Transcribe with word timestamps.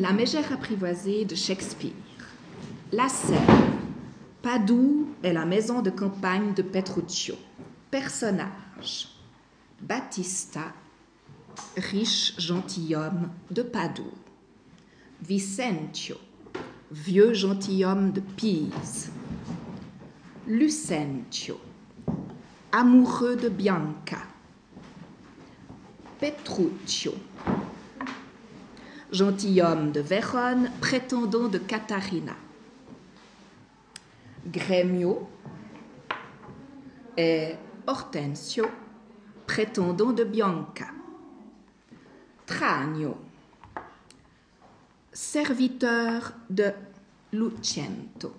La 0.00 0.14
mégère 0.14 0.50
apprivoisée 0.50 1.26
de 1.26 1.34
Shakespeare. 1.34 1.92
La 2.90 3.10
scène. 3.10 3.36
Padoue 4.40 5.10
est 5.22 5.34
la 5.34 5.44
maison 5.44 5.82
de 5.82 5.90
campagne 5.90 6.54
de 6.54 6.62
Petruccio. 6.62 7.34
Personnage. 7.90 9.08
Battista, 9.82 10.72
riche 11.76 12.32
gentilhomme 12.38 13.28
de 13.50 13.60
Padoue. 13.60 14.14
Vicentio, 15.20 16.16
vieux 16.90 17.34
gentilhomme 17.34 18.12
de 18.12 18.20
Pise. 18.20 19.10
Lucentio, 20.46 21.60
amoureux 22.72 23.36
de 23.36 23.50
Bianca. 23.50 24.22
Petruccio, 26.18 27.12
gentilhomme 29.12 29.92
de 29.92 30.00
Vérone, 30.00 30.70
prétendant 30.80 31.48
de 31.48 31.58
Catarina. 31.58 32.34
Gremio 34.46 35.28
et 37.16 37.54
Hortensio, 37.86 38.66
prétendant 39.46 40.12
de 40.12 40.24
Bianca. 40.24 40.88
Tranio, 42.46 43.16
serviteur 45.12 46.32
de 46.48 46.72
Lucento. 47.32 48.32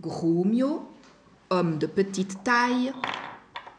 Grumio, 0.00 0.88
homme 1.50 1.78
de 1.78 1.86
petite 1.86 2.42
taille, 2.42 2.92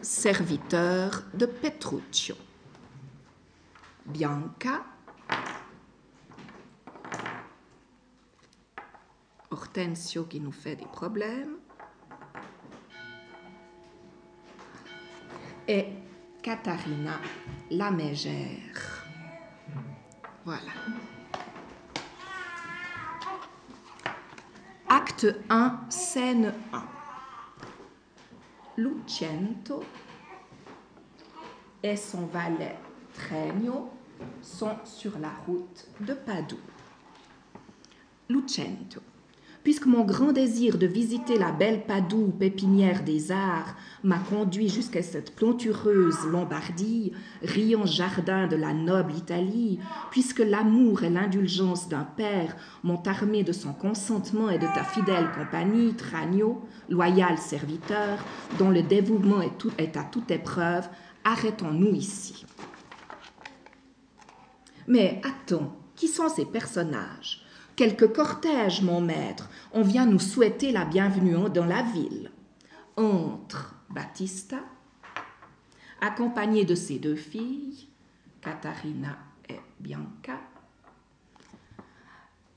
serviteur 0.01 1.23
de 1.33 1.45
Petruccio. 1.45 2.35
Bianca, 4.05 4.83
Hortensio 9.51 10.23
qui 10.23 10.39
nous 10.39 10.51
fait 10.51 10.75
des 10.75 10.85
problèmes. 10.85 11.57
Et 15.67 15.87
Katharina, 16.41 17.19
la 17.69 17.91
mégère. 17.91 19.05
Voilà. 20.43 20.71
Acte 24.87 25.27
1, 25.49 25.81
scène 25.89 26.53
1. 26.73 26.83
Lucento 28.77 29.83
et 31.83 31.95
son 31.95 32.25
valet 32.25 32.77
Trenio 33.13 33.91
sont 34.41 34.77
sur 34.83 35.19
la 35.19 35.31
route 35.45 35.87
de 35.99 36.13
Padoue. 36.13 36.59
Lucento. 38.29 39.01
Puisque 39.63 39.85
mon 39.85 40.03
grand 40.03 40.31
désir 40.31 40.79
de 40.79 40.87
visiter 40.87 41.37
la 41.37 41.51
belle 41.51 41.85
Padoue, 41.85 42.31
pépinière 42.31 43.03
des 43.03 43.31
arts, 43.31 43.75
m'a 44.03 44.17
conduit 44.17 44.69
jusqu'à 44.69 45.03
cette 45.03 45.35
plantureuse 45.35 46.25
Lombardie, 46.25 47.11
riant 47.43 47.85
jardin 47.85 48.47
de 48.47 48.55
la 48.55 48.73
noble 48.73 49.13
Italie, 49.13 49.79
puisque 50.09 50.39
l'amour 50.39 51.03
et 51.03 51.11
l'indulgence 51.11 51.89
d'un 51.89 52.05
père 52.05 52.55
m'ont 52.83 53.03
armé 53.05 53.43
de 53.43 53.51
son 53.51 53.73
consentement 53.73 54.49
et 54.49 54.57
de 54.57 54.65
ta 54.65 54.83
fidèle 54.83 55.29
compagnie, 55.37 55.93
Tragno, 55.93 56.61
loyal 56.89 57.37
serviteur, 57.37 58.17
dont 58.57 58.71
le 58.71 58.81
dévouement 58.81 59.41
est, 59.41 59.67
est 59.77 59.95
à 59.95 60.03
toute 60.03 60.31
épreuve, 60.31 60.89
arrêtons-nous 61.23 61.93
ici. 61.93 62.45
Mais 64.87 65.21
attends, 65.23 65.77
qui 65.95 66.07
sont 66.07 66.29
ces 66.29 66.45
personnages? 66.45 67.40
Quelques 67.75 68.13
cortèges, 68.13 68.81
mon 68.81 69.01
maître, 69.01 69.49
on 69.71 69.81
vient 69.81 70.05
nous 70.05 70.19
souhaiter 70.19 70.71
la 70.71 70.85
bienvenue 70.85 71.49
dans 71.49 71.65
la 71.65 71.81
ville. 71.81 72.31
Entre 72.97 73.75
Battista, 73.89 74.57
accompagné 76.01 76.65
de 76.65 76.75
ses 76.75 76.99
deux 76.99 77.15
filles, 77.15 77.87
Catarina 78.41 79.17
et 79.49 79.59
Bianca, 79.79 80.39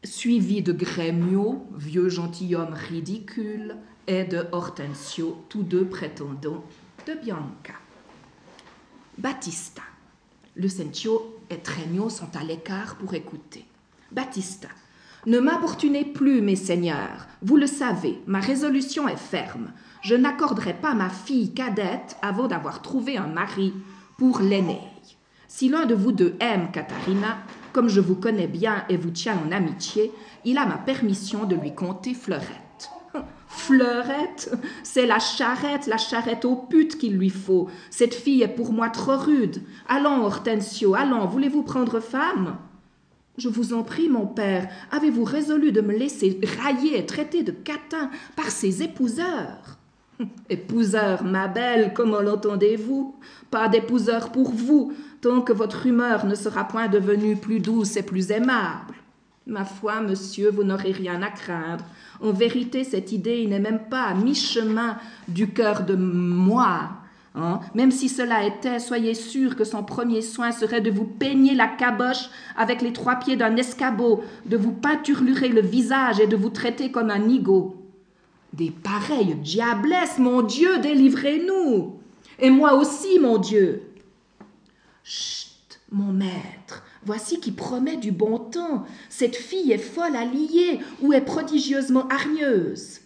suivi 0.03 0.63
de 0.63 0.73
Gremio, 0.73 1.67
vieux 1.75 2.09
gentilhomme 2.09 2.75
ridicule, 2.75 3.77
et 4.07 4.25
de 4.25 4.47
Hortensio, 4.53 5.45
tous 5.49 5.63
deux 5.63 5.87
prétendants 5.87 6.65
de 7.07 7.15
Bianca. 7.15 7.75
Battista. 9.17 9.83
Lucentio 10.57 11.41
et 11.51 11.59
Trenio 11.59 12.11
sont 12.11 12.37
à 12.37 12.45
l'écart 12.45 12.97
pour 12.97 13.15
écouter. 13.15 13.65
Battista. 14.13 14.69
Ne 15.27 15.41
m'importunez 15.41 16.05
plus, 16.05 16.43
mes 16.43 16.57
seigneurs. 16.57 17.27
Vous 17.41 17.57
le 17.57 17.67
savez, 17.67 18.21
ma 18.27 18.41
résolution 18.41 19.09
est 19.09 19.17
ferme. 19.17 19.73
Je 20.03 20.15
n'accorderai 20.15 20.75
pas 20.75 20.93
ma 20.93 21.09
fille 21.09 21.55
cadette 21.55 22.19
avant 22.21 22.47
d'avoir 22.47 22.83
trouvé 22.83 23.17
un 23.17 23.27
mari 23.27 23.73
pour 24.19 24.41
l'aînée. 24.41 24.83
Si 25.49 25.71
l'un 25.71 25.87
de 25.87 25.95
vous 25.95 26.13
deux 26.13 26.37
aime 26.41 26.71
Katharina, 26.73 27.39
comme 27.73 27.89
je 27.89 28.03
vous 28.03 28.17
connais 28.17 28.47
bien 28.47 28.85
et 28.91 28.99
vous 28.99 29.11
tiens 29.11 29.39
en 29.47 29.51
amitié, 29.51 30.13
il 30.45 30.59
a 30.59 30.67
ma 30.67 30.77
permission 30.77 31.45
de 31.47 31.57
lui 31.57 31.75
conter 31.75 32.13
Fleurette. 32.13 32.91
Fleurette, 33.49 34.53
c'est 34.83 35.07
la 35.07 35.21
charrette, 35.21 35.87
la 35.87 35.97
charrette 35.97 36.45
aux 36.45 36.57
putes 36.57 36.99
qu'il 36.99 37.17
lui 37.17 37.31
faut. 37.31 37.71
Cette 37.89 38.15
fille 38.15 38.43
est 38.43 38.49
pour 38.49 38.75
moi 38.75 38.91
trop 38.91 39.17
rude. 39.17 39.63
Allons, 39.89 40.27
Hortensio, 40.27 40.95
allons, 40.95 41.25
voulez-vous 41.27 41.63
prendre 41.63 42.01
femme? 42.01 42.59
Je 43.37 43.49
vous 43.49 43.73
en 43.73 43.83
prie, 43.83 44.09
mon 44.09 44.27
père, 44.27 44.69
avez-vous 44.93 45.25
résolu 45.25 45.73
de 45.73 45.81
me 45.81 45.97
laisser 45.97 46.41
railler 46.63 46.99
et 46.99 47.07
traiter 47.07 47.43
de 47.43 47.51
catin 47.51 48.11
par 48.37 48.51
ces 48.51 48.83
épouseurs? 48.83 49.79
Épouseurs, 50.49 51.25
ma 51.25 51.49
belle, 51.49 51.93
comment 51.93 52.21
l'entendez-vous? 52.21 53.17
Pas 53.51 53.69
d'épouseurs 53.69 54.31
pour 54.31 54.51
vous, 54.51 54.93
tant 55.21 55.41
que 55.41 55.53
votre 55.53 55.87
humeur 55.87 56.27
ne 56.27 56.37
sera 56.37 56.65
point 56.65 56.87
devenue 56.87 57.37
plus 57.37 57.59
douce 57.59 57.97
et 57.97 58.03
plus 58.03 58.31
aimable. 58.31 58.95
Ma 59.47 59.65
foi, 59.65 60.01
monsieur, 60.01 60.51
vous 60.51 60.65
n'aurez 60.65 60.93
rien 60.93 61.21
à 61.21 61.31
craindre. 61.31 61.85
En 62.23 62.33
vérité, 62.33 62.85
cette 62.85 63.13
idée 63.13 63.47
n'est 63.47 63.59
même 63.59 63.89
pas 63.91 64.05
à 64.05 64.15
mi-chemin 64.15 64.97
du 65.29 65.49
cœur 65.49 65.85
de 65.85 65.97
moi, 65.97 66.91
Hein? 67.35 67.61
Même 67.75 67.91
si 67.91 68.09
cela 68.09 68.45
était, 68.45 68.79
soyez 68.79 69.15
sûr 69.15 69.57
que 69.57 69.65
son 69.65 69.83
premier 69.83 70.23
soin 70.23 70.53
serait 70.53 70.81
de 70.81 70.91
vous 70.91 71.05
peigner 71.05 71.55
la 71.55 71.67
caboche 71.67 72.31
avec 72.57 72.81
les 72.81 72.93
trois 72.93 73.17
pieds 73.17 73.37
d'un 73.37 73.57
escabeau, 73.57 74.23
de 74.47 74.57
vous 74.57 74.73
peinturlurer 74.73 75.49
le 75.49 75.61
visage 75.61 76.21
et 76.21 76.29
de 76.29 76.37
vous 76.37 76.51
traiter 76.51 76.93
comme 76.93 77.11
un 77.11 77.19
nigaud. 77.19 77.77
Des 78.53 78.71
pareilles 78.71 79.35
diablesses, 79.35 80.19
mon 80.19 80.43
Dieu, 80.43 80.79
délivrez-nous. 80.79 81.99
Et 82.39 82.51
moi 82.51 82.75
aussi, 82.75 83.19
mon 83.19 83.39
Dieu. 83.39 83.83
Chut, 85.03 85.81
mon 85.91 86.13
maître, 86.13 86.85
voici 87.05 87.41
qui 87.41 87.51
promet 87.51 87.97
du 87.97 88.13
bon 88.13 88.39
temps. 88.39 88.85
Cette 89.09 89.37
fille 89.37 89.73
est 89.73 89.79
folle 89.79 90.15
à 90.15 90.25
lier 90.25 90.79
ou 91.03 91.13
est 91.13 91.21
prodigieusement 91.21 92.07
hargneuse. 92.09 93.01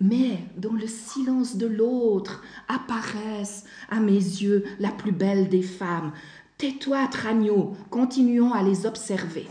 Mais 0.00 0.38
dans 0.56 0.72
le 0.72 0.86
silence 0.86 1.56
de 1.56 1.66
l'autre 1.66 2.42
apparaissent 2.68 3.64
à 3.90 4.00
mes 4.00 4.12
yeux 4.12 4.64
la 4.78 4.90
plus 4.90 5.12
belle 5.12 5.48
des 5.48 5.62
femmes. 5.62 6.12
Tais-toi, 6.58 7.06
Tragno, 7.08 7.74
continuons 7.90 8.52
à 8.52 8.62
les 8.62 8.86
observer. 8.86 9.46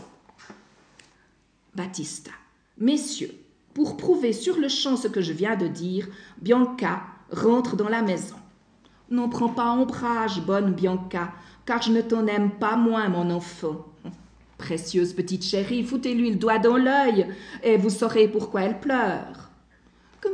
Battista. 1.74 2.30
Messieurs, 2.78 3.34
pour 3.72 3.96
prouver 3.96 4.32
sur 4.32 4.58
le 4.58 4.68
champ 4.68 4.96
ce 4.96 5.08
que 5.08 5.20
je 5.20 5.32
viens 5.32 5.56
de 5.56 5.66
dire, 5.66 6.08
Bianca 6.40 7.02
rentre 7.30 7.76
dans 7.76 7.88
la 7.88 8.02
maison. 8.02 8.36
N'en 9.10 9.28
prends 9.28 9.48
pas 9.48 9.70
ombrage, 9.70 10.40
bonne 10.40 10.72
Bianca, 10.72 11.32
car 11.66 11.82
je 11.82 11.92
ne 11.92 12.00
t'en 12.00 12.26
aime 12.26 12.50
pas 12.52 12.76
moins, 12.76 13.08
mon 13.08 13.30
enfant. 13.30 13.84
Précieuse 14.56 15.12
petite 15.12 15.44
chérie, 15.44 15.82
foutez-lui 15.82 16.30
le 16.30 16.36
doigt 16.36 16.58
dans 16.58 16.76
l'œil, 16.76 17.26
et 17.62 17.76
vous 17.76 17.90
saurez 17.90 18.28
pourquoi 18.28 18.62
elle 18.62 18.80
pleure. 18.80 19.43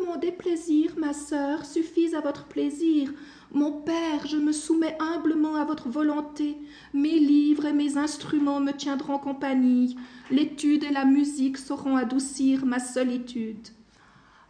Mon 0.06 0.16
déplaisir, 0.16 0.92
ma 0.98 1.12
sœur, 1.12 1.64
suffise 1.64 2.14
à 2.14 2.20
votre 2.20 2.44
plaisir. 2.44 3.12
Mon 3.52 3.72
père, 3.72 4.26
je 4.26 4.36
me 4.36 4.52
soumets 4.52 4.96
humblement 5.00 5.56
à 5.56 5.64
votre 5.64 5.88
volonté. 5.88 6.56
Mes 6.94 7.18
livres 7.18 7.66
et 7.66 7.72
mes 7.72 7.96
instruments 7.96 8.60
me 8.60 8.72
tiendront 8.72 9.18
compagnie. 9.18 9.96
L'étude 10.30 10.84
et 10.84 10.90
la 10.90 11.04
musique 11.04 11.58
sauront 11.58 11.96
adoucir 11.96 12.66
ma 12.66 12.78
solitude. 12.78 13.68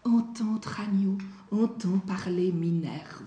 Entendre 0.04 0.80
agneau, 0.80 1.18
entends 1.52 1.98
parler 2.06 2.52
Minerve. 2.52 3.22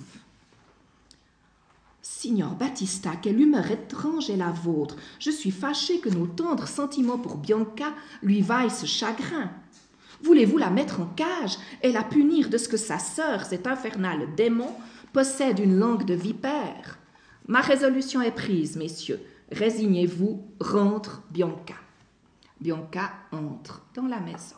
Signor 2.02 2.56
Battista, 2.56 3.16
quelle 3.16 3.40
humeur 3.40 3.70
étrange 3.72 4.30
est 4.30 4.38
la 4.38 4.52
vôtre. 4.52 4.96
Je 5.20 5.32
suis 5.32 5.52
fâché 5.52 6.00
que 6.00 6.10
nos 6.10 6.28
tendres 6.28 6.68
sentiments 6.68 7.18
pour 7.18 7.38
Bianca 7.38 7.94
lui 8.22 8.42
vaillent 8.42 8.70
ce 8.70 8.86
chagrin. 8.86 9.52
Voulez-vous 10.24 10.58
la 10.58 10.70
mettre 10.70 11.02
en 11.02 11.06
cage 11.06 11.58
et 11.82 11.92
la 11.92 12.02
punir 12.02 12.48
de 12.48 12.58
ce 12.58 12.70
que 12.70 12.78
sa 12.78 12.98
sœur, 12.98 13.44
cet 13.44 13.68
infernal 13.68 14.34
démon, 14.38 14.72
possède 15.12 15.60
une 15.60 15.78
langue 15.78 16.06
de 16.06 16.14
vipère? 16.14 16.98
Ma 17.48 17.60
résolution 17.60 18.22
est 18.22 18.32
prise, 18.32 18.78
messieurs. 18.78 19.20
résignez-vous, 19.52 20.42
rentre 20.62 21.24
Bianca. 21.30 21.76
Bianca 22.62 23.12
entre 23.34 23.86
dans 23.96 24.08
la 24.08 24.22
maison. 24.22 24.56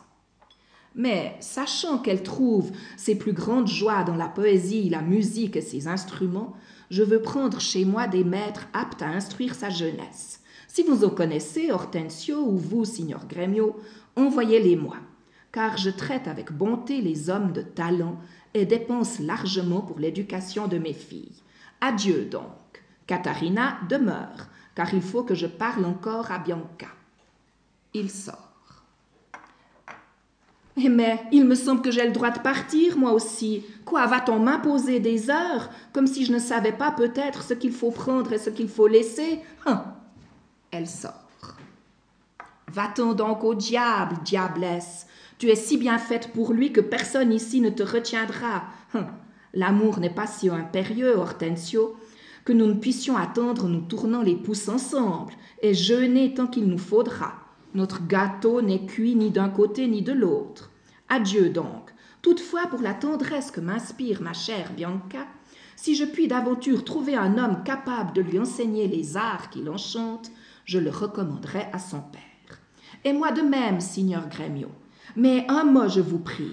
Mais, 0.94 1.36
sachant 1.40 1.98
qu'elle 1.98 2.22
trouve 2.22 2.70
ses 2.96 3.18
plus 3.18 3.32
grandes 3.32 3.68
joies 3.68 4.04
dans 4.04 4.14
la 4.14 4.28
poésie, 4.28 4.88
la 4.88 5.02
musique 5.02 5.56
et 5.56 5.60
ses 5.60 5.88
instruments, 5.88 6.54
je 6.90 7.02
veux 7.02 7.20
prendre 7.20 7.60
chez 7.60 7.84
moi 7.84 8.06
des 8.06 8.22
maîtres 8.22 8.68
aptes 8.72 9.02
à 9.02 9.08
instruire 9.08 9.56
sa 9.56 9.68
jeunesse. 9.68 10.40
Si 10.68 10.84
vous 10.84 11.04
en 11.04 11.10
connaissez, 11.10 11.72
Hortensio 11.72 12.38
ou 12.38 12.56
vous, 12.56 12.84
signor 12.84 13.26
Gremio, 13.26 13.76
envoyez-les-moi, 14.14 14.96
car 15.52 15.76
je 15.76 15.90
traite 15.90 16.28
avec 16.28 16.52
bonté 16.52 17.00
les 17.00 17.30
hommes 17.30 17.52
de 17.52 17.62
talent 17.62 18.18
et 18.54 18.66
dépense 18.66 19.18
largement 19.18 19.80
pour 19.80 19.98
l'éducation 19.98 20.68
de 20.68 20.78
mes 20.78 20.92
filles. 20.92 21.42
Adieu 21.80 22.24
donc. 22.24 22.42
Katharina 23.06 23.78
demeure, 23.88 24.48
car 24.74 24.92
il 24.92 25.02
faut 25.02 25.22
que 25.22 25.34
je 25.34 25.46
parle 25.46 25.84
encore 25.84 26.30
à 26.30 26.38
Bianca. 26.38 26.88
Il 27.94 28.10
sort. 28.10 28.46
Eh 30.78 30.90
mais 30.90 31.22
il 31.32 31.46
me 31.46 31.54
semble 31.54 31.80
que 31.80 31.90
j'ai 31.90 32.04
le 32.04 32.12
droit 32.12 32.30
de 32.30 32.38
partir, 32.40 32.98
moi 32.98 33.12
aussi. 33.12 33.64
Quoi, 33.86 34.06
va-t-on 34.06 34.38
m'imposer 34.38 35.00
des 35.00 35.30
heures, 35.30 35.70
comme 35.92 36.06
si 36.06 36.26
je 36.26 36.32
ne 36.32 36.38
savais 36.38 36.72
pas 36.72 36.90
peut-être 36.90 37.42
ce 37.42 37.54
qu'il 37.54 37.72
faut 37.72 37.90
prendre 37.90 38.32
et 38.32 38.38
ce 38.38 38.50
qu'il 38.50 38.68
faut 38.68 38.86
laisser? 38.86 39.40
Hein. 39.64 39.84
Elle 40.70 40.86
sort. 40.86 41.24
Va-t'en 42.68 43.14
donc 43.14 43.42
au 43.42 43.54
diable, 43.54 44.16
diablesse. 44.22 45.06
Tu 45.38 45.48
es 45.50 45.56
si 45.56 45.76
bien 45.76 45.98
faite 45.98 46.32
pour 46.32 46.52
lui 46.52 46.72
que 46.72 46.80
personne 46.80 47.32
ici 47.32 47.60
ne 47.60 47.70
te 47.70 47.82
retiendra. 47.82 48.64
Hein. 48.94 49.06
L'amour 49.52 50.00
n'est 50.00 50.10
pas 50.10 50.26
si 50.26 50.48
impérieux, 50.48 51.16
Hortensio, 51.16 51.96
que 52.44 52.52
nous 52.52 52.66
ne 52.66 52.74
puissions 52.74 53.16
attendre 53.16 53.68
nous 53.68 53.82
tournant 53.82 54.22
les 54.22 54.36
pouces 54.36 54.68
ensemble 54.68 55.32
et 55.62 55.74
jeûner 55.74 56.32
tant 56.34 56.46
qu'il 56.46 56.66
nous 56.66 56.78
faudra. 56.78 57.34
Notre 57.74 58.06
gâteau 58.06 58.62
n'est 58.62 58.86
cuit 58.86 59.14
ni 59.14 59.30
d'un 59.30 59.50
côté 59.50 59.86
ni 59.88 60.00
de 60.00 60.12
l'autre. 60.12 60.70
Adieu 61.08 61.50
donc. 61.50 61.90
Toutefois, 62.22 62.66
pour 62.66 62.80
la 62.80 62.94
tendresse 62.94 63.50
que 63.50 63.60
m'inspire 63.60 64.22
ma 64.22 64.32
chère 64.32 64.72
Bianca, 64.72 65.26
si 65.76 65.94
je 65.94 66.04
puis 66.04 66.26
d'aventure 66.26 66.84
trouver 66.84 67.14
un 67.14 67.36
homme 67.36 67.62
capable 67.62 68.14
de 68.14 68.22
lui 68.22 68.38
enseigner 68.38 68.88
les 68.88 69.16
arts 69.16 69.50
qui 69.50 69.62
l'enchantent, 69.62 70.30
je 70.64 70.78
le 70.78 70.90
recommanderai 70.90 71.66
à 71.72 71.78
son 71.78 72.00
père. 72.00 72.60
Et 73.04 73.12
moi 73.12 73.30
de 73.30 73.42
même, 73.42 73.80
signor 73.80 74.28
Gremio. 74.28 74.68
Mais 75.14 75.44
un 75.48 75.64
mot, 75.64 75.88
je 75.88 76.00
vous 76.00 76.18
prie. 76.18 76.52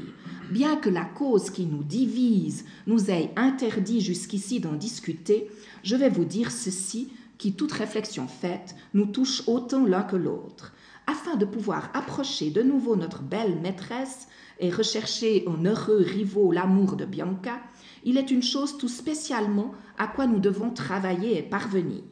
Bien 0.51 0.75
que 0.75 0.89
la 0.89 1.05
cause 1.05 1.50
qui 1.50 1.65
nous 1.65 1.83
divise 1.83 2.65
nous 2.85 3.09
ait 3.09 3.31
interdit 3.35 4.01
jusqu'ici 4.01 4.59
d'en 4.59 4.73
discuter, 4.73 5.50
je 5.83 5.95
vais 5.95 6.09
vous 6.09 6.25
dire 6.25 6.51
ceci 6.51 7.11
qui, 7.38 7.53
toute 7.53 7.71
réflexion 7.71 8.27
faite, 8.27 8.75
nous 8.94 9.07
touche 9.07 9.44
autant 9.47 9.85
l'un 9.85 10.03
que 10.03 10.15
l'autre 10.15 10.73
afin 11.07 11.35
de 11.35 11.45
pouvoir 11.45 11.89
approcher 11.94 12.50
de 12.50 12.61
nouveau 12.61 12.95
notre 12.95 13.21
belle 13.21 13.59
maîtresse 13.59 14.27
et 14.59 14.69
rechercher 14.69 15.44
en 15.47 15.63
heureux 15.65 16.03
rivaux 16.05 16.51
l'amour 16.51 16.95
de 16.95 17.05
Bianca, 17.05 17.59
il 18.03 18.17
est 18.17 18.31
une 18.31 18.44
chose 18.44 18.77
tout 18.77 18.88
spécialement 18.88 19.73
à 19.97 20.07
quoi 20.07 20.27
nous 20.27 20.39
devons 20.39 20.69
travailler 20.69 21.38
et 21.38 21.44
parvenir. 21.44 22.03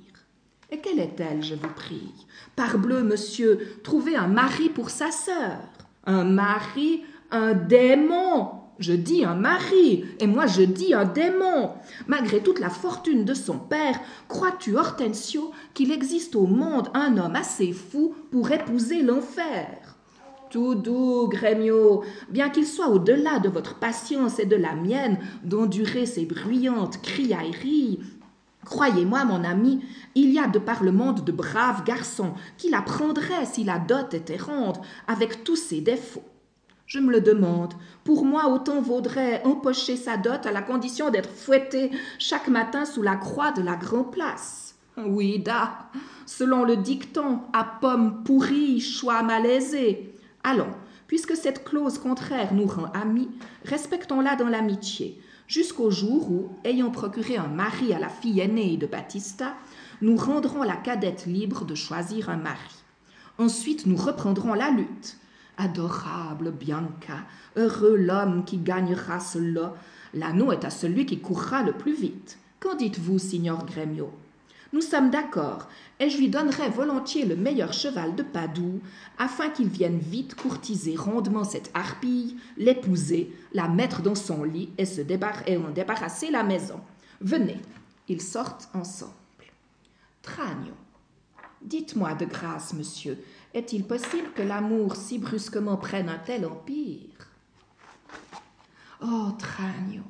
Et 0.71 0.79
quelle 0.79 0.99
est-elle, 0.99 1.43
je 1.43 1.55
vous 1.55 1.73
prie? 1.75 2.13
Parbleu, 2.55 3.03
monsieur, 3.03 3.79
trouver 3.83 4.15
un 4.15 4.27
mari 4.27 4.69
pour 4.69 4.89
sa 4.89 5.11
sœur. 5.11 5.59
Un 6.05 6.23
mari, 6.23 7.03
un 7.31 7.53
démon 7.53 8.61
je 8.81 8.93
dis 8.93 9.23
un 9.23 9.35
mari, 9.35 10.05
et 10.19 10.27
moi 10.27 10.47
je 10.47 10.63
dis 10.63 10.93
un 10.93 11.05
démon. 11.05 11.69
Malgré 12.07 12.41
toute 12.41 12.59
la 12.59 12.69
fortune 12.69 13.25
de 13.25 13.33
son 13.33 13.59
père, 13.59 13.99
crois-tu, 14.27 14.75
Hortensio, 14.75 15.51
qu'il 15.73 15.91
existe 15.91 16.35
au 16.35 16.47
monde 16.47 16.89
un 16.95 17.17
homme 17.17 17.35
assez 17.35 17.73
fou 17.73 18.15
pour 18.31 18.51
épouser 18.51 19.03
l'enfer? 19.03 19.97
Tout 20.49 20.75
doux, 20.75 21.29
Grémio, 21.29 22.03
bien 22.29 22.49
qu'il 22.49 22.65
soit 22.65 22.89
au-delà 22.89 23.39
de 23.39 23.49
votre 23.49 23.75
patience 23.75 24.39
et 24.39 24.45
de 24.45 24.57
la 24.57 24.73
mienne 24.75 25.19
d'endurer 25.43 26.05
ces 26.05 26.25
bruyantes 26.25 27.01
criailleries, 27.01 27.99
Croyez-moi, 28.65 29.25
mon 29.25 29.43
ami, 29.43 29.83
il 30.15 30.31
y 30.31 30.39
a 30.39 30.47
de 30.47 30.59
par 30.59 30.83
le 30.83 30.91
monde 30.91 31.23
de 31.23 31.31
braves 31.31 31.83
garçons 31.83 32.33
qui 32.57 32.69
la 32.69 32.81
prendraient 32.81 33.45
si 33.45 33.63
la 33.63 33.79
dot 33.79 34.13
était 34.13 34.37
ronde, 34.37 34.77
avec 35.07 35.43
tous 35.43 35.55
ses 35.55 35.81
défauts. 35.81 36.23
Je 36.85 36.99
me 36.99 37.11
le 37.11 37.21
demande. 37.21 37.73
Pour 38.03 38.25
moi, 38.25 38.49
autant 38.49 38.81
vaudrait 38.81 39.41
empocher 39.45 39.95
sa 39.95 40.17
dot 40.17 40.45
à 40.45 40.51
la 40.51 40.61
condition 40.61 41.09
d'être 41.09 41.29
fouetté 41.29 41.89
chaque 42.19 42.49
matin 42.49 42.85
sous 42.85 43.01
la 43.01 43.15
croix 43.15 43.51
de 43.51 43.61
la 43.61 43.77
Grand 43.77 44.03
Place. 44.03 44.75
Oui, 44.97 45.39
da, 45.39 45.89
selon 46.25 46.65
le 46.65 46.75
dicton, 46.75 47.39
à 47.53 47.63
pomme 47.63 48.23
pourrie, 48.23 48.81
choix 48.81 49.23
malaisé. 49.23 50.13
Allons, 50.43 50.73
puisque 51.07 51.35
cette 51.35 51.63
clause 51.63 51.97
contraire 51.97 52.53
nous 52.53 52.67
rend 52.67 52.91
amis, 52.93 53.29
respectons-la 53.63 54.35
dans 54.35 54.49
l'amitié, 54.49 55.21
jusqu'au 55.51 55.91
jour 55.91 56.31
où, 56.31 56.49
ayant 56.63 56.91
procuré 56.91 57.35
un 57.35 57.49
mari 57.49 57.93
à 57.93 57.99
la 57.99 58.07
fille 58.07 58.39
aînée 58.39 58.77
de 58.77 58.87
Battista, 58.87 59.53
nous 60.01 60.15
rendrons 60.15 60.63
la 60.63 60.77
cadette 60.77 61.25
libre 61.25 61.65
de 61.65 61.75
choisir 61.75 62.29
un 62.29 62.37
mari. 62.37 62.75
Ensuite, 63.37 63.85
nous 63.85 63.97
reprendrons 63.97 64.53
la 64.53 64.69
lutte. 64.69 65.17
Adorable 65.57 66.51
Bianca, 66.51 67.25
heureux 67.57 67.97
l'homme 67.97 68.45
qui 68.45 68.59
gagnera 68.59 69.19
cela. 69.19 69.73
L'anneau 70.13 70.53
est 70.53 70.63
à 70.63 70.69
celui 70.69 71.05
qui 71.05 71.19
courra 71.19 71.63
le 71.63 71.73
plus 71.73 71.95
vite. 71.95 72.37
Qu'en 72.61 72.75
dites-vous, 72.75 73.19
signor 73.19 73.65
Gremio? 73.65 74.09
Nous 74.73 74.81
sommes 74.81 75.09
d'accord, 75.09 75.67
et 75.99 76.09
je 76.09 76.17
lui 76.17 76.29
donnerai 76.29 76.69
volontiers 76.69 77.25
le 77.25 77.35
meilleur 77.35 77.73
cheval 77.73 78.15
de 78.15 78.23
Padoue, 78.23 78.79
afin 79.17 79.49
qu'il 79.49 79.67
vienne 79.67 79.99
vite 79.99 80.33
courtiser 80.35 80.95
rondement 80.95 81.43
cette 81.43 81.71
harpille, 81.73 82.37
l'épouser, 82.57 83.33
la 83.53 83.67
mettre 83.67 84.01
dans 84.01 84.15
son 84.15 84.43
lit 84.43 84.69
et, 84.77 84.85
se 84.85 85.01
en 85.01 85.71
débarrasser 85.71 86.31
la 86.31 86.43
maison. 86.43 86.79
Venez, 87.19 87.59
ils 88.07 88.21
sortent 88.21 88.69
ensemble. 88.73 89.11
Tragno. 90.21 90.73
Dites-moi 91.61 92.13
de 92.13 92.25
grâce, 92.25 92.73
monsieur, 92.73 93.17
est-il 93.53 93.85
possible 93.85 94.31
que 94.33 94.41
l'amour 94.41 94.95
si 94.95 95.19
brusquement 95.19 95.77
prenne 95.77 96.09
un 96.09 96.17
tel 96.17 96.45
empire? 96.45 97.29
Oh, 99.03 99.31
Tragno, 99.37 100.03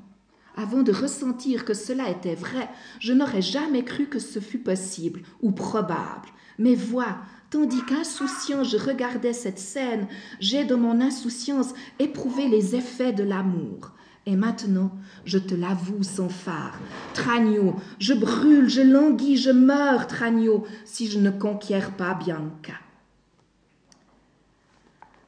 avant 0.56 0.84
de 0.84 0.92
ressentir 0.92 1.66
que 1.66 1.74
cela 1.74 2.10
était 2.10 2.36
vrai, 2.36 2.70
je 3.00 3.14
n'aurais 3.14 3.42
jamais 3.42 3.84
cru 3.84 4.08
que 4.08 4.20
ce 4.20 4.40
fût 4.40 4.60
possible 4.60 5.22
ou 5.42 5.52
probable. 5.52 6.30
Mais 6.60 6.76
vois, 6.76 7.18
tandis 7.50 7.84
qu'insouciant 7.86 8.64
je 8.64 8.78
regardais 8.78 9.34
cette 9.34 9.60
scène, 9.60 10.08
j'ai 10.40 10.64
dans 10.64 10.78
mon 10.78 11.02
insouciance 11.02 11.74
éprouvé 12.00 12.48
les 12.48 12.76
effets 12.76 13.14
de 13.14 13.24
l'amour. 13.24 13.92
Et 14.28 14.36
maintenant, 14.36 14.92
je 15.26 15.40
te 15.40 15.56
l'avoue 15.56 16.04
sans 16.04 16.30
phare, 16.30 16.80
Tragno, 17.16 17.76
je 17.98 18.14
brûle, 18.14 18.70
je 18.70 18.82
languis, 18.82 19.38
je 19.38 19.50
meurs, 19.50 20.06
Tragno, 20.06 20.66
si 20.86 21.10
je 21.10 21.18
ne 21.18 21.32
conquiers 21.32 21.80
pas 21.98 22.14
Bianca. 22.14 22.74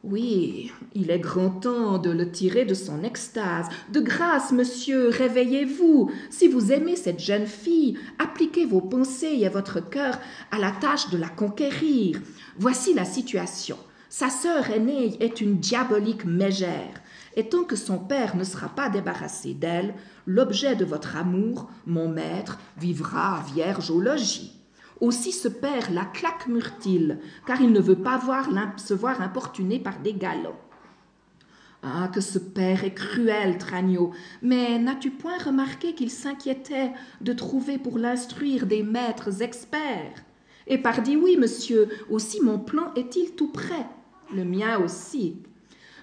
Oui, 0.03 0.69
il 0.93 1.11
est 1.11 1.19
grand 1.19 1.49
temps 1.49 1.97
de 1.97 2.09
le 2.09 2.29
tirer 2.29 2.65
de 2.65 2.73
son 2.73 3.05
extase. 3.05 3.67
De 3.89 4.01
grâce, 4.01 4.51
monsieur, 4.51 5.07
réveillez-vous. 5.07 6.11
Si 6.29 6.49
vous 6.49 6.73
aimez 6.73 6.97
cette 6.97 7.21
jeune 7.21 7.47
fille, 7.47 7.97
appliquez 8.19 8.65
vos 8.65 8.81
pensées 8.81 9.39
et 9.39 9.47
votre 9.47 9.79
cœur 9.79 10.19
à 10.51 10.59
la 10.59 10.71
tâche 10.71 11.09
de 11.09 11.17
la 11.17 11.29
conquérir. 11.29 12.19
Voici 12.57 12.93
la 12.93 13.05
situation. 13.05 13.77
Sa 14.09 14.29
sœur 14.29 14.71
aînée 14.71 15.15
est 15.21 15.39
une 15.39 15.59
diabolique 15.59 16.25
mégère. 16.25 17.01
Et 17.37 17.47
tant 17.47 17.63
que 17.63 17.77
son 17.77 17.97
père 17.97 18.35
ne 18.35 18.43
sera 18.43 18.67
pas 18.67 18.89
débarrassé 18.89 19.53
d'elle, 19.53 19.95
l'objet 20.25 20.75
de 20.75 20.83
votre 20.83 21.15
amour, 21.15 21.69
mon 21.85 22.09
maître, 22.09 22.59
vivra 22.77 23.41
vierge 23.55 23.89
au 23.89 24.01
logis. 24.01 24.62
Aussi 25.03 25.33
ce 25.33 25.49
père 25.49 25.91
la 25.91 26.05
claque-murtile, 26.05 27.19
car 27.45 27.59
il 27.59 27.73
ne 27.73 27.81
veut 27.81 28.01
pas 28.01 28.17
voir 28.17 28.47
se 28.77 28.93
voir 28.93 29.21
importuné 29.21 29.77
par 29.77 29.99
des 29.99 30.13
galants. 30.13 30.61
Ah, 31.81 32.07
que 32.07 32.21
ce 32.21 32.39
père 32.39 32.85
est 32.85 32.93
cruel, 32.93 33.57
Tragno. 33.57 34.13
Mais 34.41 34.79
n'as-tu 34.79 35.11
point 35.11 35.37
remarqué 35.37 35.93
qu'il 35.93 36.09
s'inquiétait 36.09 36.93
de 37.19 37.33
trouver 37.33 37.77
pour 37.77 37.97
l'instruire 37.97 38.65
des 38.65 38.81
maîtres 38.81 39.41
experts? 39.41 40.23
Et 40.67 40.77
pardi 40.77 41.17
oui, 41.17 41.35
monsieur, 41.37 41.89
aussi 42.09 42.39
mon 42.39 42.57
plan 42.57 42.93
est-il 42.95 43.35
tout 43.35 43.51
prêt? 43.51 43.85
Le 44.33 44.45
mien 44.45 44.77
aussi. 44.77 45.35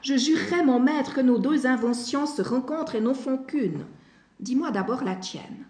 Je 0.03 0.19
jurerais, 0.19 0.63
mon 0.63 0.79
maître, 0.79 1.15
que 1.15 1.23
nos 1.23 1.39
deux 1.39 1.67
inventions 1.67 2.27
se 2.27 2.43
rencontrent 2.43 2.97
et 2.97 3.01
n'en 3.01 3.15
font 3.15 3.39
qu'une. 3.39 3.87
Dis-moi 4.41 4.71
d'abord 4.71 5.05
la 5.05 5.17
tienne. 5.17 5.65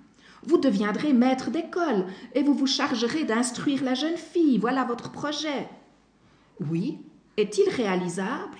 Vous 0.44 0.59
deviendrez 0.59 1.12
maître 1.12 1.50
d'école 1.50 2.06
et 2.35 2.42
vous 2.42 2.54
vous 2.54 2.66
chargerez 2.66 3.25
d'instruire 3.25 3.85
la 3.85 3.94
jeune 3.94 4.16
fille. 4.16 4.59
Voilà 4.59 4.85
votre 4.85 5.11
projet. 5.11 5.68
Oui. 6.68 6.99
Est-il 7.37 7.68
réalisable? 7.68 8.59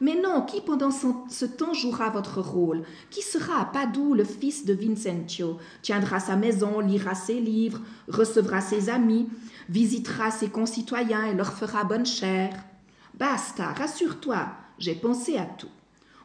Mais 0.00 0.20
non, 0.20 0.42
qui 0.42 0.60
pendant 0.60 0.90
ce 0.90 1.44
temps 1.44 1.74
jouera 1.74 2.10
votre 2.10 2.40
rôle? 2.40 2.82
Qui 3.10 3.22
sera 3.22 3.60
à 3.60 3.64
Padoue 3.66 4.14
le 4.14 4.24
fils 4.24 4.64
de 4.64 4.74
Vincentio? 4.74 5.58
Tiendra 5.80 6.18
sa 6.18 6.34
maison, 6.34 6.80
lira 6.80 7.14
ses 7.14 7.40
livres, 7.40 7.80
recevra 8.08 8.60
ses 8.60 8.90
amis, 8.90 9.28
visitera 9.68 10.32
ses 10.32 10.48
concitoyens 10.48 11.26
et 11.26 11.34
leur 11.34 11.52
fera 11.52 11.84
bonne 11.84 12.06
chère 12.06 12.52
Basta, 13.14 13.68
rassure-toi, 13.72 14.48
j'ai 14.78 14.94
pensé 14.94 15.36
à 15.36 15.44
tout. 15.44 15.68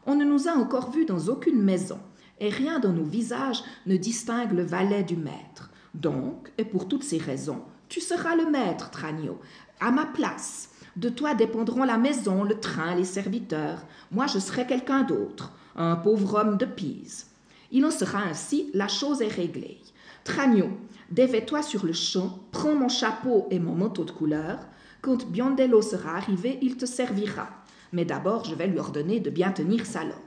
On 0.05 0.15
ne 0.15 0.25
nous 0.25 0.47
a 0.47 0.53
encore 0.53 0.89
vus 0.89 1.05
dans 1.05 1.27
aucune 1.27 1.61
maison, 1.61 1.99
et 2.39 2.49
rien 2.49 2.79
dans 2.79 2.93
nos 2.93 3.03
visages 3.03 3.63
ne 3.85 3.97
distingue 3.97 4.51
le 4.51 4.63
valet 4.63 5.03
du 5.03 5.15
maître. 5.15 5.71
Donc, 5.93 6.51
et 6.57 6.65
pour 6.65 6.87
toutes 6.87 7.03
ces 7.03 7.17
raisons, 7.17 7.61
tu 7.89 8.01
seras 8.01 8.35
le 8.35 8.49
maître, 8.49 8.91
Tragno, 8.91 9.39
à 9.79 9.91
ma 9.91 10.05
place. 10.05 10.69
De 10.95 11.09
toi 11.09 11.35
dépendront 11.35 11.83
la 11.83 11.97
maison, 11.97 12.43
le 12.43 12.59
train, 12.59 12.95
les 12.95 13.03
serviteurs. 13.03 13.85
Moi, 14.11 14.27
je 14.27 14.39
serai 14.39 14.65
quelqu'un 14.65 15.03
d'autre, 15.03 15.53
un 15.75 15.95
pauvre 15.95 16.39
homme 16.41 16.57
de 16.57 16.65
Pise. 16.65 17.27
Il 17.71 17.85
en 17.85 17.91
sera 17.91 18.19
ainsi, 18.19 18.71
la 18.73 18.87
chose 18.87 19.21
est 19.21 19.27
réglée. 19.27 19.79
Tragno, 20.23 20.69
dévais-toi 21.11 21.61
sur 21.61 21.85
le 21.85 21.93
champ, 21.93 22.39
prends 22.51 22.75
mon 22.75 22.89
chapeau 22.89 23.47
et 23.51 23.59
mon 23.59 23.75
manteau 23.75 24.03
de 24.03 24.11
couleur. 24.11 24.59
Quand 25.01 25.25
Biondello 25.27 25.81
sera 25.81 26.15
arrivé, 26.17 26.59
il 26.61 26.77
te 26.77 26.85
servira. 26.85 27.47
Mais 27.93 28.05
d'abord, 28.05 28.43
je 28.45 28.55
vais 28.55 28.67
lui 28.67 28.79
ordonner 28.79 29.19
de 29.19 29.29
bien 29.29 29.51
tenir 29.51 29.85
sa 29.85 30.03
langue. 30.03 30.26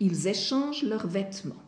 Ils 0.00 0.28
échangent 0.28 0.84
leurs 0.84 1.06
vêtements. 1.06 1.62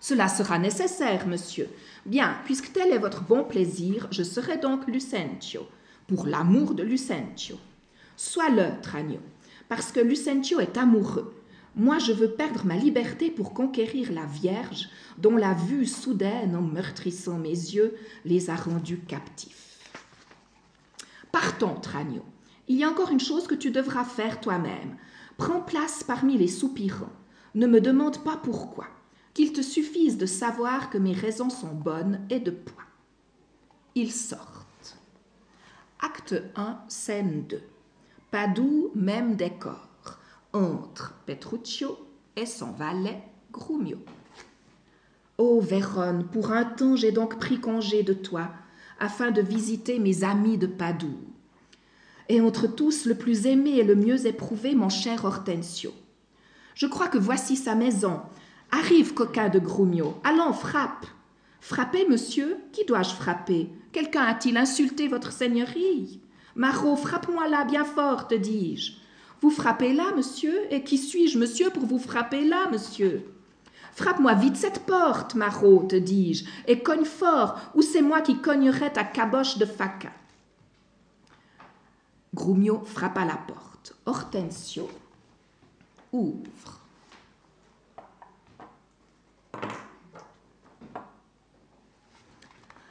Cela 0.00 0.28
sera 0.28 0.58
nécessaire, 0.58 1.26
monsieur. 1.26 1.68
Bien, 2.04 2.36
puisque 2.44 2.72
tel 2.72 2.92
est 2.92 2.98
votre 2.98 3.22
bon 3.22 3.44
plaisir, 3.44 4.06
je 4.10 4.22
serai 4.22 4.58
donc 4.58 4.86
Lucentio 4.86 5.66
pour 6.06 6.26
l'amour 6.26 6.74
de 6.74 6.82
Lucentio. 6.82 7.58
Sois-le, 8.16 8.80
Tragno, 8.82 9.18
parce 9.68 9.92
que 9.92 10.00
Lucentio 10.00 10.60
est 10.60 10.76
amoureux. 10.76 11.34
Moi, 11.74 11.98
je 11.98 12.12
veux 12.12 12.30
perdre 12.30 12.64
ma 12.64 12.76
liberté 12.76 13.30
pour 13.30 13.52
conquérir 13.52 14.12
la 14.12 14.24
Vierge, 14.24 14.88
dont 15.18 15.36
la 15.36 15.52
vue 15.52 15.84
soudaine, 15.84 16.56
en 16.56 16.62
meurtrissant 16.62 17.38
mes 17.38 17.50
yeux, 17.50 17.96
les 18.24 18.48
a 18.48 18.56
rendus 18.56 19.00
captifs. 19.00 19.78
Partons, 21.32 21.78
Tragno. 21.80 22.24
Il 22.68 22.78
y 22.78 22.84
a 22.84 22.88
encore 22.88 23.10
une 23.10 23.20
chose 23.20 23.46
que 23.46 23.54
tu 23.54 23.70
devras 23.70 24.04
faire 24.04 24.40
toi-même. 24.40 24.96
Prends 25.36 25.60
place 25.60 26.02
parmi 26.02 26.38
les 26.38 26.48
soupirants. 26.48 27.12
Ne 27.54 27.66
me 27.66 27.80
demande 27.80 28.22
pas 28.24 28.36
pourquoi. 28.36 28.86
Qu'il 29.34 29.52
te 29.52 29.60
suffise 29.60 30.16
de 30.16 30.26
savoir 30.26 30.88
que 30.88 30.98
mes 30.98 31.12
raisons 31.12 31.50
sont 31.50 31.74
bonnes 31.74 32.20
et 32.30 32.40
de 32.40 32.50
poids. 32.50 32.84
Il 33.94 34.12
sort. 34.12 34.66
Acte 36.00 36.34
1, 36.56 36.78
scène 36.88 37.44
2. 37.48 37.60
Padoue, 38.30 38.90
même 38.94 39.36
décor. 39.36 39.88
Entre 40.52 41.14
Petruccio 41.26 41.98
et 42.36 42.46
son 42.46 42.72
valet 42.72 43.22
Grumio. 43.52 43.98
Ô 45.38 45.60
Vérone, 45.60 46.26
pour 46.26 46.52
un 46.52 46.64
temps 46.64 46.96
j'ai 46.96 47.12
donc 47.12 47.38
pris 47.38 47.60
congé 47.60 48.02
de 48.02 48.12
toi, 48.12 48.50
afin 48.98 49.30
de 49.30 49.42
visiter 49.42 49.98
mes 49.98 50.24
amis 50.24 50.58
de 50.58 50.66
Padoue. 50.66 51.18
Et 52.28 52.40
entre 52.40 52.66
tous, 52.66 53.06
le 53.06 53.14
plus 53.14 53.46
aimé 53.46 53.76
et 53.76 53.84
le 53.84 53.94
mieux 53.94 54.26
éprouvé, 54.26 54.74
mon 54.74 54.88
cher 54.88 55.24
Hortensio. 55.24 55.92
Je 56.74 56.86
crois 56.86 57.08
que 57.08 57.18
voici 57.18 57.56
sa 57.56 57.74
maison. 57.74 58.20
Arrive, 58.70 59.14
coquin 59.14 59.48
de 59.48 59.58
Grumio. 59.58 60.20
Allons, 60.24 60.52
frappe. 60.52 61.06
Frapper, 61.60 62.06
monsieur 62.08 62.58
Qui 62.72 62.84
dois-je 62.84 63.14
frapper? 63.14 63.70
Quelqu'un 63.92 64.22
a-t-il 64.22 64.56
insulté 64.56 65.08
votre 65.08 65.32
seigneurie? 65.32 66.20
Marot, 66.54 66.96
frappe-moi 66.96 67.48
là 67.48 67.64
bien 67.64 67.84
fort, 67.84 68.28
te 68.28 68.34
dis-je. 68.34 68.92
Vous 69.40 69.50
frappez 69.50 69.92
là, 69.92 70.12
monsieur? 70.16 70.72
Et 70.72 70.82
qui 70.82 70.98
suis-je, 70.98 71.38
monsieur, 71.38 71.70
pour 71.70 71.86
vous 71.86 71.98
frapper 71.98 72.44
là, 72.44 72.68
monsieur? 72.70 73.24
Frappe-moi 73.94 74.34
vite 74.34 74.56
cette 74.56 74.80
porte, 74.80 75.34
Marot, 75.34 75.86
te 75.88 75.96
dis-je, 75.96 76.44
et 76.66 76.80
cogne 76.80 77.06
fort, 77.06 77.58
ou 77.74 77.80
c'est 77.80 78.02
moi 78.02 78.20
qui 78.20 78.36
cognerai 78.36 78.92
ta 78.92 79.04
caboche 79.04 79.56
de 79.56 79.64
faca. 79.64 80.10
Grumio 82.36 82.82
frappa 82.84 83.24
la 83.24 83.36
porte. 83.36 83.94
Hortensio 84.04 84.88
ouvre. 86.12 86.82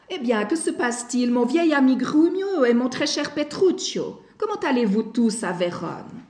Eh 0.10 0.20
bien, 0.20 0.46
que 0.46 0.56
se 0.56 0.72
passe-t-il, 0.72 1.32
mon 1.32 1.46
vieil 1.46 1.74
ami 1.74 1.96
Grumio 1.96 2.66
et 2.66 2.74
mon 2.74 2.90
très 2.90 3.06
cher 3.06 3.34
Petruccio? 3.34 4.22
Comment 4.38 4.60
allez-vous 4.68 5.04
tous 5.04 5.44
à 5.44 5.52
Vérone? 5.52 6.24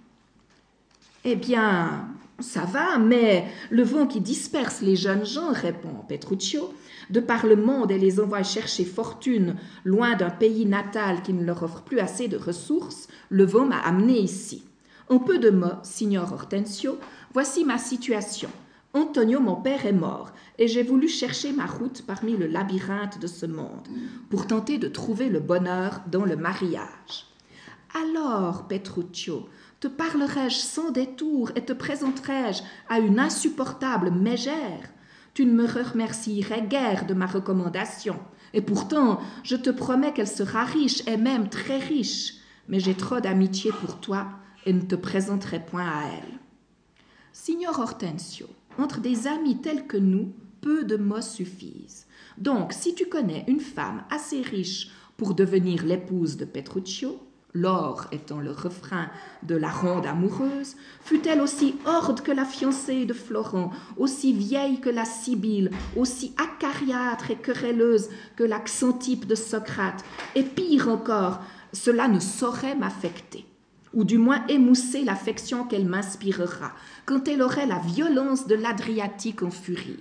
Eh 1.24 1.36
bien, 1.36 2.08
ça 2.40 2.66
va, 2.66 2.98
mais 2.98 3.48
le 3.70 3.84
vent 3.84 4.08
qui 4.08 4.20
disperse 4.20 4.82
les 4.82 4.96
jeunes 4.96 5.26
gens, 5.26 5.52
répond 5.52 6.04
Petruccio, 6.08 6.74
de 7.10 7.20
par 7.20 7.46
le 7.46 7.56
monde 7.56 7.92
et 7.92 7.98
les 7.98 8.20
envoie 8.20 8.44
chercher 8.44 8.86
fortune 8.86 9.56
loin 9.84 10.16
d'un 10.16 10.30
pays 10.30 10.66
natal 10.66 11.22
qui 11.22 11.34
ne 11.34 11.44
leur 11.44 11.64
offre 11.64 11.82
plus 11.82 12.00
assez 12.00 12.28
de 12.28 12.38
ressources, 12.38 13.08
le 13.30 13.46
vent 13.46 13.66
m'a 13.66 13.80
amené 13.80 14.20
ici. 14.20 14.64
En 15.10 15.20
peu 15.20 15.38
de 15.38 15.50
mots, 15.50 15.82
signor 15.84 16.34
Hortensio, 16.34 16.98
voici 17.34 17.64
ma 17.64 17.78
situation. 17.78 18.50
Antonio, 18.94 19.40
mon 19.40 19.58
père, 19.58 19.86
est 19.86 19.92
mort, 19.92 20.32
et 20.58 20.68
j'ai 20.68 20.82
voulu 20.82 21.10
chercher 21.10 21.52
ma 21.52 21.66
route 21.66 22.04
parmi 22.08 22.38
le 22.38 22.48
labyrinthe 22.48 23.20
de 23.20 23.28
ce 23.28 23.46
monde, 23.46 23.88
pour 24.30 24.48
tenter 24.48 24.78
de 24.78 24.88
trouver 24.88 25.30
le 25.30 25.42
bonheur 25.42 26.02
dans 26.10 26.24
le 26.24 26.38
mariage. 26.38 27.28
Alors, 27.94 28.68
Petruccio, 28.68 29.48
te 29.80 29.88
parlerai-je 29.88 30.56
sans 30.56 30.92
détour 30.92 31.52
et 31.56 31.66
te 31.66 31.74
présenterai-je 31.74 32.64
à 32.90 33.00
une 33.00 33.20
insupportable 33.20 34.12
mégère? 34.12 34.90
Tu 35.36 35.46
ne 35.46 35.52
me 35.52 35.68
remercierais 35.68 36.66
guère 36.66 37.06
de 37.06 37.14
ma 37.14 37.26
recommandation, 37.26 38.18
et 38.54 38.62
pourtant 38.62 39.20
je 39.44 39.58
te 39.58 39.70
promets 39.70 40.14
qu'elle 40.14 40.30
sera 40.30 40.64
riche 40.64 41.06
et 41.08 41.18
même 41.18 41.50
très 41.50 41.78
riche, 41.78 42.36
mais 42.70 42.80
j'ai 42.80 42.94
trop 42.96 43.20
d'amitié 43.20 43.72
pour 43.74 44.00
toi 44.00 44.28
et 44.66 44.72
ne 44.72 44.80
te 44.80 44.96
présenterai 44.96 45.60
point 45.60 45.86
à 45.86 46.08
elle. 46.08 46.40
Signor 47.34 47.78
Hortensio, 47.80 48.48
entre 48.78 49.02
des 49.02 49.28
amis 49.28 49.58
tels 49.58 49.88
que 49.88 49.98
nous, 49.98 50.32
peu 50.62 50.86
de 50.86 50.96
mots 50.96 51.22
suffisent. 51.22 52.08
Donc, 52.38 52.72
si 52.72 52.96
tu 52.96 53.08
connais 53.08 53.44
une 53.50 53.60
femme 53.60 54.06
assez 54.10 54.42
riche 54.42 54.90
pour 55.18 55.36
devenir 55.36 55.84
l'épouse 55.84 56.38
de 56.38 56.46
Petruccio, 56.46 57.20
l'or 57.56 58.06
étant 58.12 58.40
le 58.40 58.52
refrain 58.52 59.08
de 59.42 59.56
la 59.56 59.70
ronde 59.70 60.06
amoureuse, 60.06 60.76
fut-elle 61.02 61.42
aussi 61.42 61.76
horde 61.86 62.22
que 62.22 62.32
la 62.32 62.46
fiancée 62.46 63.06
de 63.06 63.14
Florent, 63.14 63.72
aussi 63.98 64.34
vieille 64.34 64.80
que 64.80 64.90
la 64.90 65.06
Sibylle, 65.06 65.72
aussi 65.96 66.36
acariâtre 66.38 67.32
et 67.32 67.38
querelleuse 67.38 68.10
que 68.36 68.44
l'accentipe 68.44 69.26
de 69.26 69.36
Socrate, 69.36 70.04
et 70.36 70.44
pire 70.44 70.90
encore, 70.90 71.40
cela 71.74 72.08
ne 72.08 72.20
saurait 72.20 72.76
m'affecter 72.76 73.46
ou 73.94 74.04
du 74.04 74.18
moins 74.18 74.46
émousser 74.48 75.06
l'affection 75.06 75.64
qu'elle 75.64 75.86
m'inspirera, 75.86 76.74
quand 77.06 77.30
elle 77.30 77.42
aurait 77.42 77.66
la 77.66 77.80
violence 77.80 78.46
de 78.46 78.56
l'Adriatique 78.56 79.42
en 79.42 79.52
furie. 79.52 79.98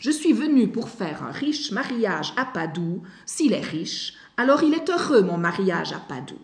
Je 0.00 0.10
suis 0.10 0.32
venu 0.32 0.68
pour 0.68 0.88
faire 0.88 1.22
un 1.22 1.30
riche 1.30 1.70
mariage 1.70 2.32
à 2.36 2.46
Padoue. 2.46 3.02
S'il 3.26 3.52
est 3.52 3.60
riche, 3.60 4.14
alors 4.36 4.62
il 4.62 4.72
est 4.72 4.88
heureux 4.88 5.22
mon 5.22 5.36
mariage 5.36 5.92
à 5.92 5.98
Padoue. 5.98 6.38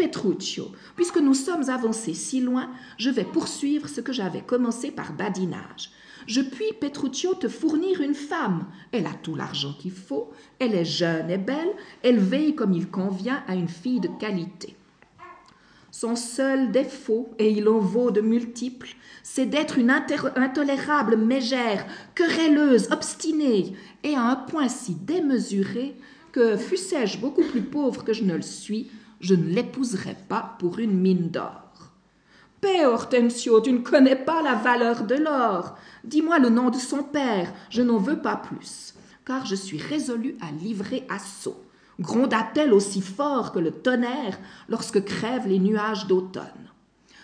Petruccio, 0.00 0.72
puisque 0.96 1.18
nous 1.18 1.34
sommes 1.34 1.68
avancés 1.68 2.14
si 2.14 2.40
loin, 2.40 2.70
je 2.96 3.10
vais 3.10 3.24
poursuivre 3.24 3.86
ce 3.86 4.00
que 4.00 4.14
j'avais 4.14 4.40
commencé 4.40 4.90
par 4.90 5.12
badinage. 5.12 5.90
Je 6.26 6.40
puis, 6.40 6.72
Petruccio, 6.80 7.34
te 7.34 7.48
fournir 7.48 8.00
une 8.00 8.14
femme. 8.14 8.64
Elle 8.92 9.04
a 9.04 9.12
tout 9.22 9.34
l'argent 9.34 9.74
qu'il 9.78 9.90
faut, 9.90 10.30
elle 10.58 10.74
est 10.74 10.86
jeune 10.86 11.30
et 11.30 11.36
belle, 11.36 11.68
elle 12.02 12.18
veille 12.18 12.54
comme 12.54 12.72
il 12.72 12.88
convient 12.88 13.42
à 13.46 13.54
une 13.54 13.68
fille 13.68 14.00
de 14.00 14.08
qualité. 14.08 14.74
Son 15.90 16.16
seul 16.16 16.72
défaut, 16.72 17.28
et 17.38 17.50
il 17.50 17.68
en 17.68 17.80
vaut 17.80 18.10
de 18.10 18.22
multiples, 18.22 18.94
c'est 19.22 19.44
d'être 19.44 19.76
une 19.76 19.90
intolérable 19.90 21.18
mégère, 21.18 21.84
querelleuse, 22.14 22.88
obstinée, 22.90 23.74
et 24.02 24.14
à 24.14 24.22
un 24.22 24.36
point 24.36 24.68
si 24.68 24.94
démesuré 24.94 25.94
que, 26.32 26.56
fussé-je 26.56 27.18
beaucoup 27.18 27.44
plus 27.44 27.60
pauvre 27.60 28.02
que 28.02 28.14
je 28.14 28.24
ne 28.24 28.34
le 28.34 28.40
suis, 28.40 28.90
je 29.20 29.34
ne 29.34 29.50
l'épouserais 29.50 30.16
pas 30.28 30.56
pour 30.58 30.78
une 30.78 30.98
mine 30.98 31.30
d'or. 31.30 31.92
Paix, 32.60 32.84
Hortensio, 32.84 33.60
tu 33.60 33.72
ne 33.72 33.78
connais 33.78 34.16
pas 34.16 34.42
la 34.42 34.54
valeur 34.54 35.04
de 35.04 35.14
l'or. 35.14 35.76
Dis-moi 36.04 36.38
le 36.38 36.50
nom 36.50 36.70
de 36.70 36.78
son 36.78 37.02
père, 37.02 37.52
je 37.70 37.82
n'en 37.82 37.98
veux 37.98 38.20
pas 38.20 38.36
plus, 38.36 38.94
car 39.24 39.46
je 39.46 39.54
suis 39.54 39.78
résolu 39.78 40.36
à 40.40 40.50
livrer 40.50 41.06
assaut 41.08 41.64
gronda-t-elle 42.00 42.72
aussi 42.72 43.02
fort 43.02 43.52
que 43.52 43.58
le 43.58 43.70
tonnerre 43.70 44.38
lorsque 44.68 45.04
crèvent 45.04 45.46
les 45.46 45.58
nuages 45.58 46.06
d'automne. 46.06 46.70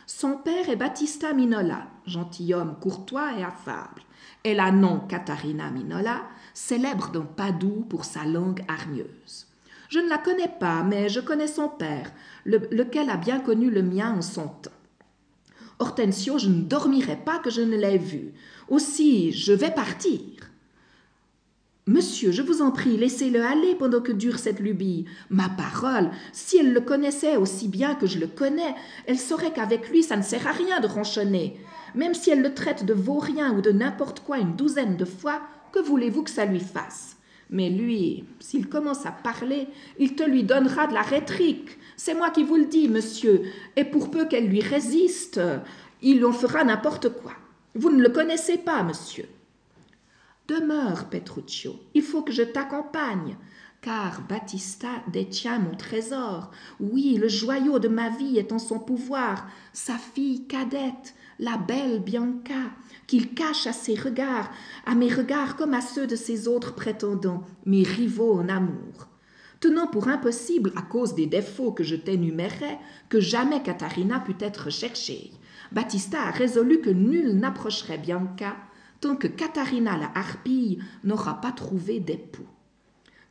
Son 0.07 0.37
père 0.37 0.69
est 0.69 0.77
Battista 0.77 1.33
Minola, 1.33 1.89
gentilhomme 2.07 2.77
courtois 2.81 3.39
et 3.39 3.43
affable, 3.43 4.03
et 4.45 4.55
la 4.55 4.71
nom 4.71 5.01
Catarina 5.01 5.71
Minola, 5.71 6.23
célèbre 6.55 7.11
dans 7.11 7.25
Padoue 7.25 7.85
pour 7.89 8.05
sa 8.05 8.25
langue 8.25 8.63
hargneuse. 8.69 9.46
Je 9.89 9.99
ne 9.99 10.09
la 10.09 10.19
connais 10.19 10.53
pas, 10.61 10.83
mais 10.83 11.09
je 11.09 11.21
connais 11.21 11.47
son 11.47 11.69
père, 11.69 12.13
lequel 12.45 13.11
a 13.11 13.17
bien 13.17 13.41
connu 13.41 13.71
le 13.71 13.83
mien 13.83 14.15
en 14.17 14.23
son 14.23 14.49
temps. 14.49 14.71
Hortensio, 15.79 16.39
je 16.39 16.49
ne 16.49 16.63
dormirai 16.63 17.17
pas 17.17 17.39
que 17.39 17.51
je 17.51 17.61
ne 17.61 17.77
l'ai 17.77 17.99
vu. 17.99 18.33
Aussi, 18.69 19.33
je 19.33 19.53
vais 19.53 19.71
partir. 19.71 20.21
Monsieur, 21.89 22.33
je 22.33 22.43
vous 22.43 22.63
en 22.63 22.73
prie, 22.73 22.97
laissez-le 22.97 23.45
aller 23.45 23.77
pendant 23.77 24.01
que 24.01 24.11
dure 24.11 24.41
cette 24.41 24.59
lubie. 24.59 25.05
Ma 25.31 25.49
parole, 25.49 26.11
si 26.33 26.59
elle 26.59 26.73
le 26.73 26.81
connaissait 26.81 27.37
aussi 27.37 27.69
bien 27.69 27.95
que 27.95 28.09
je 28.09 28.19
le 28.19 28.27
connais, 28.27 28.75
elle 29.07 29.21
saurait 29.21 29.53
qu'avec 29.53 29.89
lui 29.91 30.03
ça 30.03 30.17
ne 30.17 30.23
sert 30.23 30.49
à 30.49 30.53
rien 30.53 30.81
de 30.81 30.89
ronchonner. 30.89 31.61
Même 31.95 32.15
si 32.15 32.31
elle 32.31 32.43
le 32.43 32.55
traite 32.55 32.85
de 32.85 32.93
vaurien 32.93 33.57
ou 33.57 33.61
de 33.61 33.71
n'importe 33.71 34.19
quoi 34.19 34.39
une 34.39 34.57
douzaine 34.57 34.97
de 34.97 35.05
fois, 35.05 35.43
que 35.71 35.79
voulez-vous 35.79 36.25
que 36.25 36.31
ça 36.31 36.45
lui 36.45 36.59
fasse? 36.59 37.16
Mais 37.51 37.71
lui, 37.71 38.25
s'il 38.41 38.69
commence 38.69 39.07
à 39.07 39.13
parler, 39.13 39.69
il 39.99 40.15
te 40.15 40.25
lui 40.25 40.43
donnera 40.43 40.87
de 40.87 40.95
la 40.95 41.03
rhétorique. 41.03 41.79
C'est 41.97 42.15
moi 42.15 42.31
qui 42.31 42.43
vous 42.43 42.57
le 42.57 42.67
dis, 42.67 42.89
monsieur, 42.89 43.43
et 43.77 43.85
pour 43.85 44.11
peu 44.11 44.27
qu'elle 44.27 44.49
lui 44.49 44.61
résiste, 44.61 45.41
il 46.03 46.25
en 46.25 46.33
fera 46.33 46.65
n'importe 46.65 47.09
quoi. 47.09 47.33
Vous 47.75 47.91
ne 47.91 48.03
le 48.03 48.09
connaissez 48.09 48.59
pas, 48.59 48.83
monsieur. 48.83 49.27
Demeure, 50.49 51.09
Petruccio, 51.09 51.77
il 51.95 52.03
faut 52.03 52.23
que 52.23 52.33
je 52.33 52.43
t'accompagne, 52.43 53.37
car 53.87 54.23
Battista 54.29 54.89
détient 55.13 55.61
mon 55.61 55.77
trésor. 55.77 56.51
Oui, 56.81 57.19
le 57.21 57.29
joyau 57.29 57.79
de 57.79 57.87
ma 57.87 58.11
vie 58.11 58.37
est 58.37 58.51
en 58.51 58.59
son 58.59 58.81
pouvoir, 58.81 59.47
sa 59.73 59.97
fille 59.97 60.49
cadette, 60.49 61.15
la 61.39 61.57
belle 61.57 62.01
Bianca, 62.01 62.73
qu'il 63.07 63.33
cache 63.33 63.69
à 63.69 63.73
ses 63.73 63.95
regards, 63.95 64.51
à 64.87 64.97
mes 64.97 65.09
regards 65.09 65.55
comme 65.55 65.73
à 65.73 65.81
ceux 65.81 66.09
de 66.09 66.17
ses 66.17 66.49
autres 66.49 66.75
prétendants, 66.75 67.45
mes 67.65 67.85
rivaux 67.85 68.37
en 68.41 68.49
amour. 68.49 69.07
Tenant 69.61 69.87
pour 69.87 70.09
impossible, 70.09 70.73
à 70.75 70.83
cause 70.83 71.15
des 71.15 71.27
défauts 71.27 71.71
que 71.71 71.85
je 71.85 71.95
t'énumérais, 71.95 72.81
que 73.09 73.21
jamais 73.21 73.63
Katharina 73.63 74.19
pût 74.19 74.35
être 74.41 74.69
cherchée, 74.69 75.31
Battista 75.71 76.23
a 76.23 76.33
résolu 76.33 76.81
que 76.81 76.91
nul 76.91 77.37
n'approcherait 77.37 77.99
Bianca 77.99 78.57
tant 79.01 79.15
que 79.15 79.29
Katharina 79.29 79.97
la 79.97 80.11
harpille 80.17 80.83
n'aura 81.05 81.41
pas 81.41 81.53
trouvé 81.53 82.01
d'époux. 82.01 82.49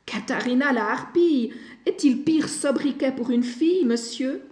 Katharina 0.06 0.72
la 0.72 0.92
harpille 0.92 1.52
Est-il 1.86 2.24
pire 2.24 2.48
sobriquet 2.48 3.12
pour 3.12 3.32
une 3.32 3.44
fille, 3.44 3.86
monsieur? 3.86 4.44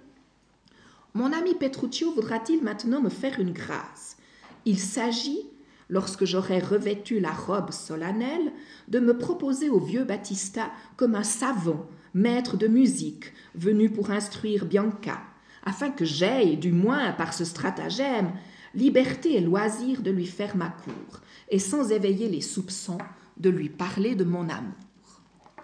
Mon 1.13 1.31
ami 1.31 1.53
Petruccio 1.53 2.11
voudra-t-il 2.11 2.63
maintenant 2.63 3.01
me 3.01 3.09
faire 3.09 3.39
une 3.39 3.51
grâce? 3.53 4.17
Il 4.65 4.79
s'agit, 4.79 5.41
lorsque 5.89 6.25
j'aurai 6.25 6.59
revêtu 6.59 7.19
la 7.19 7.31
robe 7.31 7.71
solennelle, 7.71 8.51
de 8.87 8.99
me 8.99 9.15
proposer 9.15 9.69
au 9.69 9.79
vieux 9.79 10.05
Battista 10.05 10.71
comme 10.97 11.13
un 11.13 11.23
savant, 11.23 11.87
maître 12.15 12.57
de 12.57 12.67
musique, 12.67 13.31
venu 13.53 13.91
pour 13.91 14.09
instruire 14.09 14.65
Bianca, 14.65 15.21
afin 15.63 15.91
que 15.91 16.03
j'aille, 16.05 16.57
du 16.57 16.71
moins 16.71 17.11
par 17.11 17.33
ce 17.33 17.45
stratagème, 17.45 18.31
liberté 18.73 19.35
et 19.35 19.41
loisir 19.41 20.01
de 20.01 20.09
lui 20.09 20.25
faire 20.25 20.57
ma 20.57 20.69
cour, 20.69 21.21
et 21.49 21.59
sans 21.59 21.91
éveiller 21.91 22.27
les 22.27 22.41
soupçons, 22.41 22.97
de 23.37 23.51
lui 23.51 23.69
parler 23.69 24.15
de 24.15 24.23
mon 24.23 24.49
amour. 24.49 24.73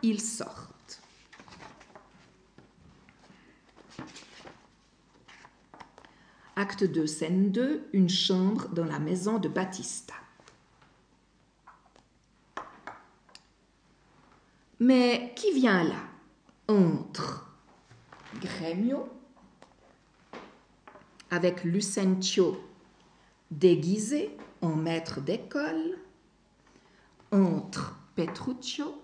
Ils 0.01 0.21
sortent. 0.21 1.01
Acte 6.55 6.83
2, 6.83 7.07
scène 7.07 7.51
2, 7.51 7.89
une 7.93 8.09
chambre 8.09 8.69
dans 8.69 8.85
la 8.85 8.99
maison 8.99 9.39
de 9.39 9.47
Battista. 9.47 10.13
Mais 14.79 15.33
qui 15.35 15.53
vient 15.53 15.83
là? 15.83 16.01
Entre 16.67 17.45
Gremio 18.41 19.09
avec 21.31 21.63
Lucentio 21.63 22.57
déguisé 23.51 24.35
en 24.61 24.75
maître 24.75 25.21
d'école, 25.21 25.97
entre 27.31 27.95
Petruccio, 28.15 28.98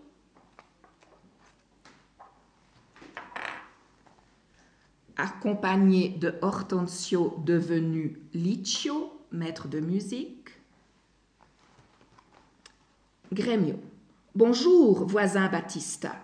accompagné 5.17 6.09
de 6.09 6.33
Hortensio 6.41 7.37
devenu 7.45 8.19
Liccio, 8.33 9.11
maître 9.31 9.67
de 9.67 9.79
musique. 9.79 10.49
Gremio. 13.31 13.75
Bonjour, 14.35 15.05
voisin 15.05 15.47
Battista. 15.47 16.15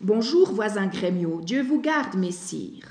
Bonjour, 0.00 0.52
voisin 0.52 0.86
Gremio. 0.86 1.40
Dieu 1.40 1.62
vous 1.62 1.80
garde, 1.80 2.16
messire. 2.16 2.88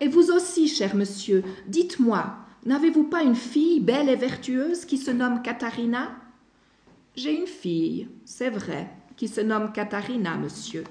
Et 0.00 0.08
vous 0.08 0.30
aussi, 0.30 0.68
cher 0.68 0.94
monsieur, 0.94 1.42
dites-moi, 1.66 2.40
N'avez-vous 2.66 3.04
pas 3.04 3.22
une 3.22 3.36
fille 3.36 3.80
belle 3.80 4.10
et 4.10 4.16
vertueuse 4.16 4.84
qui 4.84 4.98
se 4.98 5.10
nomme 5.10 5.40
Katharina 5.40 6.10
J'ai 7.16 7.34
une 7.34 7.46
fille, 7.46 8.08
c'est 8.26 8.50
vrai, 8.50 8.90
qui 9.16 9.28
se 9.28 9.40
nomme 9.40 9.72
Katharina, 9.72 10.36
monsieur. 10.36 10.84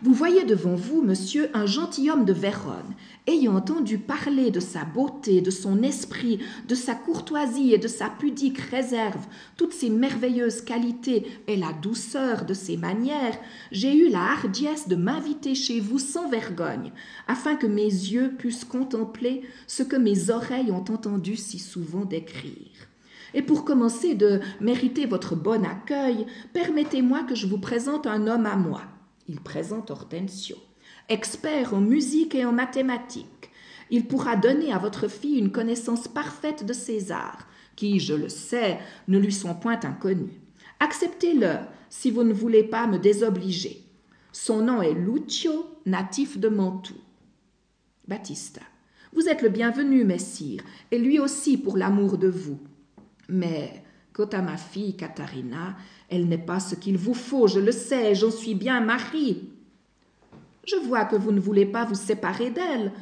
Vous 0.00 0.14
voyez 0.14 0.44
devant 0.44 0.76
vous, 0.76 1.02
monsieur, 1.02 1.50
un 1.54 1.66
gentilhomme 1.66 2.24
de 2.24 2.32
Vérone, 2.32 2.94
ayant 3.26 3.56
entendu 3.56 3.98
parler 3.98 4.52
de 4.52 4.60
sa 4.60 4.84
beauté, 4.84 5.40
de 5.40 5.50
son 5.50 5.82
esprit, 5.82 6.38
de 6.68 6.76
sa 6.76 6.94
courtoisie 6.94 7.74
et 7.74 7.78
de 7.78 7.88
sa 7.88 8.08
pudique 8.08 8.60
réserve, 8.60 9.26
toutes 9.56 9.72
ces 9.72 9.90
merveilleuses 9.90 10.60
qualités 10.60 11.26
et 11.48 11.56
la 11.56 11.72
douceur 11.72 12.44
de 12.44 12.54
ses 12.54 12.76
manières, 12.76 13.36
j'ai 13.72 13.92
eu 13.96 14.08
la 14.08 14.20
hardiesse 14.20 14.86
de 14.86 14.94
m'inviter 14.94 15.56
chez 15.56 15.80
vous 15.80 15.98
sans 15.98 16.28
vergogne, 16.30 16.92
afin 17.26 17.56
que 17.56 17.66
mes 17.66 17.82
yeux 17.82 18.34
puissent 18.38 18.64
contempler 18.64 19.42
ce 19.66 19.82
que 19.82 19.96
mes 19.96 20.30
oreilles 20.30 20.70
ont 20.70 20.84
entendu 20.92 21.34
si 21.34 21.58
souvent 21.58 22.04
décrire. 22.04 22.70
Et 23.34 23.42
pour 23.42 23.64
commencer 23.64 24.14
de 24.14 24.38
mériter 24.60 25.06
votre 25.06 25.34
bon 25.34 25.66
accueil, 25.66 26.24
permettez-moi 26.52 27.24
que 27.24 27.34
je 27.34 27.48
vous 27.48 27.58
présente 27.58 28.06
un 28.06 28.28
homme 28.28 28.46
à 28.46 28.54
moi 28.54 28.82
il 29.28 29.40
présente 29.40 29.90
Hortensio. 29.90 30.56
Expert 31.08 31.74
en 31.74 31.80
musique 31.80 32.34
et 32.34 32.44
en 32.44 32.52
mathématiques, 32.52 33.50
il 33.90 34.06
pourra 34.06 34.36
donner 34.36 34.72
à 34.72 34.78
votre 34.78 35.08
fille 35.08 35.38
une 35.38 35.52
connaissance 35.52 36.08
parfaite 36.08 36.66
de 36.66 36.72
ces 36.72 37.12
arts, 37.12 37.46
qui, 37.76 38.00
je 38.00 38.14
le 38.14 38.28
sais, 38.28 38.78
ne 39.06 39.18
lui 39.18 39.32
sont 39.32 39.54
point 39.54 39.80
inconnus. 39.82 40.32
Acceptez-le 40.80 41.56
si 41.88 42.10
vous 42.10 42.22
ne 42.22 42.32
voulez 42.32 42.64
pas 42.64 42.86
me 42.86 42.98
désobliger. 42.98 43.82
Son 44.32 44.62
nom 44.62 44.82
est 44.82 44.92
Lucio, 44.92 45.66
natif 45.86 46.38
de 46.38 46.48
Mantoue. 46.48 46.94
Baptista. 48.06 48.62
Vous 49.14 49.28
êtes 49.28 49.42
le 49.42 49.48
bienvenu, 49.48 50.04
messire, 50.04 50.62
et 50.90 50.98
lui 50.98 51.18
aussi 51.18 51.56
pour 51.56 51.76
l'amour 51.76 52.18
de 52.18 52.28
vous. 52.28 52.58
Mais 53.28 53.82
quant 54.12 54.26
à 54.26 54.42
ma 54.42 54.56
fille 54.56 54.96
Katharina, 54.96 55.76
elle 56.08 56.26
n'est 56.26 56.38
pas 56.38 56.60
ce 56.60 56.74
qu'il 56.74 56.96
vous 56.96 57.14
faut, 57.14 57.46
je 57.46 57.60
le 57.60 57.72
sais, 57.72 58.14
j'en 58.14 58.30
suis 58.30 58.54
bien 58.54 58.80
mari. 58.80 59.48
Je 60.66 60.76
vois 60.76 61.04
que 61.04 61.16
vous 61.16 61.32
ne 61.32 61.40
voulez 61.40 61.66
pas 61.66 61.84
vous 61.84 61.94
séparer 61.94 62.50
d'elle, 62.50 62.92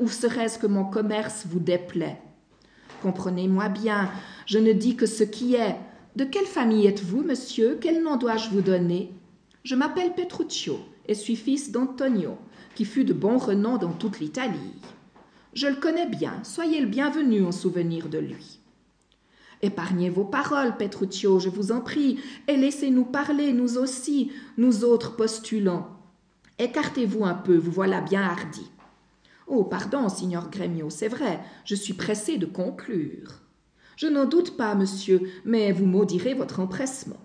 ou 0.00 0.08
serait-ce 0.08 0.58
que 0.58 0.66
mon 0.66 0.84
commerce 0.84 1.46
vous 1.48 1.60
déplaît 1.60 2.20
Comprenez-moi 3.02 3.68
bien, 3.68 4.10
je 4.46 4.58
ne 4.58 4.72
dis 4.72 4.96
que 4.96 5.06
ce 5.06 5.22
qui 5.22 5.54
est. 5.54 5.76
De 6.16 6.24
quelle 6.24 6.46
famille 6.46 6.86
êtes-vous, 6.86 7.22
monsieur? 7.22 7.78
Quel 7.80 8.02
nom 8.02 8.16
dois-je 8.16 8.50
vous 8.50 8.60
donner? 8.60 9.12
Je 9.62 9.76
m'appelle 9.76 10.14
Petruccio 10.14 10.80
et 11.06 11.14
suis 11.14 11.36
fils 11.36 11.70
d'Antonio, 11.70 12.38
qui 12.74 12.84
fut 12.84 13.04
de 13.04 13.12
bon 13.12 13.38
renom 13.38 13.78
dans 13.78 13.92
toute 13.92 14.18
l'Italie. 14.18 14.74
Je 15.54 15.68
le 15.68 15.76
connais 15.76 16.06
bien, 16.06 16.40
soyez 16.42 16.80
le 16.80 16.86
bienvenu 16.86 17.44
en 17.44 17.52
souvenir 17.52 18.08
de 18.08 18.18
lui. 18.18 18.58
Épargnez 19.60 20.08
vos 20.08 20.24
paroles, 20.24 20.76
Petruccio, 20.76 21.40
je 21.40 21.48
vous 21.48 21.72
en 21.72 21.80
prie, 21.80 22.20
et 22.46 22.56
laissez-nous 22.56 23.04
parler, 23.04 23.52
nous 23.52 23.76
aussi, 23.76 24.30
nous 24.56 24.84
autres 24.84 25.16
postulants. 25.16 25.88
Écartez-vous 26.58 27.24
un 27.24 27.34
peu, 27.34 27.56
vous 27.56 27.72
voilà 27.72 28.00
bien 28.00 28.22
hardi. 28.22 28.70
Oh, 29.48 29.64
pardon, 29.64 30.08
signor 30.08 30.50
Gremio, 30.50 30.90
c'est 30.90 31.08
vrai, 31.08 31.40
je 31.64 31.74
suis 31.74 31.94
pressé 31.94 32.38
de 32.38 32.46
conclure. 32.46 33.40
Je 33.96 34.06
n'en 34.06 34.26
doute 34.26 34.56
pas, 34.56 34.76
monsieur, 34.76 35.22
mais 35.44 35.72
vous 35.72 35.86
maudirez 35.86 36.34
votre 36.34 36.60
empressement. 36.60 37.20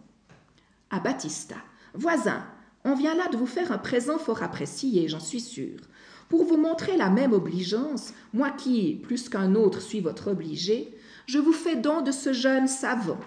À 0.89 0.99
Baptista. 0.99 1.57
Voisin, 1.93 2.43
on 2.83 2.95
vient 2.95 3.13
là 3.13 3.27
de 3.29 3.37
vous 3.37 3.45
faire 3.45 3.71
un 3.71 3.77
présent 3.77 4.17
fort 4.17 4.41
apprécié, 4.41 5.07
j'en 5.07 5.19
suis 5.19 5.39
sûr. 5.39 5.77
Pour 6.29 6.45
vous 6.45 6.57
montrer 6.57 6.97
la 6.97 7.11
même 7.11 7.33
obligeance, 7.33 8.13
moi 8.33 8.49
qui, 8.49 8.95
plus 9.03 9.29
qu'un 9.29 9.53
autre, 9.53 9.81
suis 9.81 9.99
votre 9.99 10.31
obligé, 10.31 10.95
je 11.25 11.39
vous 11.39 11.53
fais 11.53 11.75
don 11.75 12.01
de 12.01 12.11
ce 12.11 12.33
jeune 12.33 12.67
savant. 12.67 13.19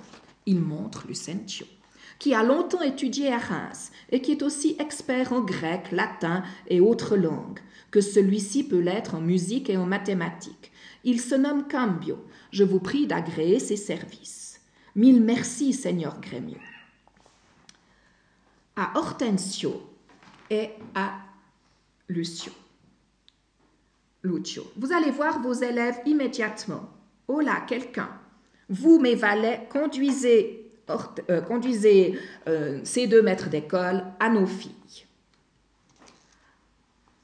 Il 0.47 0.61
montre 0.61 1.07
Lucentio, 1.07 1.67
qui 2.19 2.35
a 2.35 2.43
longtemps 2.43 2.83
étudié 2.83 3.33
à 3.33 3.39
Reims 3.39 3.91
et 4.11 4.21
qui 4.21 4.33
est 4.33 4.43
aussi 4.43 4.77
expert 4.79 5.33
en 5.33 5.41
grec, 5.41 5.91
latin 5.93 6.45
et 6.69 6.81
autres 6.81 7.17
langues, 7.17 7.61
que 7.91 8.01
celui-ci 8.01 8.65
peut 8.65 8.81
l'être 8.81 9.15
en 9.15 9.21
musique 9.21 9.71
et 9.71 9.77
en 9.77 9.87
mathématiques. 9.87 10.73
Il 11.05 11.21
se 11.21 11.35
nomme 11.35 11.67
Cambio. 11.69 12.19
Je 12.53 12.65
vous 12.65 12.81
prie 12.81 13.07
d'agréer 13.07 13.59
ses 13.59 13.77
services. 13.77 14.61
Mille 14.95 15.23
merci, 15.23 15.73
Seigneur 15.73 16.21
Gremio. 16.21 16.59
À 18.77 18.99
Hortensio 18.99 19.83
et 20.51 20.71
à 20.95 21.19
Lucio. 22.09 22.53
Lucio. 24.23 24.65
Vous 24.77 24.93
allez 24.93 25.11
voir 25.11 25.41
vos 25.41 25.53
élèves 25.53 26.01
immédiatement. 26.07 26.96
Oh 27.29 27.41
là, 27.41 27.61
quelqu'un. 27.67 28.11
Vous, 28.69 28.99
mes 28.99 29.15
valets, 29.15 29.69
conduisez, 29.71 30.71
euh, 31.31 31.41
conduisez 31.41 32.19
euh, 32.49 32.81
ces 32.85 33.07
deux 33.07 33.23
maîtres 33.23 33.49
d'école 33.49 34.05
à 34.21 34.29
nos 34.29 34.47
filles. 34.47 34.73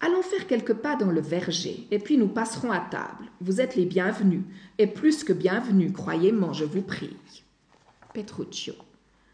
Allons 0.01 0.23
faire 0.23 0.49
quelques 0.49 0.75
pas 0.75 0.97
dans 0.97 1.13
le 1.13 1.21
verger, 1.21 1.87
et 1.93 2.01
puis 2.01 2.19
nous 2.19 2.27
passerons 2.27 2.73
à 2.73 2.81
table. 2.81 3.31
Vous 3.41 3.61
êtes 3.61 3.77
les 3.77 3.87
bienvenus, 3.87 4.43
et 4.79 4.89
plus 4.89 5.23
que 5.23 5.33
bienvenus, 5.33 5.93
croyez-moi, 5.93 6.53
je 6.53 6.65
vous 6.65 6.83
prie. 6.83 7.17
Petruccio. 8.13 8.75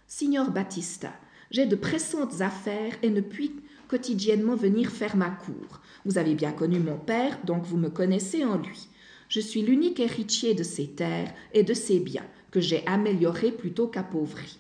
Signor 0.07 0.51
Battista, 0.51 1.13
j'ai 1.51 1.65
de 1.65 1.75
pressantes 1.75 2.43
affaires 2.43 2.95
et 3.03 3.09
ne 3.09 3.23
puis 3.23 3.63
quotidiennement 3.89 4.57
venir 4.57 4.91
faire 4.91 5.17
ma 5.17 5.31
cour. 5.31 5.81
Vous 6.05 6.19
avez 6.19 6.35
bien 6.35 6.53
connu 6.53 6.79
mon 6.79 6.99
père, 6.99 7.39
donc 7.45 7.65
vous 7.65 7.79
me 7.79 7.89
connaissez 7.89 8.45
en 8.45 8.59
lui. 8.59 8.89
Je 9.29 9.41
suis 9.41 9.63
l'unique 9.63 10.01
héritier 10.01 10.55
de 10.55 10.63
ses 10.63 10.89
terres 10.89 11.33
et 11.53 11.63
de 11.63 11.75
ses 11.75 11.99
biens, 11.99 12.27
que 12.51 12.61
j'ai 12.61 12.87
améliorés 12.87 13.53
plutôt 13.53 13.87
qu'appauvris. 13.87 14.59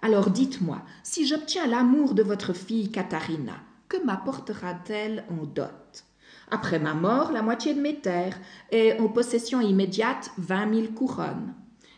Alors 0.00 0.30
dites-moi, 0.30 0.82
si 1.02 1.26
j'obtiens 1.26 1.66
l'amour 1.66 2.14
de 2.14 2.22
votre 2.22 2.52
fille 2.52 2.90
Katharina, 2.90 3.56
que 3.88 3.96
m'apportera-t-elle 4.04 5.24
en 5.30 5.44
dot? 5.44 6.04
Après 6.50 6.78
ma 6.78 6.94
mort, 6.94 7.32
la 7.32 7.42
moitié 7.42 7.74
de 7.74 7.80
mes 7.80 7.96
terres, 7.96 8.38
et 8.70 8.94
en 9.00 9.08
possession 9.08 9.60
immédiate 9.60 10.30
vingt 10.38 10.66
mille 10.66 10.92
couronnes. 10.92 11.52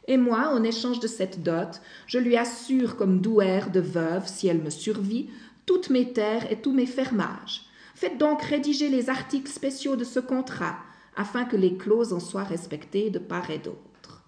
Et 0.08 0.16
moi, 0.16 0.48
en 0.48 0.64
échange 0.64 0.98
de 0.98 1.06
cette 1.06 1.42
dot, 1.42 1.80
je 2.06 2.18
lui 2.18 2.36
assure 2.36 2.96
comme 2.96 3.20
douaire 3.20 3.70
de 3.70 3.80
veuve, 3.80 4.26
si 4.26 4.48
elle 4.48 4.62
me 4.62 4.70
survit, 4.70 5.28
toutes 5.66 5.90
mes 5.90 6.12
terres 6.12 6.50
et 6.50 6.60
tous 6.60 6.72
mes 6.72 6.86
fermages. 6.86 7.66
Faites 7.94 8.18
donc 8.18 8.42
rédiger 8.42 8.88
les 8.88 9.10
articles 9.10 9.50
spéciaux 9.50 9.94
de 9.94 10.04
ce 10.04 10.18
contrat, 10.20 10.76
afin 11.16 11.44
que 11.44 11.56
les 11.56 11.76
clauses 11.76 12.12
en 12.12 12.20
soient 12.20 12.44
respectées 12.44 13.10
de 13.10 13.18
part 13.18 13.50
et 13.50 13.58
d'autre. 13.58 14.24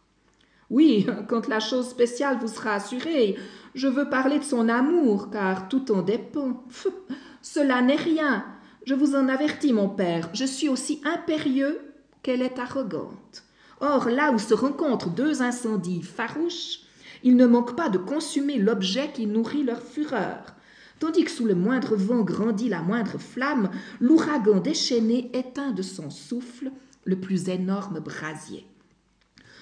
Oui, 0.70 1.06
quand 1.28 1.48
la 1.48 1.60
chose 1.60 1.88
spéciale 1.88 2.38
vous 2.40 2.48
sera 2.48 2.74
assurée, 2.74 3.36
je 3.74 3.88
veux 3.88 4.08
parler 4.08 4.38
de 4.38 4.44
son 4.44 4.68
amour, 4.68 5.30
car 5.30 5.68
tout 5.68 5.92
en 5.92 6.02
dépend. 6.02 6.64
Cela 7.42 7.82
n'est 7.82 7.96
rien. 7.96 8.44
Je 8.84 8.94
vous 8.94 9.14
en 9.14 9.28
avertis, 9.28 9.72
mon 9.72 9.88
père, 9.88 10.28
je 10.32 10.44
suis 10.44 10.68
aussi 10.68 11.00
impérieux 11.04 11.80
qu'elle 12.22 12.42
est 12.42 12.58
arrogante. 12.58 13.44
Or, 13.80 14.08
là 14.08 14.32
où 14.32 14.38
se 14.38 14.54
rencontrent 14.54 15.10
deux 15.10 15.42
incendies 15.42 16.02
farouches, 16.02 16.80
il 17.24 17.36
ne 17.36 17.46
manque 17.46 17.76
pas 17.76 17.88
de 17.88 17.98
consumer 17.98 18.58
l'objet 18.58 19.10
qui 19.12 19.26
nourrit 19.26 19.64
leur 19.64 19.82
fureur 19.82 20.54
tandis 21.02 21.24
que 21.24 21.32
sous 21.32 21.46
le 21.46 21.56
moindre 21.56 21.96
vent 21.96 22.22
grandit 22.22 22.68
la 22.68 22.80
moindre 22.80 23.18
flamme, 23.18 23.70
l'ouragan 23.98 24.60
déchaîné 24.60 25.32
éteint 25.36 25.72
de 25.72 25.82
son 25.82 26.10
souffle 26.10 26.70
le 27.02 27.18
plus 27.18 27.48
énorme 27.48 27.98
brasier. 27.98 28.68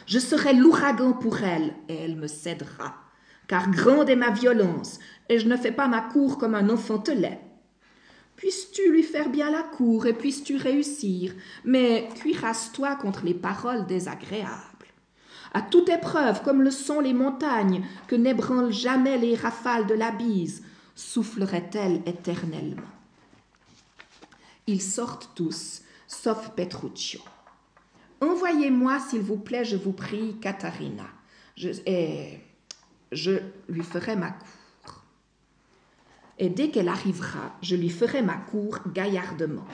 Je 0.04 0.18
serai 0.18 0.52
l'ouragan 0.52 1.14
pour 1.14 1.42
elle, 1.42 1.72
et 1.88 1.94
elle 1.94 2.16
me 2.16 2.26
cédera, 2.26 2.94
car 3.48 3.70
grande 3.70 4.10
est 4.10 4.16
ma 4.16 4.30
violence, 4.30 4.98
et 5.30 5.38
je 5.38 5.48
ne 5.48 5.56
fais 5.56 5.72
pas 5.72 5.88
ma 5.88 6.02
cour 6.02 6.36
comme 6.36 6.54
un 6.54 6.68
enfantelet. 6.68 7.40
Puisses-tu 8.36 8.92
lui 8.92 9.02
faire 9.02 9.30
bien 9.30 9.50
la 9.50 9.62
cour, 9.62 10.04
et 10.04 10.12
puisses-tu 10.12 10.58
réussir, 10.58 11.32
mais 11.64 12.10
cuirasse-toi 12.16 12.96
contre 12.96 13.24
les 13.24 13.32
paroles 13.32 13.86
désagréables. 13.86 14.92
À 15.54 15.62
toute 15.62 15.88
épreuve, 15.88 16.42
comme 16.42 16.60
le 16.60 16.70
sont 16.70 17.00
les 17.00 17.14
montagnes, 17.14 17.82
que 18.08 18.14
n'ébranlent 18.14 18.74
jamais 18.74 19.16
les 19.16 19.36
rafales 19.36 19.86
de 19.86 19.94
la 19.94 20.10
bise, 20.10 20.64
soufflerait-elle 21.00 22.02
éternellement 22.06 22.82
Ils 24.66 24.82
sortent 24.82 25.30
tous, 25.34 25.82
sauf 26.06 26.50
Petruccio. 26.50 27.20
Envoyez-moi, 28.20 29.00
s'il 29.00 29.22
vous 29.22 29.38
plaît, 29.38 29.64
je 29.64 29.76
vous 29.76 29.92
prie, 29.92 30.36
Katharina, 30.40 31.06
je, 31.56 31.70
et 31.86 32.40
je 33.12 33.32
lui 33.68 33.82
ferai 33.82 34.14
ma 34.14 34.30
cour. 34.30 35.04
Et 36.38 36.50
dès 36.50 36.70
qu'elle 36.70 36.88
arrivera, 36.88 37.56
je 37.62 37.76
lui 37.76 37.90
ferai 37.90 38.22
ma 38.22 38.36
cour 38.36 38.78
gaillardement. 38.92 39.66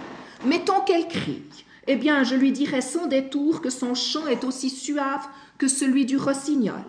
Mettons 0.45 0.81
qu'elle 0.83 1.09
crie. 1.09 1.43
Eh 1.89 1.97
bien, 1.97 2.25
je 2.25 2.35
lui 2.35 2.53
dirai 2.53 2.81
sans 2.81 3.07
détour 3.07 3.61
que 3.61 3.71
son 3.71 3.95
chant 3.95 4.27
est 4.27 4.45
aussi 4.45 4.71
suave 4.71 5.27
que 5.59 5.69
celui 5.69 6.07
du 6.07 6.17
rossignol 6.17 6.83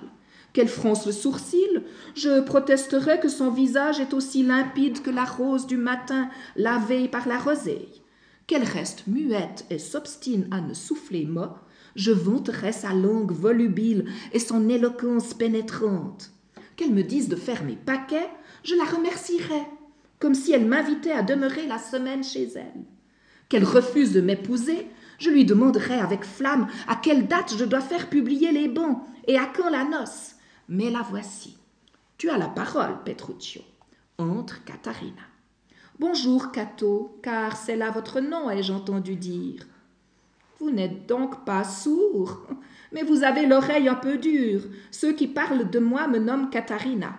qu'elle 0.57 0.67
fronce 0.67 1.05
le 1.05 1.11
sourcil, 1.11 1.83
je 2.15 2.41
protesterai 2.41 3.19
que 3.19 3.29
son 3.29 3.51
visage 3.51 3.99
est 3.99 4.15
aussi 4.15 4.41
limpide 4.41 5.03
que 5.03 5.11
la 5.11 5.23
rose 5.23 5.67
du 5.67 5.77
matin 5.77 6.31
lavée 6.55 7.07
par 7.07 7.27
la 7.27 7.37
rosée. 7.37 7.89
Qu'elle 8.47 8.63
reste 8.63 9.05
muette 9.05 9.65
et 9.69 9.77
s'obstine 9.77 10.47
à 10.49 10.59
ne 10.59 10.73
souffler 10.73 11.25
mot, 11.25 11.51
je 11.95 12.11
vanterai 12.11 12.71
sa 12.71 12.91
langue 12.91 13.31
volubile 13.31 14.05
et 14.33 14.39
son 14.39 14.67
éloquence 14.67 15.35
pénétrante. 15.35 16.31
Qu'elle 16.75 16.91
me 16.91 17.03
dise 17.03 17.29
de 17.29 17.35
faire 17.35 17.63
mes 17.63 17.75
paquets, 17.75 18.29
je 18.63 18.73
la 18.73 18.85
remercierai, 18.85 19.61
comme 20.17 20.33
si 20.33 20.53
elle 20.53 20.65
m'invitait 20.65 21.11
à 21.11 21.21
demeurer 21.21 21.67
la 21.67 21.77
semaine 21.77 22.23
chez 22.23 22.49
elle. 22.55 22.83
Qu'elle 23.47 23.63
refuse 23.63 24.11
de 24.11 24.21
m'épouser, 24.21 24.87
je 25.19 25.29
lui 25.29 25.45
demanderai 25.45 25.99
avec 25.99 26.23
flamme 26.23 26.67
à 26.87 26.95
quelle 26.95 27.27
date 27.27 27.53
je 27.55 27.65
dois 27.65 27.81
faire 27.81 28.09
publier 28.09 28.51
les 28.51 28.67
bons 28.67 29.01
et 29.27 29.37
à 29.37 29.45
quand 29.45 29.69
la 29.69 29.83
noce 29.83 30.33
mais 30.67 30.89
la 30.89 31.01
voici. 31.01 31.57
Tu 32.17 32.29
as 32.29 32.37
la 32.37 32.47
parole, 32.47 33.03
Petruccio. 33.03 33.61
Entre 34.17 34.63
Katharina. 34.63 35.21
Bonjour, 35.99 36.51
Cato, 36.51 37.19
car 37.23 37.55
c'est 37.55 37.75
là 37.75 37.91
votre 37.91 38.19
nom, 38.19 38.49
ai-je 38.49 38.73
entendu 38.73 39.15
dire. 39.15 39.65
Vous 40.59 40.71
n'êtes 40.71 41.07
donc 41.07 41.45
pas 41.45 41.63
sourd, 41.63 42.41
mais 42.91 43.03
vous 43.03 43.23
avez 43.23 43.45
l'oreille 43.45 43.87
un 43.89 43.95
peu 43.95 44.17
dure. 44.17 44.61
Ceux 44.91 45.13
qui 45.13 45.27
parlent 45.27 45.69
de 45.69 45.79
moi 45.79 46.07
me 46.07 46.19
nomment 46.19 46.49
Katharina. 46.49 47.15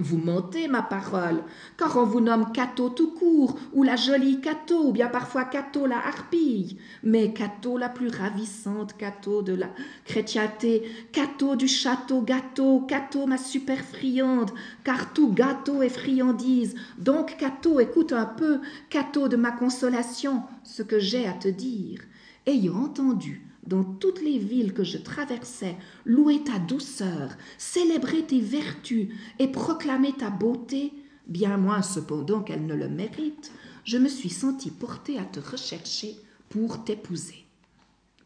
Vous 0.00 0.18
mentez, 0.18 0.68
ma 0.68 0.82
parole, 0.82 1.42
car 1.76 1.96
on 1.96 2.04
vous 2.04 2.20
nomme 2.20 2.52
Cato 2.52 2.88
tout 2.88 3.10
court, 3.14 3.58
ou 3.72 3.82
la 3.82 3.96
jolie 3.96 4.40
Cato, 4.40 4.86
ou 4.86 4.92
bien 4.92 5.08
parfois 5.08 5.44
Cato 5.44 5.86
la 5.86 5.98
harpille, 5.98 6.78
mais 7.02 7.32
Cato 7.32 7.76
la 7.76 7.88
plus 7.88 8.06
ravissante 8.06 8.96
Cato 8.96 9.42
de 9.42 9.54
la 9.54 9.70
chrétienté, 10.04 10.84
Cato 11.10 11.56
du 11.56 11.66
château 11.66 12.20
gâteau, 12.22 12.82
Cato 12.82 13.26
ma 13.26 13.38
super 13.38 13.80
friande, 13.80 14.52
car 14.84 15.12
tout 15.12 15.32
gâteau 15.32 15.82
est 15.82 15.88
friandise. 15.88 16.76
Donc 16.96 17.36
Cato, 17.36 17.80
écoute 17.80 18.12
un 18.12 18.26
peu, 18.26 18.60
Cato 18.90 19.26
de 19.26 19.34
ma 19.34 19.50
consolation, 19.50 20.44
ce 20.62 20.84
que 20.84 21.00
j'ai 21.00 21.26
à 21.26 21.32
te 21.32 21.48
dire. 21.48 22.02
Ayant 22.46 22.84
entendu 22.84 23.47
dans 23.68 23.84
toutes 23.84 24.22
les 24.22 24.38
villes 24.38 24.72
que 24.72 24.82
je 24.82 24.96
traversais, 24.96 25.76
louer 26.06 26.42
ta 26.42 26.58
douceur, 26.58 27.36
célébrer 27.58 28.22
tes 28.22 28.40
vertus 28.40 29.08
et 29.38 29.48
proclamer 29.48 30.12
ta 30.12 30.30
beauté, 30.30 30.92
bien 31.26 31.58
moins 31.58 31.82
cependant 31.82 32.40
qu'elle 32.40 32.66
ne 32.66 32.74
le 32.74 32.88
mérite, 32.88 33.52
je 33.84 33.98
me 33.98 34.08
suis 34.08 34.30
senti 34.30 34.70
porté 34.70 35.18
à 35.18 35.24
te 35.24 35.38
rechercher 35.38 36.16
pour 36.48 36.82
t'épouser. 36.84 37.44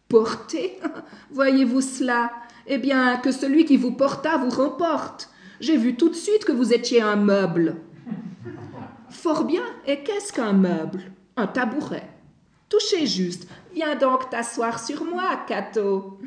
Porté 0.09 0.79
Voyez-vous 1.33 1.81
cela? 1.81 2.31
Eh 2.69 2.79
bien, 2.79 3.17
que 3.17 3.33
celui 3.33 3.65
qui 3.65 3.77
vous 3.77 3.93
porta 3.93 4.37
vous 4.37 4.51
remporte. 4.51 5.29
J'ai 5.61 5.77
vu 5.77 5.97
tout 5.97 6.09
de 6.09 6.15
suite 6.15 6.45
que 6.45 6.53
vous 6.53 6.73
étiez 6.73 7.03
un 7.03 7.17
meuble. 7.17 7.77
Fort 9.11 9.45
bien, 9.45 9.65
et 9.87 10.03
qu'est-ce 10.05 10.33
qu'un 10.33 10.53
meuble? 10.53 11.03
Un 11.37 11.47
tabouret. 11.47 12.12
Touchez 12.73 13.07
juste, 13.07 13.47
Viens 13.75 13.97
donc 13.97 14.31
t'asseoir 14.31 14.83
sur 14.83 15.05
moi, 15.05 15.45
Cato. 15.47 16.19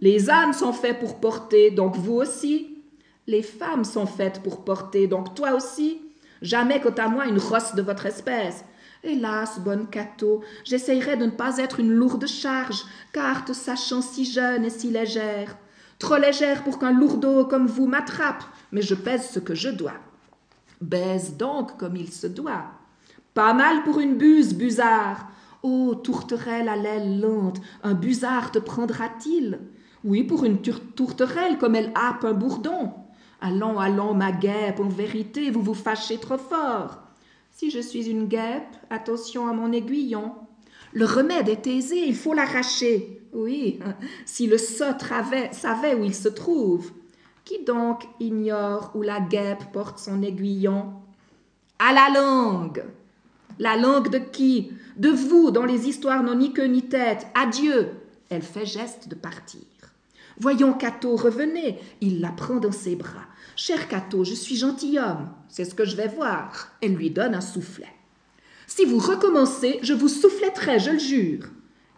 Les 0.00 0.28
ânes 0.28 0.52
sont 0.52 0.72
faits 0.72 0.98
pour 0.98 1.20
porter, 1.20 1.70
donc 1.70 1.94
vous 1.94 2.14
aussi. 2.14 2.82
Les 3.28 3.44
femmes 3.44 3.84
sont 3.84 4.06
faites 4.06 4.42
pour 4.42 4.64
porter, 4.64 5.06
donc 5.06 5.36
toi 5.36 5.52
aussi. 5.54 6.02
Jamais 6.42 6.80
quant 6.80 6.90
à 6.98 7.06
moi 7.06 7.26
une 7.26 7.38
rosse 7.38 7.76
de 7.76 7.82
votre 7.82 8.06
espèce. 8.06 8.64
Hélas, 9.04 9.60
bonne 9.60 9.86
Cato, 9.86 10.42
j'essayerai 10.64 11.16
de 11.16 11.26
ne 11.26 11.30
pas 11.30 11.58
être 11.58 11.78
une 11.78 11.92
lourde 11.92 12.26
charge, 12.26 12.82
car 13.12 13.44
te 13.44 13.52
sachant 13.52 14.02
si 14.02 14.24
jeune 14.24 14.64
et 14.64 14.70
si 14.70 14.90
légère. 14.90 15.56
Trop 16.00 16.16
légère 16.16 16.64
pour 16.64 16.80
qu'un 16.80 16.90
lourdeau 16.90 17.44
comme 17.44 17.68
vous 17.68 17.86
m'attrape, 17.86 18.42
mais 18.72 18.82
je 18.82 18.96
pèse 18.96 19.30
ce 19.30 19.38
que 19.38 19.54
je 19.54 19.68
dois. 19.68 19.94
Baise 20.80 21.36
donc 21.36 21.76
comme 21.76 21.94
il 21.94 22.12
se 22.12 22.26
doit. 22.26 22.64
Pas 23.36 23.52
mal 23.52 23.82
pour 23.82 24.00
une 24.00 24.16
buse, 24.16 24.54
busard. 24.54 25.28
Oh, 25.62 25.94
tourterelle 25.94 26.70
à 26.70 26.76
l'aile 26.76 27.20
lente, 27.20 27.60
un 27.82 27.92
busard 27.92 28.50
te 28.50 28.58
prendra-t-il? 28.58 29.60
Oui, 30.04 30.24
pour 30.24 30.46
une 30.46 30.62
tourterelle 30.62 31.58
comme 31.58 31.74
elle 31.74 31.92
happe 31.94 32.24
un 32.24 32.32
bourdon. 32.32 32.94
Allons, 33.42 33.78
allons, 33.78 34.14
ma 34.14 34.32
guêpe, 34.32 34.80
en 34.80 34.88
vérité, 34.88 35.50
vous 35.50 35.60
vous 35.60 35.74
fâchez 35.74 36.16
trop 36.16 36.38
fort. 36.38 37.02
Si 37.50 37.70
je 37.70 37.80
suis 37.80 38.08
une 38.08 38.26
guêpe, 38.26 38.74
attention 38.88 39.46
à 39.46 39.52
mon 39.52 39.70
aiguillon. 39.70 40.32
Le 40.94 41.04
remède 41.04 41.50
est 41.50 41.66
aisé, 41.66 42.08
il 42.08 42.16
faut 42.16 42.32
l'arracher. 42.32 43.20
Oui, 43.34 43.80
si 44.24 44.46
le 44.46 44.56
sot 44.56 44.96
savait 45.52 45.94
où 45.94 46.04
il 46.04 46.14
se 46.14 46.30
trouve. 46.30 46.90
Qui 47.44 47.64
donc 47.64 48.04
ignore 48.18 48.92
où 48.94 49.02
la 49.02 49.20
guêpe 49.20 49.72
porte 49.74 49.98
son 49.98 50.22
aiguillon? 50.22 50.94
À 51.78 51.92
la 51.92 52.18
langue 52.18 52.82
La 53.58 53.76
langue 53.76 54.10
de 54.10 54.18
qui? 54.18 54.72
De 54.96 55.08
vous, 55.08 55.50
dans 55.50 55.64
les 55.64 55.88
histoires 55.88 56.22
n'ont 56.22 56.36
ni 56.36 56.52
queue 56.52 56.66
ni 56.66 56.82
tête. 56.82 57.26
Adieu 57.34 57.90
Elle 58.28 58.42
fait 58.42 58.66
geste 58.66 59.08
de 59.08 59.14
partir. 59.14 59.60
Voyons 60.38 60.74
Cato, 60.74 61.16
revenez. 61.16 61.78
Il 62.00 62.20
la 62.20 62.30
prend 62.30 62.56
dans 62.56 62.72
ses 62.72 62.96
bras. 62.96 63.26
Cher 63.56 63.88
Cato, 63.88 64.24
je 64.24 64.34
suis 64.34 64.56
gentilhomme. 64.56 65.30
C'est 65.48 65.64
ce 65.64 65.74
que 65.74 65.86
je 65.86 65.96
vais 65.96 66.08
voir. 66.08 66.72
Elle 66.82 66.94
lui 66.94 67.10
donne 67.10 67.34
un 67.34 67.40
soufflet. 67.40 67.92
Si 68.66 68.84
vous 68.84 68.98
recommencez, 68.98 69.78
je 69.82 69.94
vous 69.94 70.08
souffletterai, 70.08 70.78
je 70.78 70.90
le 70.90 70.98
jure. 70.98 71.44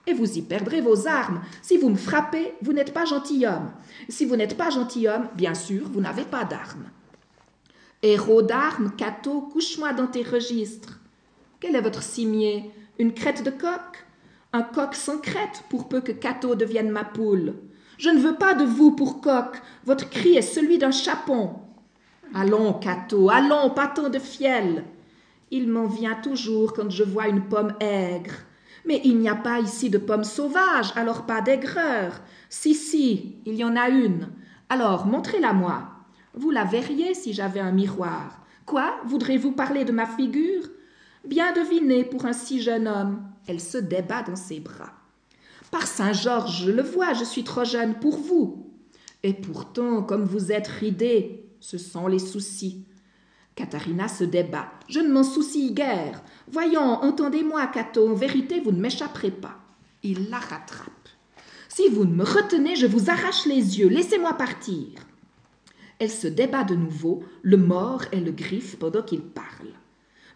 Et 0.07 0.15
vous 0.15 0.39
y 0.39 0.43
perdrez 0.43 0.81
vos 0.81 1.09
armes. 1.09 1.43
Si 1.63 1.77
vous 1.77 1.89
me 1.89 1.97
frappez, 1.97 2.55
vous 2.63 2.73
n'êtes 2.73 2.95
pas 2.95 3.05
gentilhomme. 3.05 3.73
Si 4.09 4.25
vous 4.25 4.37
n'êtes 4.37 4.57
pas 4.57 4.71
gentilhomme, 4.71 5.29
bien 5.35 5.55
sûr, 5.55 5.89
vous 5.89 6.01
n'avez 6.01 6.25
pas 6.25 6.45
d'armes. 6.45 6.91
Héros 8.03 8.43
d'armes, 8.43 8.93
Cato, 8.97 9.43
couche-moi 9.53 9.93
dans 9.93 10.07
tes 10.07 10.23
registres. 10.23 10.98
Quel 11.61 11.75
est 11.75 11.81
votre 11.81 12.05
cimier? 12.05 12.71
Une 13.01 13.13
crête 13.13 13.43
de 13.43 13.51
coq? 13.51 14.07
Un 14.53 14.63
coq 14.63 14.95
sans 14.95 15.19
crête, 15.19 15.65
pour 15.69 15.89
peu 15.89 16.01
que 16.01 16.13
Cato 16.13 16.55
devienne 16.55 16.91
ma 16.91 17.03
poule. 17.03 17.55
Je 17.99 18.11
ne 18.11 18.21
veux 18.21 18.37
pas 18.37 18.55
de 18.55 18.65
vous 18.65 18.93
pour 18.93 19.21
coq. 19.21 19.57
Votre 19.85 20.09
cri 20.09 20.37
est 20.37 20.43
celui 20.43 20.79
d'un 20.79 20.93
chapon. 20.93 21.57
Allons, 22.33 22.75
Cato, 22.75 23.29
allons, 23.29 23.71
pas 23.71 23.89
tant 23.89 24.09
de 24.09 24.21
fiel. 24.21 24.85
Il 25.51 25.69
m'en 25.69 25.87
vient 25.87 26.15
toujours 26.15 26.75
quand 26.75 26.91
je 26.91 27.03
vois 27.03 27.27
une 27.27 27.49
pomme 27.49 27.75
aigre. 27.81 28.35
Mais 28.87 29.01
il 29.03 29.19
n'y 29.19 29.29
a 29.29 29.35
pas 29.35 29.59
ici 29.59 29.91
de 29.91 29.99
pommes 29.99 30.23
sauvages, 30.23 30.93
alors 30.95 31.27
pas 31.27 31.41
d'aigreur. 31.41 32.21
Si, 32.49 32.73
si, 32.73 33.35
il 33.47 33.55
y 33.55 33.65
en 33.65 33.75
a 33.75 33.89
une. 33.89 34.29
Alors, 34.69 35.07
montrez-la 35.07 35.53
moi. 35.53 35.89
Vous 36.35 36.53
la 36.53 36.63
verriez 36.63 37.15
si 37.15 37.33
j'avais 37.33 37.59
un 37.59 37.73
miroir. 37.73 38.39
Quoi? 38.65 38.95
Voudrez-vous 39.07 39.51
parler 39.51 39.85
de 39.85 39.93
ma 39.93 40.07
figure? 40.07 40.69
Bien 41.29 41.53
deviné 41.53 42.05
pour 42.05 42.25
un 42.25 42.33
si 42.33 42.63
jeune 42.63 42.89
homme. 42.89 43.23
Elle 43.47 43.61
se 43.61 43.77
débat 43.77 44.23
dans 44.23 44.35
ses 44.35 44.61
bras. 44.61 44.95
Par 45.71 45.87
Saint 45.87 46.15
Georges, 46.15 46.65
je 46.65 46.71
le 46.71 46.83
vois, 46.83 47.13
je 47.13 47.25
suis 47.25 47.45
trop 47.45 47.65
jeune 47.65 47.99
pour 48.01 48.17
vous. 48.17 48.73
Et 49.23 49.35
pourtant, 49.35 50.03
comme 50.03 50.25
vous 50.25 50.53
êtes 50.53 50.69
ridé, 50.69 51.45
ce 51.61 51.77
sont 51.77 52.07
les 52.07 52.19
soucis. 52.19 52.87
Katharina 53.57 54.09
se 54.09 54.25
débat. 54.25 54.71
Je 54.89 55.01
ne 55.01 55.13
m'en 55.13 55.23
soucie 55.23 55.75
guère. 55.75 56.23
Voyons, 56.51 56.81
entendez-moi, 56.81 57.67
Cato, 57.67 58.09
en 58.09 58.15
vérité, 58.15 58.61
vous 58.61 58.73
ne 58.73 58.81
m'échapperez 58.81 59.33
pas. 59.33 59.59
Il 60.03 60.31
la 60.31 60.39
rattrape. 60.39 61.11
Si 61.69 61.91
vous 61.91 62.07
ne 62.07 62.15
me 62.15 62.25
retenez, 62.25 62.75
je 62.75 62.87
vous 62.87 63.11
arrache 63.11 63.45
les 63.45 63.79
yeux. 63.81 63.89
Laissez-moi 63.89 64.33
partir. 64.33 64.87
Elle 65.99 66.11
se 66.11 66.27
débat 66.27 66.65
de 66.65 66.75
nouveau, 66.75 67.23
le 67.43 67.59
mort 67.59 68.05
et 68.13 68.21
le 68.21 68.33
griffe 68.33 68.79
pendant 68.79 69.03
qu'il 69.03 69.21
parle. 69.21 69.75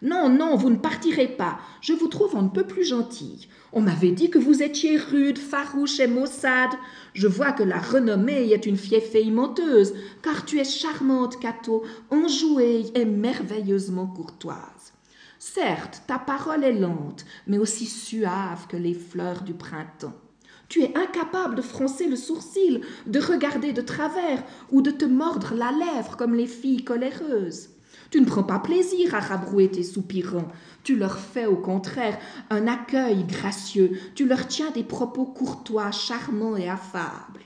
Non, 0.03 0.27
non, 0.27 0.57
vous 0.57 0.69
ne 0.69 0.75
partirez 0.75 1.29
pas. 1.29 1.59
Je 1.79 1.93
vous 1.93 2.09
trouve 2.09 2.35
un 2.35 2.47
peu 2.47 2.67
plus 2.67 2.83
gentille. 2.83 3.47
On 3.71 3.79
m'avait 3.79 4.11
dit 4.11 4.29
que 4.29 4.37
vous 4.37 4.61
étiez 4.61 4.97
rude, 4.97 5.37
farouche 5.37 6.01
et 6.01 6.07
maussade. 6.07 6.73
Je 7.13 7.25
vois 7.25 7.53
que 7.53 7.63
la 7.63 7.79
renommée 7.79 8.51
est 8.51 8.65
une 8.65 8.75
fiefée 8.75 9.23
menteuse, 9.31 9.93
car 10.21 10.43
tu 10.43 10.59
es 10.59 10.65
charmante, 10.65 11.39
Cato, 11.39 11.83
enjouée 12.11 12.91
et 12.95 13.05
merveilleusement 13.05 14.07
courtoise. 14.07 14.91
Certes, 15.39 16.01
ta 16.05 16.19
parole 16.19 16.65
est 16.65 16.77
lente, 16.77 17.23
mais 17.47 17.57
aussi 17.57 17.85
suave 17.85 18.67
que 18.67 18.77
les 18.77 18.93
fleurs 18.93 19.43
du 19.43 19.53
printemps. 19.53 20.19
Tu 20.67 20.81
es 20.83 20.97
incapable 20.97 21.55
de 21.55 21.61
froncer 21.61 22.09
le 22.09 22.17
sourcil, 22.17 22.81
de 23.05 23.19
regarder 23.21 23.71
de 23.71 23.81
travers 23.81 24.43
ou 24.69 24.81
de 24.81 24.91
te 24.91 25.05
mordre 25.05 25.53
la 25.55 25.71
lèvre 25.71 26.17
comme 26.17 26.33
les 26.33 26.47
filles 26.47 26.83
coléreuses. 26.83 27.69
Tu 28.11 28.21
ne 28.21 28.25
prends 28.25 28.43
pas 28.43 28.59
plaisir 28.59 29.15
à 29.15 29.19
rabrouer 29.19 29.69
tes 29.69 29.83
soupirants. 29.83 30.47
Tu 30.83 30.95
leur 30.95 31.17
fais 31.17 31.45
au 31.45 31.55
contraire 31.55 32.19
un 32.49 32.67
accueil 32.67 33.23
gracieux. 33.23 33.99
Tu 34.15 34.27
leur 34.27 34.47
tiens 34.47 34.71
des 34.71 34.83
propos 34.83 35.25
courtois, 35.25 35.91
charmants 35.91 36.57
et 36.57 36.69
affables. 36.69 37.41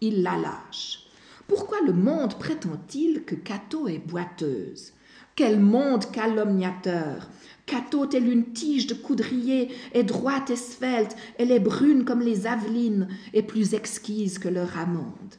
Il 0.00 0.22
la 0.22 0.36
lâche. 0.36 1.04
Pourquoi 1.46 1.78
le 1.86 1.92
monde 1.92 2.34
prétend-il 2.34 3.24
que 3.24 3.34
Cato 3.34 3.88
est 3.88 4.06
boiteuse? 4.06 4.92
Quel 5.34 5.60
monde 5.60 6.10
calomniateur 6.10 7.28
Cato, 7.64 8.06
telle 8.06 8.28
une 8.28 8.52
tige 8.52 8.86
de 8.86 8.94
coudrier, 8.94 9.68
est 9.92 10.02
droite 10.02 10.50
et 10.50 10.56
svelte, 10.56 11.14
elle 11.38 11.52
est 11.52 11.60
brune 11.60 12.04
comme 12.04 12.22
les 12.22 12.46
avelines 12.46 13.08
et 13.34 13.42
plus 13.42 13.74
exquise 13.74 14.38
que 14.38 14.48
leur 14.48 14.76
amande. 14.78 15.34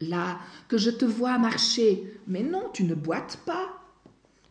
Là, 0.00 0.38
que 0.66 0.78
je 0.78 0.90
te 0.90 1.04
vois 1.04 1.38
marcher, 1.38 2.18
mais 2.26 2.42
non, 2.42 2.64
tu 2.72 2.84
ne 2.84 2.94
boites 2.94 3.38
pas. 3.46 3.81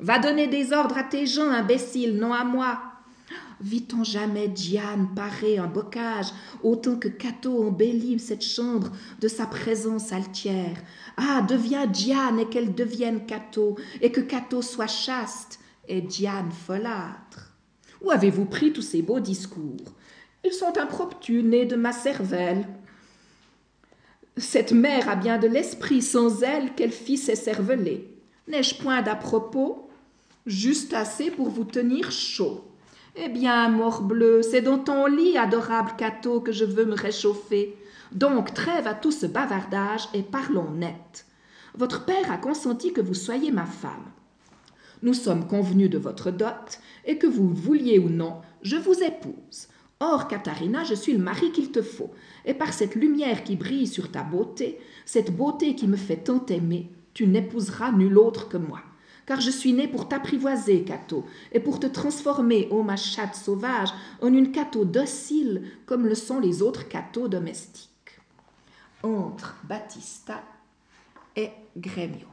Va 0.01 0.17
donner 0.17 0.47
des 0.47 0.73
ordres 0.73 0.97
à 0.97 1.03
tes 1.03 1.27
gens, 1.27 1.49
imbécile, 1.49 2.17
non 2.17 2.33
à 2.33 2.43
moi. 2.43 2.81
Vit-on 3.61 4.03
jamais 4.03 4.47
Diane 4.47 5.09
parer 5.15 5.59
un 5.59 5.67
bocage, 5.67 6.31
autant 6.63 6.95
que 6.95 7.07
Cato 7.07 7.63
embellit 7.63 8.17
cette 8.17 8.43
chambre 8.43 8.89
de 9.19 9.27
sa 9.27 9.45
présence 9.45 10.11
altière 10.11 10.81
Ah, 11.17 11.45
deviens 11.47 11.85
Diane 11.85 12.39
et 12.39 12.49
qu'elle 12.49 12.73
devienne 12.73 13.27
Cato, 13.27 13.77
et 14.01 14.11
que 14.11 14.21
Cato 14.21 14.63
soit 14.63 14.87
chaste 14.87 15.59
et 15.87 16.01
Diane 16.01 16.51
folâtre. 16.51 17.53
Où 18.01 18.09
avez-vous 18.09 18.45
pris 18.45 18.73
tous 18.73 18.81
ces 18.81 19.03
beaux 19.03 19.19
discours? 19.19 19.93
Ils 20.43 20.53
sont 20.53 20.75
impromptus, 20.79 21.43
nés 21.43 21.65
de 21.65 21.75
ma 21.75 21.91
cervelle. 21.91 22.67
Cette 24.37 24.71
mère 24.71 25.07
a 25.07 25.15
bien 25.15 25.37
de 25.37 25.47
l'esprit 25.47 26.01
sans 26.01 26.41
elle 26.41 26.73
qu'elle 26.73 26.91
fit 26.91 27.17
ses 27.17 27.35
cervelets. 27.35 28.07
N'ai-je 28.47 28.73
point 28.73 29.03
d'à 29.03 29.15
propos? 29.15 29.90
Juste 30.45 30.93
assez 30.93 31.31
pour 31.31 31.49
vous 31.49 31.65
tenir 31.65 32.11
chaud. 32.11 32.65
Eh 33.15 33.29
bien, 33.29 33.69
morbleu, 33.69 34.41
c'est 34.41 34.61
dans 34.61 34.79
ton 34.79 35.05
lit, 35.05 35.37
adorable 35.37 35.91
Cato, 35.97 36.39
que 36.39 36.51
je 36.51 36.65
veux 36.65 36.85
me 36.85 36.95
réchauffer. 36.95 37.75
Donc 38.11 38.53
trêve 38.53 38.87
à 38.87 38.93
tout 38.93 39.11
ce 39.11 39.25
bavardage 39.25 40.07
et 40.13 40.23
parlons 40.23 40.71
net. 40.71 41.25
Votre 41.75 42.05
père 42.05 42.31
a 42.31 42.37
consenti 42.37 42.93
que 42.93 43.01
vous 43.01 43.13
soyez 43.13 43.51
ma 43.51 43.65
femme. 43.65 44.11
Nous 45.03 45.13
sommes 45.13 45.47
convenus 45.47 45.89
de 45.89 45.97
votre 45.97 46.31
dot, 46.31 46.79
et 47.05 47.17
que 47.17 47.27
vous 47.27 47.49
vouliez 47.49 47.97
ou 47.97 48.09
non, 48.09 48.41
je 48.61 48.75
vous 48.75 49.01
épouse. 49.01 49.67
Or, 49.99 50.27
Katharina, 50.27 50.83
je 50.83 50.93
suis 50.93 51.13
le 51.13 51.23
mari 51.23 51.51
qu'il 51.51 51.71
te 51.71 51.81
faut, 51.81 52.11
et 52.45 52.53
par 52.53 52.73
cette 52.73 52.95
lumière 52.95 53.43
qui 53.43 53.55
brille 53.55 53.87
sur 53.87 54.11
ta 54.11 54.23
beauté, 54.23 54.79
cette 55.05 55.35
beauté 55.35 55.75
qui 55.75 55.87
me 55.87 55.97
fait 55.97 56.17
tant 56.17 56.45
aimer, 56.47 56.91
tu 57.13 57.25
n'épouseras 57.27 57.91
nul 57.91 58.17
autre 58.17 58.47
que 58.47 58.57
moi 58.57 58.81
car 59.25 59.41
je 59.41 59.51
suis 59.51 59.73
né 59.73 59.87
pour 59.87 60.07
t'apprivoiser, 60.07 60.83
Cato, 60.83 61.25
et 61.51 61.59
pour 61.59 61.79
te 61.79 61.87
transformer, 61.87 62.67
ô 62.71 62.83
ma 62.83 62.97
chatte 62.97 63.35
sauvage, 63.35 63.89
en 64.21 64.33
une 64.33 64.51
Cato 64.51 64.85
docile 64.85 65.63
comme 65.85 66.05
le 66.05 66.15
sont 66.15 66.39
les 66.39 66.61
autres 66.61 66.87
Cato 66.87 67.27
domestiques. 67.27 67.89
Entre 69.03 69.55
Battista 69.63 70.43
et 71.35 71.49
Grémio. 71.77 72.27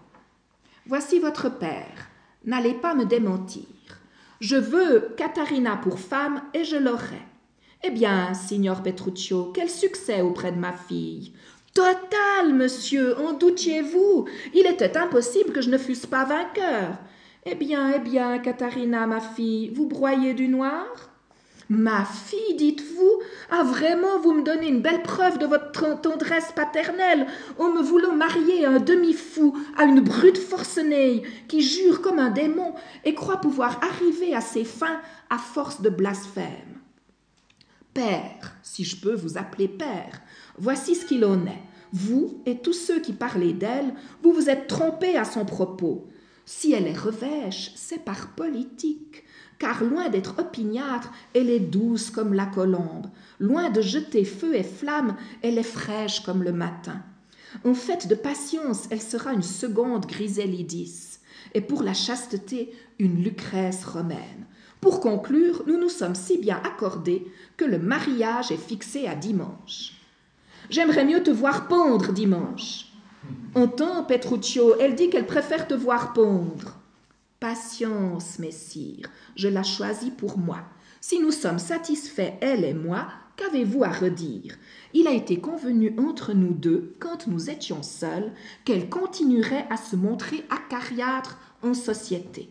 Voici 0.86 1.18
votre 1.18 1.48
père. 1.58 2.08
N'allez 2.44 2.74
pas 2.74 2.94
me 2.94 3.04
démentir. 3.04 3.66
Je 4.40 4.56
veux 4.56 5.14
Catarina 5.16 5.76
pour 5.76 5.98
femme 5.98 6.42
et 6.54 6.64
je 6.64 6.76
l'aurai. 6.76 7.22
Eh 7.84 7.90
bien, 7.90 8.34
signor 8.34 8.82
Petruccio, 8.82 9.52
quel 9.54 9.70
succès 9.70 10.20
auprès 10.20 10.52
de 10.52 10.58
ma 10.58 10.72
fille. 10.72 11.32
Total, 11.78 12.52
monsieur, 12.54 13.16
en 13.20 13.34
doutiez-vous? 13.34 14.24
Il 14.52 14.66
était 14.66 14.96
impossible 14.96 15.52
que 15.52 15.60
je 15.60 15.70
ne 15.70 15.78
fusse 15.78 16.06
pas 16.06 16.24
vainqueur. 16.24 16.98
Eh 17.46 17.54
bien, 17.54 17.92
eh 17.94 18.00
bien, 18.00 18.40
Katharina, 18.40 19.06
ma 19.06 19.20
fille, 19.20 19.68
vous 19.68 19.86
broyez 19.86 20.34
du 20.34 20.48
noir? 20.48 20.86
Ma 21.68 22.04
fille, 22.04 22.56
dites-vous 22.56 23.22
Ah, 23.52 23.62
vraiment, 23.62 24.18
vous 24.20 24.32
me 24.32 24.42
donnez 24.42 24.66
une 24.66 24.82
belle 24.82 25.02
preuve 25.02 25.38
de 25.38 25.46
votre 25.46 26.00
tendresse 26.00 26.50
paternelle 26.50 27.28
en 27.60 27.68
me 27.68 27.80
voulant 27.80 28.16
marier 28.16 28.66
un 28.66 28.80
demi-fou 28.80 29.56
à 29.76 29.84
une 29.84 30.00
brute 30.00 30.38
forcenée 30.38 31.22
qui 31.46 31.62
jure 31.62 32.02
comme 32.02 32.18
un 32.18 32.30
démon 32.30 32.74
et 33.04 33.14
croit 33.14 33.40
pouvoir 33.40 33.78
arriver 33.84 34.34
à 34.34 34.40
ses 34.40 34.64
fins 34.64 35.00
à 35.30 35.38
force 35.38 35.80
de 35.80 35.90
blasphème. 35.90 36.80
Père, 37.94 38.56
si 38.64 38.82
je 38.82 39.00
peux 39.00 39.14
vous 39.14 39.38
appeler 39.38 39.68
père, 39.68 40.22
voici 40.58 40.96
ce 40.96 41.06
qu'il 41.06 41.24
en 41.24 41.46
est 41.46 41.67
vous 41.92 42.42
et 42.46 42.58
tous 42.58 42.72
ceux 42.72 43.00
qui 43.00 43.12
parlaient 43.12 43.52
d'elle, 43.52 43.94
vous 44.22 44.32
vous 44.32 44.50
êtes 44.50 44.66
trompés 44.66 45.16
à 45.16 45.24
son 45.24 45.44
propos. 45.44 46.06
Si 46.44 46.72
elle 46.72 46.86
est 46.86 46.98
revêche, 46.98 47.72
c'est 47.76 48.04
par 48.04 48.28
politique, 48.28 49.24
car 49.58 49.84
loin 49.84 50.08
d'être 50.08 50.38
opiniâtre, 50.38 51.12
elle 51.34 51.50
est 51.50 51.60
douce 51.60 52.10
comme 52.10 52.32
la 52.32 52.46
colombe, 52.46 53.08
loin 53.38 53.70
de 53.70 53.80
jeter 53.80 54.24
feu 54.24 54.54
et 54.54 54.62
flamme, 54.62 55.16
elle 55.42 55.58
est 55.58 55.62
fraîche 55.62 56.20
comme 56.20 56.42
le 56.42 56.52
matin. 56.52 57.02
En 57.64 57.74
fait 57.74 58.08
de 58.08 58.14
patience, 58.14 58.84
elle 58.90 59.00
sera 59.00 59.32
une 59.32 59.42
seconde 59.42 60.06
Grisélidis, 60.06 61.18
et 61.54 61.60
pour 61.60 61.82
la 61.82 61.94
chasteté, 61.94 62.72
une 62.98 63.22
Lucrèce 63.22 63.84
romaine. 63.84 64.46
Pour 64.80 65.00
conclure, 65.00 65.64
nous 65.66 65.78
nous 65.78 65.88
sommes 65.88 66.14
si 66.14 66.38
bien 66.38 66.60
accordés 66.64 67.26
que 67.56 67.64
le 67.64 67.78
mariage 67.78 68.52
est 68.52 68.56
fixé 68.56 69.06
à 69.06 69.14
dimanche. 69.14 69.97
J'aimerais 70.70 71.04
mieux 71.04 71.22
te 71.22 71.30
voir 71.30 71.66
pondre 71.66 72.12
dimanche. 72.12 72.86
Entends, 73.54 74.04
Petruccio, 74.04 74.74
elle 74.78 74.94
dit 74.94 75.08
qu'elle 75.08 75.26
préfère 75.26 75.66
te 75.66 75.74
voir 75.74 76.12
pondre. 76.12 76.76
Patience, 77.40 78.38
messire, 78.38 79.08
je 79.36 79.48
la 79.48 79.62
choisis 79.62 80.10
pour 80.10 80.38
moi. 80.38 80.58
Si 81.00 81.20
nous 81.20 81.30
sommes 81.30 81.58
satisfaits, 81.58 82.34
elle 82.40 82.64
et 82.64 82.74
moi, 82.74 83.06
qu'avez-vous 83.36 83.84
à 83.84 83.88
redire? 83.88 84.56
Il 84.92 85.06
a 85.06 85.12
été 85.12 85.40
convenu 85.40 85.94
entre 85.98 86.34
nous 86.34 86.52
deux, 86.52 86.94
quand 86.98 87.28
nous 87.28 87.48
étions 87.48 87.82
seuls, 87.82 88.32
qu'elle 88.64 88.90
continuerait 88.90 89.66
à 89.70 89.76
se 89.76 89.96
montrer 89.96 90.44
acariâtre 90.50 91.38
en 91.62 91.72
société. 91.72 92.50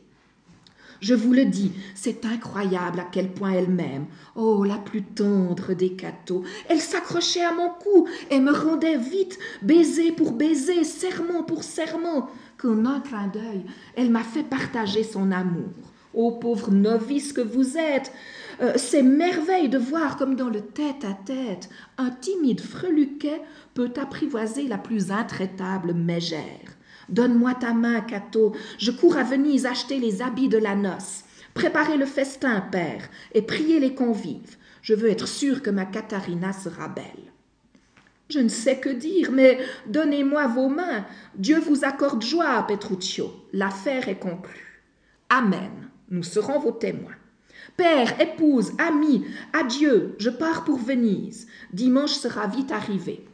Je 0.99 1.13
vous 1.13 1.33
le 1.33 1.45
dis, 1.45 1.71
c'est 1.95 2.25
incroyable 2.25 2.99
à 2.99 3.07
quel 3.11 3.31
point 3.31 3.51
elle 3.51 3.69
m'aime. 3.69 4.05
Oh, 4.35 4.63
la 4.63 4.77
plus 4.77 5.03
tendre 5.03 5.73
des 5.73 5.93
cathos. 5.93 6.43
Elle 6.69 6.81
s'accrochait 6.81 7.43
à 7.43 7.53
mon 7.53 7.69
cou 7.69 8.07
et 8.31 8.39
me 8.39 8.51
rendait 8.51 8.97
vite, 8.97 9.37
baiser 9.61 10.11
pour 10.11 10.31
baiser, 10.31 10.83
serment 10.83 11.43
pour 11.43 11.63
serment, 11.63 12.29
qu'en 12.57 12.85
un 12.85 12.99
clin 12.99 13.27
d'œil, 13.27 13.65
elle 13.95 14.09
m'a 14.09 14.23
fait 14.23 14.43
partager 14.43 15.03
son 15.03 15.31
amour. 15.31 15.71
Ô 16.13 16.31
pauvre 16.31 16.71
novice 16.71 17.31
que 17.31 17.41
vous 17.41 17.77
êtes, 17.77 18.11
euh, 18.61 18.73
c'est 18.75 19.03
merveille 19.03 19.69
de 19.69 19.77
voir 19.77 20.17
comme 20.17 20.35
dans 20.35 20.49
le 20.49 20.61
tête-à-tête, 20.61 21.69
un 21.99 22.09
timide 22.09 22.61
freluquet 22.61 23.41
peut 23.75 23.93
apprivoiser 24.01 24.67
la 24.67 24.79
plus 24.79 25.11
intraitable 25.11 25.93
mégère. 25.93 26.76
Donne-moi 27.09 27.53
ta 27.55 27.73
main, 27.73 28.01
Cato. 28.01 28.55
Je 28.77 28.91
cours 28.91 29.17
à 29.17 29.23
Venise 29.23 29.65
acheter 29.65 29.99
les 29.99 30.21
habits 30.21 30.49
de 30.49 30.57
la 30.57 30.75
noce. 30.75 31.23
Préparez 31.53 31.97
le 31.97 32.05
festin, 32.05 32.61
père, 32.61 33.09
et 33.33 33.41
priez 33.41 33.79
les 33.79 33.95
convives. 33.95 34.57
Je 34.81 34.93
veux 34.93 35.09
être 35.09 35.27
sûr 35.27 35.61
que 35.61 35.69
ma 35.69 35.85
Katharina 35.85 36.53
sera 36.53 36.87
belle. 36.87 37.31
Je 38.29 38.39
ne 38.39 38.49
sais 38.49 38.77
que 38.79 38.89
dire, 38.89 39.31
mais 39.31 39.59
donnez-moi 39.87 40.47
vos 40.47 40.69
mains. 40.69 41.05
Dieu 41.35 41.59
vous 41.59 41.85
accorde 41.85 42.21
joie, 42.21 42.65
Petruccio. 42.67 43.31
L'affaire 43.53 44.09
est 44.09 44.19
conclue. 44.19 44.83
Amen. 45.29 45.89
Nous 46.09 46.23
serons 46.23 46.59
vos 46.59 46.71
témoins. 46.71 47.15
Père, 47.75 48.19
épouse, 48.19 48.73
amis, 48.77 49.25
adieu, 49.53 50.15
je 50.19 50.29
pars 50.29 50.63
pour 50.63 50.77
Venise. 50.77 51.47
Dimanche 51.73 52.13
sera 52.13 52.47
vite 52.47 52.71
arrivé. 52.71 53.26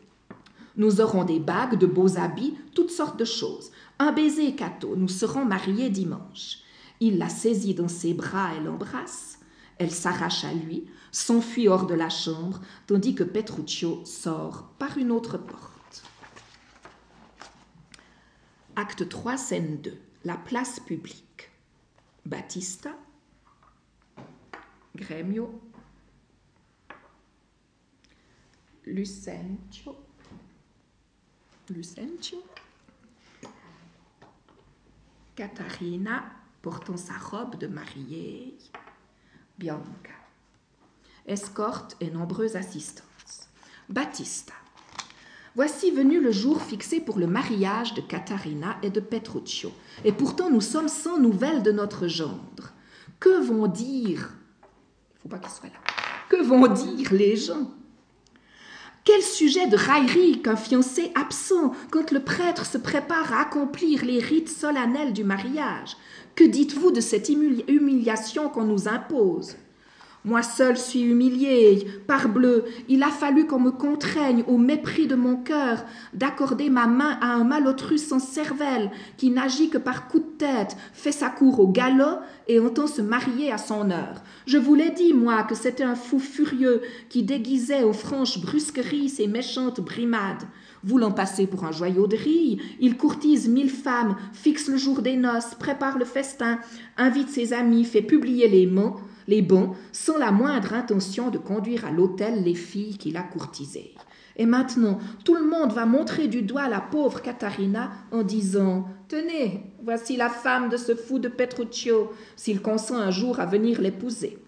Nous 0.76 1.02
aurons 1.02 1.24
des 1.24 1.40
bagues, 1.40 1.78
de 1.78 1.86
beaux 1.86 2.18
habits, 2.18 2.58
toutes 2.74 2.92
sortes 2.92 3.20
de 3.20 3.26
choses. 3.26 3.72
Un 4.00 4.12
baiser, 4.12 4.56
Cato, 4.56 4.96
nous 4.96 5.08
serons 5.08 5.46
mariés 5.46 5.90
dimanche. 5.90 6.60
Il 7.00 7.18
la 7.18 7.30
saisit 7.30 7.76
dans 7.76 7.88
ses 7.88 8.14
bras 8.14 8.56
et 8.56 8.60
l'embrasse. 8.60 9.40
Elle 9.78 9.92
s'arrache 9.92 10.44
à 10.46 10.54
lui, 10.54 10.86
s'enfuit 11.12 11.68
hors 11.68 11.86
de 11.86 11.94
la 11.94 12.10
chambre, 12.10 12.62
tandis 12.88 13.14
que 13.16 13.24
Petruccio 13.24 14.04
sort 14.06 14.70
par 14.80 14.98
une 14.98 15.12
autre 15.12 15.38
porte. 15.38 16.04
Acte 18.76 19.08
3, 19.08 19.38
scène 19.38 19.82
2. 19.82 19.94
La 20.26 20.38
place 20.38 20.80
publique. 20.80 21.52
Battista, 22.26 22.92
Gremio, 24.96 25.62
Lucentio, 28.86 29.96
Lucentio, 31.70 32.44
Catarina 35.36 36.24
portant 36.62 36.98
sa 36.98 37.14
robe 37.14 37.58
de 37.58 37.68
mariée, 37.68 38.58
Bianca, 39.58 40.12
escorte 41.26 41.96
et 42.02 42.12
nombreuse 42.12 42.58
assistance, 42.58 43.48
Battista. 43.88 44.54
Voici 45.56 45.92
venu 45.92 46.20
le 46.20 46.32
jour 46.32 46.62
fixé 46.62 47.00
pour 47.00 47.18
le 47.18 47.28
mariage 47.28 47.94
de 47.94 48.02
Catarina 48.02 48.78
et 48.82 48.90
de 48.90 49.00
Petruccio, 49.00 49.72
et 50.04 50.12
pourtant 50.12 50.50
nous 50.50 50.62
sommes 50.62 50.90
sans 50.90 51.18
nouvelles 51.18 51.64
de 51.64 51.72
notre 51.72 52.08
gendre. 52.08 52.74
Que 53.22 53.42
vont 53.42 53.68
dire 53.68 54.34
Il 55.16 55.22
faut 55.22 55.30
pas 55.30 55.40
qu'il 55.40 55.50
soit 55.50 55.70
là. 55.70 55.80
Que 56.28 56.44
vont 56.44 56.68
dire 56.68 57.14
les 57.14 57.38
gens? 57.38 57.72
Quel 59.06 59.22
sujet 59.22 59.68
de 59.68 59.76
raillerie 59.76 60.42
qu'un 60.42 60.56
fiancé 60.56 61.12
absent 61.16 61.74
quand 61.92 62.12
le 62.12 62.22
prêtre 62.22 62.66
se 62.66 62.78
prépare 62.78 63.34
à 63.34 63.42
accomplir 63.42 64.06
les 64.06 64.20
rites 64.20 64.50
solennels 64.50 65.14
du 65.14 65.24
mariage. 65.24 65.98
Que 66.36 66.44
dites-vous 66.44 66.92
de 66.92 67.02
cette 67.02 67.30
humiliation 67.30 68.50
qu'on 68.50 68.64
nous 68.64 68.88
impose? 68.88 69.56
Moi 70.26 70.42
seul 70.42 70.78
suis 70.78 71.02
humilié. 71.02 71.86
Parbleu, 72.08 72.66
il 72.88 73.04
a 73.04 73.10
fallu 73.10 73.46
qu'on 73.46 73.60
me 73.60 73.72
contraigne 73.72 74.44
au 74.48 74.58
mépris 74.58 75.08
de 75.08 75.16
mon 75.16 75.36
cœur 75.36 75.84
d'accorder 76.14 76.70
ma 76.70 76.88
main 76.88 77.18
à 77.22 77.34
un 77.34 77.44
malotru 77.44 77.98
sans 77.98 78.20
cervelle 78.20 78.90
qui 79.18 79.30
n'agit 79.32 79.70
que 79.70 79.78
par 79.78 80.08
coup 80.08 80.20
de 80.20 80.38
tête, 80.38 80.78
fait 80.94 81.12
sa 81.12 81.30
cour 81.30 81.60
au 81.60 81.68
galop 81.68 82.20
et 82.48 82.60
entend 82.60 82.88
se 82.88 83.02
marier 83.02 83.52
à 83.52 83.58
son 83.58 83.92
heure. 83.92 84.24
Je 84.46 84.58
vous 84.58 84.76
l'ai 84.76 84.92
dit, 84.92 85.14
moi, 85.14 85.44
que 85.44 85.56
c'était 85.56 85.84
un 85.84 85.96
fou 85.96 86.20
furieux 86.20 86.82
qui 87.10 87.24
déguisait 87.24 87.84
aux 87.84 87.94
franches 87.94 88.40
brusqueries 88.40 89.10
ses 89.10 89.28
méchantes 89.28 89.82
brimades. 89.82 90.44
Voulant 90.86 91.12
passer 91.12 91.48
pour 91.48 91.64
un 91.64 91.72
joyau 91.72 92.08
de 92.08 92.18
riz, 92.18 92.60
il 92.82 92.98
courtise 92.98 93.48
mille 93.48 93.70
femmes, 93.70 94.18
fixe 94.34 94.68
le 94.68 94.76
jour 94.76 95.02
des 95.02 95.16
noces, 95.16 95.56
prépare 95.58 95.98
le 95.98 96.04
festin, 96.04 96.60
invite 96.98 97.30
ses 97.30 97.54
amis, 97.54 97.86
fait 97.86 98.02
publier 98.02 98.50
les 98.50 98.66
mots, 98.66 98.98
les 99.28 99.42
bons, 99.42 99.72
sans 99.92 100.18
la 100.18 100.32
moindre 100.32 100.74
intention 100.74 101.30
de 101.30 101.38
conduire 101.38 101.86
à 101.86 101.92
l'hôtel 101.92 102.44
les 102.44 102.56
filles 102.56 102.98
qu'il 102.98 103.18
a 103.18 103.24
courtisées. 103.24 103.94
Et 104.36 104.46
maintenant, 104.46 104.98
tout 105.24 105.36
le 105.36 105.46
monde 105.46 105.74
va 105.74 105.86
montrer 105.86 106.28
du 106.28 106.42
doigt 106.42 106.68
la 106.68 106.82
pauvre 106.82 107.22
Catarina 107.22 107.92
en 108.12 108.24
disant 108.24 108.88
Tenez, 109.08 109.62
voici 109.84 110.18
la 110.18 110.30
femme 110.30 110.70
de 110.70 110.78
ce 110.78 110.96
fou 110.96 111.20
de 111.20 111.28
Petruccio, 111.28 112.12
s'il 112.36 112.62
consent 112.62 112.96
un 112.96 113.12
jour 113.12 113.40
à 113.40 113.46
venir 113.46 113.80
l'épouser. 113.80 114.40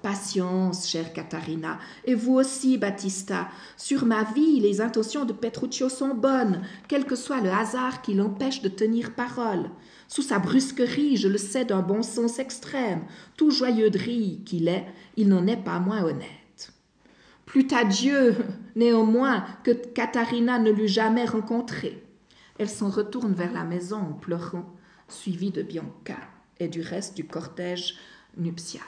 Patience, 0.00 0.88
chère 0.88 1.12
Catarina, 1.12 1.78
et 2.04 2.14
vous 2.14 2.34
aussi, 2.34 2.78
Battista. 2.78 3.48
Sur 3.76 4.06
ma 4.06 4.22
vie, 4.22 4.60
les 4.60 4.80
intentions 4.80 5.24
de 5.24 5.32
Petruccio 5.32 5.88
sont 5.88 6.14
bonnes, 6.14 6.62
quel 6.86 7.04
que 7.04 7.16
soit 7.16 7.40
le 7.40 7.50
hasard 7.50 8.00
qui 8.00 8.14
l'empêche 8.14 8.62
de 8.62 8.68
tenir 8.68 9.12
parole. 9.14 9.70
Sous 10.08 10.22
sa 10.22 10.38
brusquerie, 10.38 11.18
je 11.18 11.28
le 11.28 11.36
sais 11.36 11.66
d'un 11.66 11.82
bon 11.82 12.02
sens 12.02 12.38
extrême, 12.38 13.04
tout 13.36 13.50
joyeux 13.50 13.90
de 13.90 13.98
rire 13.98 14.38
qu'il 14.46 14.68
est, 14.68 14.86
il 15.16 15.28
n'en 15.28 15.46
est 15.46 15.62
pas 15.62 15.78
moins 15.78 16.02
honnête. 16.02 16.72
Plût 17.44 17.68
à 17.72 17.84
Dieu, 17.84 18.34
néanmoins, 18.76 19.44
que 19.64 19.70
Katharina 19.70 20.58
ne 20.58 20.70
l'eût 20.70 20.88
jamais 20.88 21.26
rencontré. 21.26 22.02
Elle 22.58 22.70
s'en 22.70 22.88
retourne 22.88 23.34
vers 23.34 23.52
la 23.52 23.64
maison 23.64 23.98
en 23.98 24.12
pleurant, 24.14 24.74
suivie 25.08 25.50
de 25.50 25.62
Bianca 25.62 26.18
et 26.58 26.68
du 26.68 26.80
reste 26.80 27.14
du 27.14 27.24
cortège 27.24 27.96
nuptial. 28.36 28.82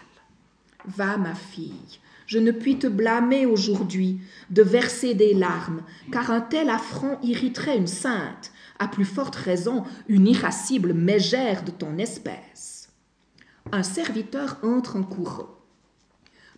Va, 0.86 1.18
ma 1.18 1.34
fille, 1.34 2.00
je 2.26 2.38
ne 2.38 2.50
puis 2.50 2.78
te 2.78 2.86
blâmer 2.86 3.44
aujourd'hui 3.44 4.20
de 4.48 4.62
verser 4.62 5.14
des 5.14 5.34
larmes, 5.34 5.82
car 6.10 6.30
un 6.30 6.40
tel 6.40 6.70
affront 6.70 7.18
irriterait 7.22 7.76
une 7.76 7.86
sainte, 7.86 8.52
à 8.80 8.88
plus 8.88 9.04
forte 9.04 9.36
raison 9.36 9.84
une 10.08 10.26
irascible 10.26 10.94
mégère 10.94 11.62
de 11.62 11.70
ton 11.70 11.98
espèce. 11.98 12.88
Un 13.70 13.84
serviteur 13.84 14.58
entre 14.64 14.96
en 14.96 15.04
courant. 15.04 15.50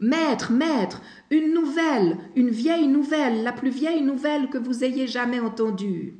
Maître, 0.00 0.50
maître, 0.50 1.02
une 1.30 1.52
nouvelle, 1.52 2.16
une 2.34 2.48
vieille 2.48 2.88
nouvelle, 2.88 3.42
la 3.42 3.52
plus 3.52 3.70
vieille 3.70 4.02
nouvelle 4.02 4.48
que 4.48 4.56
vous 4.56 4.82
ayez 4.82 5.06
jamais 5.06 5.40
entendue. 5.40 6.14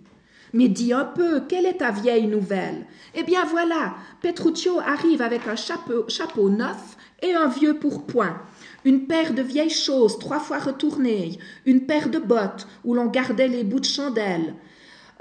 Mais 0.53 0.69
dis 0.69 0.93
un 0.93 1.05
peu, 1.05 1.41
quelle 1.49 1.67
est 1.67 1.79
ta 1.79 1.91
vieille 1.91 2.27
nouvelle? 2.27 2.87
Eh 3.15 3.23
bien 3.23 3.45
voilà, 3.45 3.95
Petruccio 4.21 4.81
arrive 4.81 5.23
avec 5.23 5.49
un 5.49 5.57
chapeau, 5.57 6.05
chapeau 6.09 6.51
neuf 6.51 6.97
et 7.23 7.33
un 7.33 7.49
vieux 7.49 7.79
pourpoint, 7.79 8.43
une 8.85 9.07
paire 9.07 9.33
de 9.33 9.43
vieilles 9.43 9.71
choses 9.71 10.19
trois 10.19 10.41
fois 10.41 10.59
retournées, 10.59 11.39
une 11.65 11.87
paire 11.87 12.11
de 12.11 12.19
bottes 12.19 12.67
où 12.85 12.95
l'on 12.95 13.07
gardait 13.07 13.49
les 13.49 13.65
bouts 13.65 13.81
de 13.81 13.85
chandelle, 13.85 14.55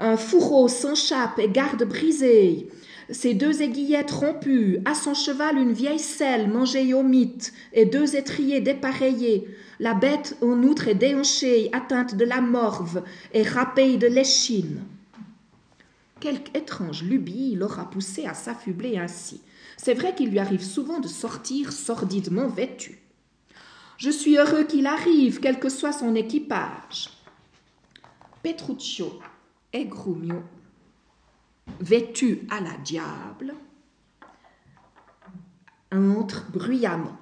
un 0.02 0.16
fourreau 0.16 0.68
sans 0.68 0.94
chape 0.94 1.38
et 1.38 1.48
garde 1.48 1.84
brisée, 1.84 2.68
ses 3.10 3.34
deux 3.34 3.62
aiguillettes 3.62 4.10
rompues, 4.10 4.78
à 4.84 4.94
son 4.94 5.14
cheval 5.14 5.58
une 5.58 5.72
vieille 5.72 5.98
selle 5.98 6.48
mangée 6.48 6.92
au 6.94 7.02
mythe, 7.02 7.52
et 7.72 7.84
deux 7.84 8.16
étriers 8.16 8.60
dépareillés. 8.60 9.46
La 9.80 9.94
bête 9.94 10.36
en 10.42 10.62
outre 10.62 10.88
est 10.88 10.94
déhanchée, 10.94 11.70
atteinte 11.72 12.16
de 12.16 12.24
la 12.24 12.40
morve, 12.40 13.02
et 13.32 13.42
râpée 13.42 13.96
de 13.96 14.06
l'échine. 14.06 14.82
Quelque 16.20 16.56
étrange 16.56 17.02
lubie 17.02 17.54
l'aura 17.54 17.90
poussé 17.90 18.26
à 18.26 18.34
s'affubler 18.34 18.98
ainsi. 18.98 19.40
C'est 19.76 19.94
vrai 19.94 20.14
qu'il 20.14 20.30
lui 20.30 20.38
arrive 20.38 20.62
souvent 20.62 21.00
de 21.00 21.08
sortir 21.08 21.72
sordidement 21.72 22.48
vêtu. 22.48 22.98
Je 23.98 24.10
suis 24.10 24.36
heureux 24.36 24.64
qu'il 24.64 24.86
arrive, 24.86 25.40
quel 25.40 25.58
que 25.58 25.68
soit 25.68 25.92
son 25.92 26.14
équipage. 26.14 27.10
Petruccio 28.42 29.12
et 29.72 29.84
Grumio, 29.86 30.42
vêtus 31.80 32.40
à 32.50 32.60
la 32.60 32.76
diable, 32.84 33.54
entrent 35.90 36.50
bruyamment. 36.50 37.16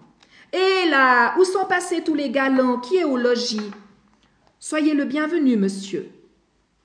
Et 0.53 0.89
là, 0.89 1.39
où 1.39 1.45
sont 1.45 1.67
passés 1.67 2.03
tous 2.03 2.15
les 2.15 2.31
galants 2.31 2.79
Qui 2.79 2.97
est 2.97 3.05
au 3.05 3.17
logis? 3.17 3.71
Soyez 4.59 4.95
le 4.95 5.05
bienvenu, 5.05 5.57
monsieur. 5.57 6.11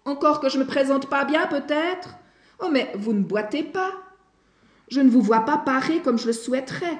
Encore 0.05 0.39
que 0.39 0.49
je 0.49 0.59
me 0.59 0.65
présente 0.65 1.09
pas 1.09 1.25
bien, 1.25 1.47
peut-être? 1.47 2.15
Oh, 2.59 2.69
mais 2.71 2.91
vous 2.95 3.13
ne 3.13 3.23
boitez 3.23 3.63
pas 3.63 3.91
Je 4.87 5.01
ne 5.01 5.09
vous 5.09 5.21
vois 5.21 5.41
pas 5.41 5.57
paré 5.57 6.01
comme 6.01 6.19
je 6.19 6.27
le 6.27 6.33
souhaiterais. 6.33 6.99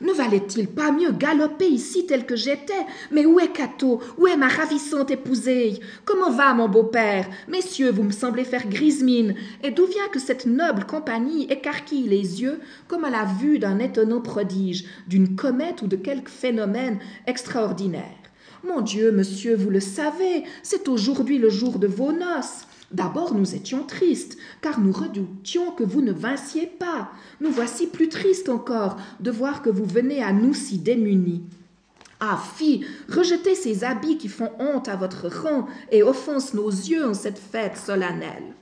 Ne 0.00 0.12
valait-il 0.12 0.66
pas 0.66 0.92
mieux 0.92 1.12
galoper 1.12 1.68
ici 1.68 2.06
tel 2.06 2.24
que 2.24 2.36
j'étais? 2.36 2.72
Mais 3.10 3.26
où 3.26 3.38
est 3.38 3.52
Cato 3.52 4.00
Où 4.16 4.26
est 4.26 4.36
ma 4.36 4.48
ravissante 4.48 5.10
épousée 5.10 5.80
Comment 6.06 6.30
va 6.30 6.54
mon 6.54 6.68
beau-père? 6.68 7.28
Messieurs, 7.48 7.90
vous 7.90 8.04
me 8.04 8.12
semblez 8.12 8.44
faire 8.44 8.66
grise 8.66 9.02
mine. 9.02 9.34
Et 9.62 9.70
d'où 9.70 9.84
vient 9.84 10.08
que 10.10 10.18
cette 10.18 10.46
noble 10.46 10.86
compagnie 10.86 11.44
écarquille 11.50 12.08
les 12.08 12.40
yeux 12.40 12.60
comme 12.88 13.04
à 13.04 13.10
la 13.10 13.24
vue 13.24 13.58
d'un 13.58 13.78
étonnant 13.78 14.22
prodige, 14.22 14.86
d'une 15.06 15.36
comète 15.36 15.82
ou 15.82 15.86
de 15.86 15.96
quelque 15.96 16.30
phénomène 16.30 16.98
extraordinaire? 17.26 18.04
Mon 18.66 18.80
Dieu, 18.80 19.12
monsieur, 19.12 19.54
vous 19.54 19.70
le 19.70 19.80
savez, 19.80 20.44
c'est 20.62 20.88
aujourd'hui 20.88 21.38
le 21.38 21.50
jour 21.50 21.78
de 21.78 21.86
vos 21.86 22.12
noces. 22.12 22.66
D'abord 22.92 23.34
nous 23.34 23.54
étions 23.54 23.84
tristes, 23.84 24.36
car 24.60 24.80
nous 24.80 24.92
redoutions 24.92 25.70
que 25.72 25.84
vous 25.84 26.02
ne 26.02 26.12
vinssiez 26.12 26.66
pas. 26.66 27.12
Nous 27.40 27.50
voici 27.50 27.86
plus 27.86 28.08
tristes 28.08 28.48
encore 28.48 28.96
de 29.20 29.30
voir 29.30 29.62
que 29.62 29.70
vous 29.70 29.84
venez 29.84 30.22
à 30.22 30.32
nous 30.32 30.54
si 30.54 30.78
démunis. 30.78 31.42
Ah, 32.18 32.38
fille, 32.56 32.84
rejetez 33.08 33.54
ces 33.54 33.84
habits 33.84 34.18
qui 34.18 34.28
font 34.28 34.50
honte 34.58 34.88
à 34.88 34.96
votre 34.96 35.28
rang 35.28 35.66
et 35.90 36.02
offensent 36.02 36.54
nos 36.54 36.68
yeux 36.68 37.06
en 37.06 37.14
cette 37.14 37.38
fête 37.38 37.78
solennelle. 37.78 38.54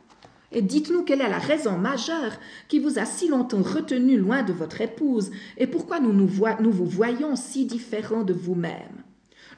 Et 0.52 0.62
dites-nous 0.62 1.02
quelle 1.02 1.20
est 1.20 1.28
la 1.28 1.38
raison 1.38 1.76
majeure 1.76 2.32
qui 2.68 2.78
vous 2.78 2.98
a 2.98 3.04
si 3.04 3.28
longtemps 3.28 3.62
retenu 3.62 4.16
loin 4.16 4.42
de 4.42 4.52
votre 4.52 4.80
épouse, 4.80 5.30
et 5.56 5.66
pourquoi 5.66 6.00
nous, 6.00 6.26
vous 6.26 6.86
voyons 6.86 7.34
si 7.34 7.66
différents 7.66 8.24
de 8.24 8.32
vous-même. 8.32 9.02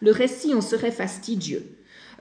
Le 0.01 0.13
récit 0.13 0.55
en 0.55 0.61
serait 0.61 0.91
fastidieux. 0.91 1.65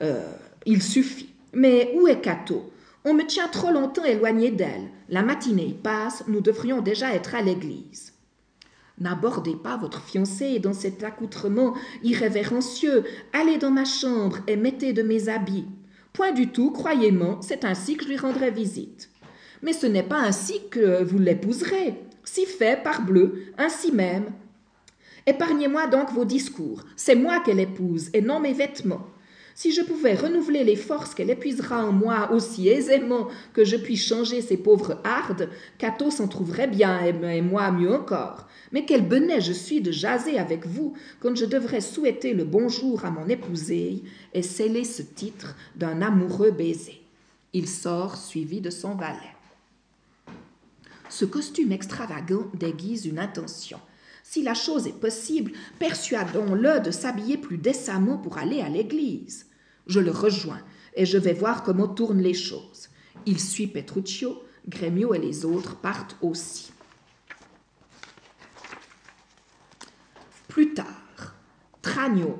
Euh, 0.01 0.21
il 0.65 0.83
suffit. 0.83 1.28
Mais 1.53 1.93
où 1.95 2.07
est 2.07 2.21
Cato 2.21 2.71
On 3.05 3.13
me 3.13 3.25
tient 3.25 3.47
trop 3.47 3.71
longtemps 3.71 4.03
éloigné 4.03 4.51
d'elle. 4.51 4.89
La 5.09 5.23
matinée 5.23 5.77
passe, 5.81 6.23
nous 6.27 6.41
devrions 6.41 6.81
déjà 6.81 7.13
être 7.13 7.35
à 7.35 7.41
l'église. 7.41 8.13
N'abordez 8.99 9.55
pas 9.55 9.77
votre 9.77 10.01
fiancée 10.01 10.59
dans 10.59 10.73
cet 10.73 11.03
accoutrement 11.03 11.73
irrévérencieux. 12.03 13.05
Allez 13.33 13.57
dans 13.57 13.71
ma 13.71 13.85
chambre 13.85 14.39
et 14.47 14.57
mettez 14.57 14.93
de 14.93 15.01
mes 15.01 15.29
habits. 15.29 15.67
Point 16.11 16.33
du 16.33 16.49
tout, 16.49 16.71
croyez-moi, 16.71 17.39
c'est 17.41 17.63
ainsi 17.63 17.95
que 17.95 18.03
je 18.03 18.09
lui 18.09 18.17
rendrai 18.17 18.51
visite. 18.51 19.09
Mais 19.61 19.73
ce 19.73 19.87
n'est 19.87 20.03
pas 20.03 20.19
ainsi 20.19 20.67
que 20.69 21.03
vous 21.03 21.17
l'épouserez. 21.17 21.95
Si 22.25 22.45
fait, 22.45 22.83
parbleu, 22.83 23.45
ainsi 23.57 23.91
même. 23.91 24.33
Épargnez-moi 25.25 25.87
donc 25.87 26.11
vos 26.11 26.25
discours. 26.25 26.83
C'est 26.95 27.15
moi 27.15 27.39
qu'elle 27.39 27.59
épouse, 27.59 28.09
et 28.13 28.21
non 28.21 28.39
mes 28.39 28.53
vêtements. 28.53 29.07
Si 29.59 29.73
je 29.73 29.81
pouvais 29.81 30.15
renouveler 30.15 30.63
les 30.63 30.77
forces 30.77 31.13
qu'elle 31.13 31.29
épuisera 31.29 31.85
en 31.85 31.91
moi 31.91 32.31
aussi 32.31 32.69
aisément 32.69 33.27
que 33.51 33.65
je 33.65 33.75
puis 33.75 33.97
changer 33.97 34.41
ces 34.41 34.55
pauvres 34.55 35.01
hardes, 35.03 35.49
Cato 35.77 36.11
s'en 36.11 36.29
trouverait 36.29 36.69
bien, 36.69 37.01
et 37.03 37.41
moi 37.41 37.69
mieux 37.69 37.93
encore. 37.93 38.47
Mais 38.71 38.85
quel 38.85 39.05
benet 39.05 39.41
je 39.41 39.51
suis 39.51 39.81
de 39.81 39.91
jaser 39.91 40.39
avec 40.39 40.65
vous 40.65 40.93
quand 41.19 41.35
je 41.35 41.43
devrais 41.43 41.81
souhaiter 41.81 42.33
le 42.33 42.45
bonjour 42.45 43.03
à 43.03 43.11
mon 43.11 43.27
épousée 43.27 44.01
et 44.33 44.43
sceller 44.43 44.85
ce 44.85 45.01
titre 45.01 45.57
d'un 45.75 46.01
amoureux 46.01 46.51
baiser. 46.51 47.01
Il 47.51 47.67
sort 47.67 48.15
suivi 48.15 48.61
de 48.61 48.69
son 48.69 48.95
valet. 48.95 49.35
Ce 51.09 51.25
costume 51.25 51.73
extravagant 51.73 52.45
déguise 52.53 53.05
une 53.05 53.19
intention. 53.19 53.79
Si 54.23 54.41
la 54.41 54.53
chose 54.53 54.87
est 54.87 54.97
possible, 55.01 55.51
persuadons-le 55.79 56.79
de 56.79 56.91
s'habiller 56.91 57.35
plus 57.35 57.57
décemment 57.57 58.15
pour 58.15 58.37
aller 58.37 58.61
à 58.61 58.69
l'église. 58.69 59.47
Je 59.89 59.99
le 59.99 60.11
rejoins 60.11 60.61
et 60.93 61.07
je 61.07 61.17
vais 61.17 61.33
voir 61.33 61.63
comment 61.63 61.87
tournent 61.87 62.21
les 62.21 62.35
choses. 62.35 62.89
Il 63.25 63.39
suit 63.39 63.65
Petruccio, 63.65 64.43
Grémio 64.67 65.15
et 65.15 65.19
les 65.19 65.45
autres 65.45 65.75
partent 65.77 66.15
aussi. 66.21 66.71
Plus 70.47 70.75
tard, 70.75 71.33
Tragno 71.81 72.37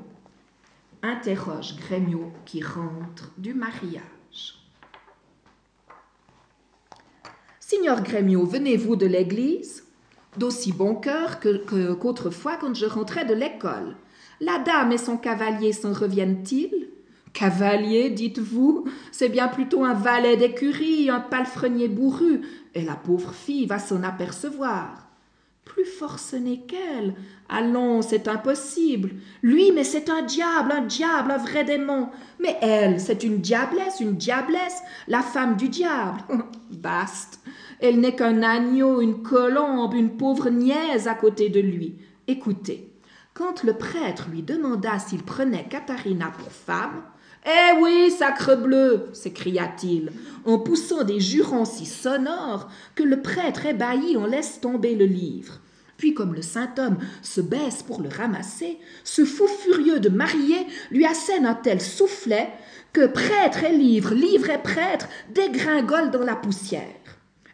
interroge 1.02 1.76
Grémio 1.76 2.32
qui 2.46 2.62
rentre 2.62 3.32
du 3.36 3.52
mariage. 3.52 4.60
Signor 7.58 8.02
Grémio, 8.02 8.46
venez-vous 8.46 8.94
de 8.94 9.06
l'église? 9.06 9.84
D'aussi 10.36 10.72
bon 10.72 10.94
cœur 10.94 11.40
qu'autrefois 11.40 12.58
quand 12.58 12.74
je 12.74 12.86
rentrais 12.86 13.24
de 13.24 13.34
l'école. 13.34 13.96
La 14.40 14.60
dame 14.60 14.92
et 14.92 14.98
son 14.98 15.16
cavalier 15.16 15.72
s'en 15.72 15.92
reviennent-ils? 15.92 16.90
Cavalier, 17.32 18.10
dites-vous 18.10 18.84
C'est 19.12 19.28
bien 19.28 19.48
plutôt 19.48 19.84
un 19.84 19.94
valet 19.94 20.36
d'écurie, 20.36 21.10
un 21.10 21.20
palefrenier 21.20 21.88
bourru, 21.88 22.42
et 22.74 22.82
la 22.82 22.94
pauvre 22.94 23.32
fille 23.32 23.66
va 23.66 23.78
s'en 23.78 24.02
apercevoir. 24.02 25.08
Plus 25.64 25.84
forcené 25.84 26.62
qu'elle. 26.66 27.14
Allons, 27.48 28.02
c'est 28.02 28.26
impossible. 28.26 29.12
Lui, 29.42 29.70
mais 29.72 29.84
c'est 29.84 30.10
un 30.10 30.22
diable, 30.22 30.72
un 30.72 30.82
diable, 30.82 31.30
un 31.30 31.38
vrai 31.38 31.64
démon. 31.64 32.08
Mais 32.40 32.56
elle, 32.60 33.00
c'est 33.00 33.22
une 33.22 33.38
diablesse, 33.38 34.00
une 34.00 34.16
diablesse, 34.16 34.82
la 35.06 35.22
femme 35.22 35.56
du 35.56 35.68
diable. 35.68 36.18
Baste. 36.70 37.40
Elle 37.80 38.00
n'est 38.00 38.16
qu'un 38.16 38.42
agneau, 38.42 39.00
une 39.00 39.22
colombe, 39.22 39.94
une 39.94 40.16
pauvre 40.16 40.50
niaise 40.50 41.06
à 41.06 41.14
côté 41.14 41.48
de 41.48 41.60
lui. 41.60 41.96
Écoutez, 42.26 42.92
quand 43.32 43.62
le 43.62 43.74
prêtre 43.74 44.28
lui 44.30 44.42
demanda 44.42 44.98
s'il 44.98 45.22
prenait 45.22 45.68
Katharina 45.68 46.32
pour 46.36 46.50
femme, 46.52 47.02
eh 47.46 47.80
oui, 47.80 48.10
sacrebleu 48.10 49.08
s'écria-t-il, 49.14 50.12
en 50.44 50.58
poussant 50.58 51.04
des 51.04 51.20
jurons 51.20 51.64
si 51.64 51.86
sonores 51.86 52.70
que 52.94 53.02
le 53.02 53.22
prêtre 53.22 53.64
ébahi 53.64 54.16
en 54.18 54.26
laisse 54.26 54.60
tomber 54.60 54.94
le 54.94 55.06
livre. 55.06 55.60
Puis, 55.96 56.12
comme 56.12 56.34
le 56.34 56.42
saint 56.42 56.74
homme 56.78 56.98
se 57.22 57.40
baisse 57.40 57.82
pour 57.82 58.02
le 58.02 58.08
ramasser, 58.08 58.78
ce 59.04 59.24
fou 59.24 59.46
furieux 59.46 60.00
de 60.00 60.08
marié 60.10 60.66
lui 60.90 61.06
assène 61.06 61.46
un 61.46 61.54
tel 61.54 61.80
soufflet 61.80 62.50
que 62.92 63.06
prêtre 63.06 63.64
et 63.64 63.76
livre, 63.76 64.14
livre 64.14 64.50
et 64.50 64.62
prêtre 64.62 65.08
dégringolent 65.30 66.10
dans 66.10 66.24
la 66.24 66.36
poussière. 66.36 66.84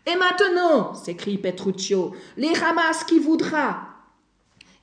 Et 0.07 0.16
maintenant, 0.16 0.95
s'écrie 0.95 1.39
Petruccio, 1.39 2.14
les 2.37 2.53
ramasse 2.53 3.05
qui 3.05 3.18
voudra. 3.18 3.89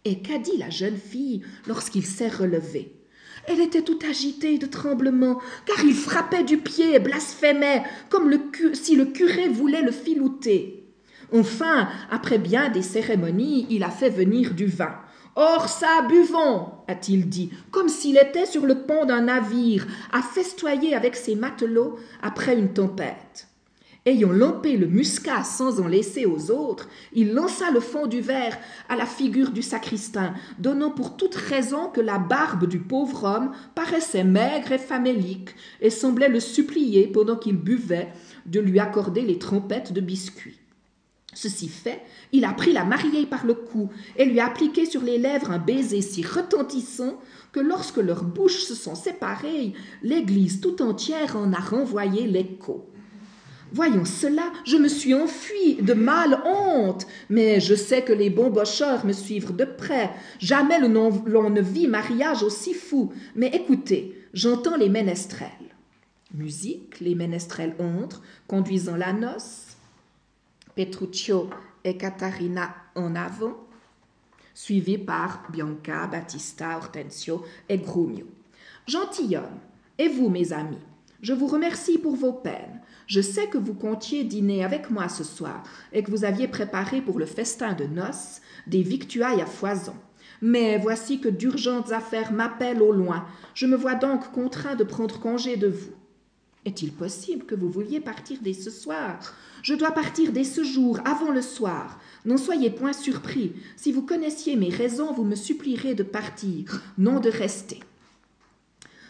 Et 0.05 0.21
qu'a 0.21 0.37
dit 0.37 0.57
la 0.57 0.69
jeune 0.69 0.97
fille 0.97 1.43
lorsqu'il 1.65 2.05
s'est 2.05 2.27
relevé 2.27 3.02
elle 3.47 3.59
était 3.59 3.81
tout 3.81 3.99
agitée 4.09 4.57
de 4.57 4.65
tremblement, 4.65 5.39
car 5.65 5.83
il 5.83 5.93
frappait 5.93 6.43
du 6.43 6.57
pied 6.57 6.95
et 6.95 6.99
blasphémait, 6.99 7.83
comme 8.09 8.31
si 8.73 8.95
le 8.95 9.05
curé 9.05 9.49
voulait 9.49 9.81
le 9.81 9.91
filouter. 9.91 10.85
Enfin, 11.33 11.89
après 12.11 12.37
bien 12.37 12.69
des 12.69 12.81
cérémonies, 12.81 13.67
il 13.69 13.83
a 13.83 13.89
fait 13.89 14.09
venir 14.09 14.53
du 14.53 14.65
vin. 14.65 14.95
Or 15.35 15.67
ça, 15.67 16.03
buvons, 16.07 16.67
a-t-il 16.87 17.27
dit, 17.27 17.49
comme 17.71 17.89
s'il 17.89 18.17
était 18.17 18.45
sur 18.45 18.65
le 18.65 18.83
pont 18.83 19.05
d'un 19.05 19.21
navire, 19.21 19.87
à 20.11 20.21
festoyer 20.21 20.93
avec 20.93 21.15
ses 21.15 21.35
matelots 21.35 21.97
après 22.21 22.55
une 22.55 22.71
tempête. 22.71 23.47
Ayant 24.05 24.33
lampé 24.33 24.75
le 24.75 24.87
muscat 24.87 25.45
sans 25.45 25.79
en 25.79 25.87
laisser 25.87 26.25
aux 26.25 26.51
autres, 26.51 26.89
il 27.13 27.31
lança 27.31 27.71
le 27.71 27.79
fond 27.79 28.05
du 28.05 28.19
verre 28.19 28.57
à 28.89 28.97
la 28.97 29.05
figure 29.05 29.51
du 29.51 29.61
sacristain, 29.61 30.33
donnant 30.59 30.91
pour 30.91 31.15
toute 31.15 31.35
raison 31.35 31.87
que 31.87 32.01
la 32.01 32.17
barbe 32.17 32.67
du 32.67 32.79
pauvre 32.79 33.23
homme 33.23 33.51
paraissait 33.75 34.25
maigre 34.25 34.73
et 34.73 34.77
famélique, 34.77 35.55
et 35.79 35.89
semblait 35.89 36.27
le 36.27 36.41
supplier, 36.41 37.07
pendant 37.07 37.37
qu'il 37.37 37.55
buvait, 37.55 38.11
de 38.45 38.59
lui 38.59 38.77
accorder 38.77 39.21
les 39.21 39.39
trompettes 39.39 39.93
de 39.93 40.01
biscuits. 40.01 40.59
Ceci 41.33 41.69
fait, 41.69 42.01
il 42.33 42.43
a 42.43 42.51
pris 42.51 42.73
la 42.73 42.83
mariée 42.83 43.25
par 43.25 43.45
le 43.45 43.53
cou 43.53 43.89
et 44.17 44.25
lui 44.25 44.41
a 44.41 44.47
appliqué 44.47 44.85
sur 44.85 45.01
les 45.01 45.17
lèvres 45.17 45.49
un 45.49 45.59
baiser 45.59 46.01
si 46.01 46.23
retentissant 46.23 47.19
que 47.53 47.61
lorsque 47.61 47.97
leurs 47.97 48.23
bouches 48.23 48.63
se 48.63 48.75
sont 48.75 48.95
séparées, 48.95 49.73
l'église 50.03 50.59
tout 50.59 50.81
entière 50.81 51.37
en 51.37 51.53
a 51.53 51.59
renvoyé 51.59 52.27
l'écho. 52.27 52.92
Voyons 53.73 54.05
cela, 54.05 54.53
je 54.65 54.77
me 54.77 54.87
suis 54.87 55.15
enfui 55.15 55.77
de 55.81 55.95
mal 55.95 56.39
honte, 56.45 57.07
mais 57.31 57.59
je 57.59 57.73
sais 57.73 58.03
que 58.03 58.13
les 58.13 58.29
bons 58.29 58.51
bocheurs 58.51 59.03
me 59.03 59.13
suivent 59.13 59.55
de 59.55 59.65
près. 59.65 60.11
Jamais 60.37 60.77
l'on 60.79 61.49
ne 61.49 61.61
vit 61.61 61.87
mariage 61.87 62.43
aussi 62.43 62.75
fou. 62.75 63.11
Mais 63.35 63.47
écoutez, 63.47 64.27
j'entends 64.31 64.77
les 64.77 64.89
ménestrels. 64.89 65.49
Musique, 66.35 66.99
les 66.99 67.15
ménestrels 67.15 67.75
entrent, 67.79 68.21
conduisant 68.47 68.95
la 68.95 69.11
noce. 69.11 69.75
Petruccio 70.75 71.49
et 71.83 71.97
Catarina 71.97 72.75
en 72.93 73.15
avant, 73.15 73.57
suivis 74.53 74.99
par 74.99 75.49
Bianca, 75.51 76.05
Battista, 76.05 76.77
Hortensio 76.77 77.43
et 77.67 77.79
Grumio. 77.79 78.27
Gentilhomme, 78.87 79.59
et 79.97 80.09
vous, 80.09 80.29
mes 80.29 80.53
amis, 80.53 80.77
je 81.23 81.33
vous 81.33 81.47
remercie 81.47 81.97
pour 81.97 82.15
vos 82.15 82.33
peines. 82.33 82.81
Je 83.07 83.21
sais 83.21 83.47
que 83.47 83.57
vous 83.57 83.73
comptiez 83.73 84.25
dîner 84.25 84.63
avec 84.63 84.89
moi 84.91 85.07
ce 85.07 85.23
soir 85.23 85.63
et 85.93 86.03
que 86.03 86.11
vous 86.11 86.25
aviez 86.25 86.49
préparé 86.49 87.01
pour 87.01 87.17
le 87.17 87.25
festin 87.25 87.73
de 87.73 87.85
noces 87.85 88.41
des 88.67 88.83
victuailles 88.83 89.41
à 89.41 89.45
foison. 89.45 89.95
Mais 90.41 90.77
voici 90.77 91.21
que 91.21 91.29
d'urgentes 91.29 91.93
affaires 91.93 92.33
m'appellent 92.33 92.81
au 92.81 92.91
loin. 92.91 93.25
Je 93.53 93.67
me 93.67 93.77
vois 93.77 93.95
donc 93.95 94.33
contraint 94.33 94.75
de 94.75 94.83
prendre 94.83 95.21
congé 95.21 95.55
de 95.55 95.69
vous. 95.69 95.93
Est-il 96.65 96.91
possible 96.91 97.45
que 97.45 97.55
vous 97.55 97.69
vouliez 97.69 98.01
partir 98.01 98.39
dès 98.41 98.53
ce 98.53 98.69
soir? 98.69 99.19
Je 99.61 99.75
dois 99.75 99.91
partir 99.91 100.33
dès 100.33 100.43
ce 100.43 100.63
jour, 100.65 100.99
avant 101.05 101.31
le 101.31 101.41
soir. 101.41 102.01
N'en 102.25 102.37
soyez 102.37 102.69
point 102.69 102.93
surpris. 102.93 103.53
Si 103.77 103.93
vous 103.93 104.01
connaissiez 104.01 104.57
mes 104.57 104.69
raisons, 104.69 105.13
vous 105.13 105.23
me 105.23 105.35
supplierez 105.35 105.95
de 105.95 106.03
partir, 106.03 106.83
non 106.97 107.21
de 107.21 107.29
rester. 107.29 107.79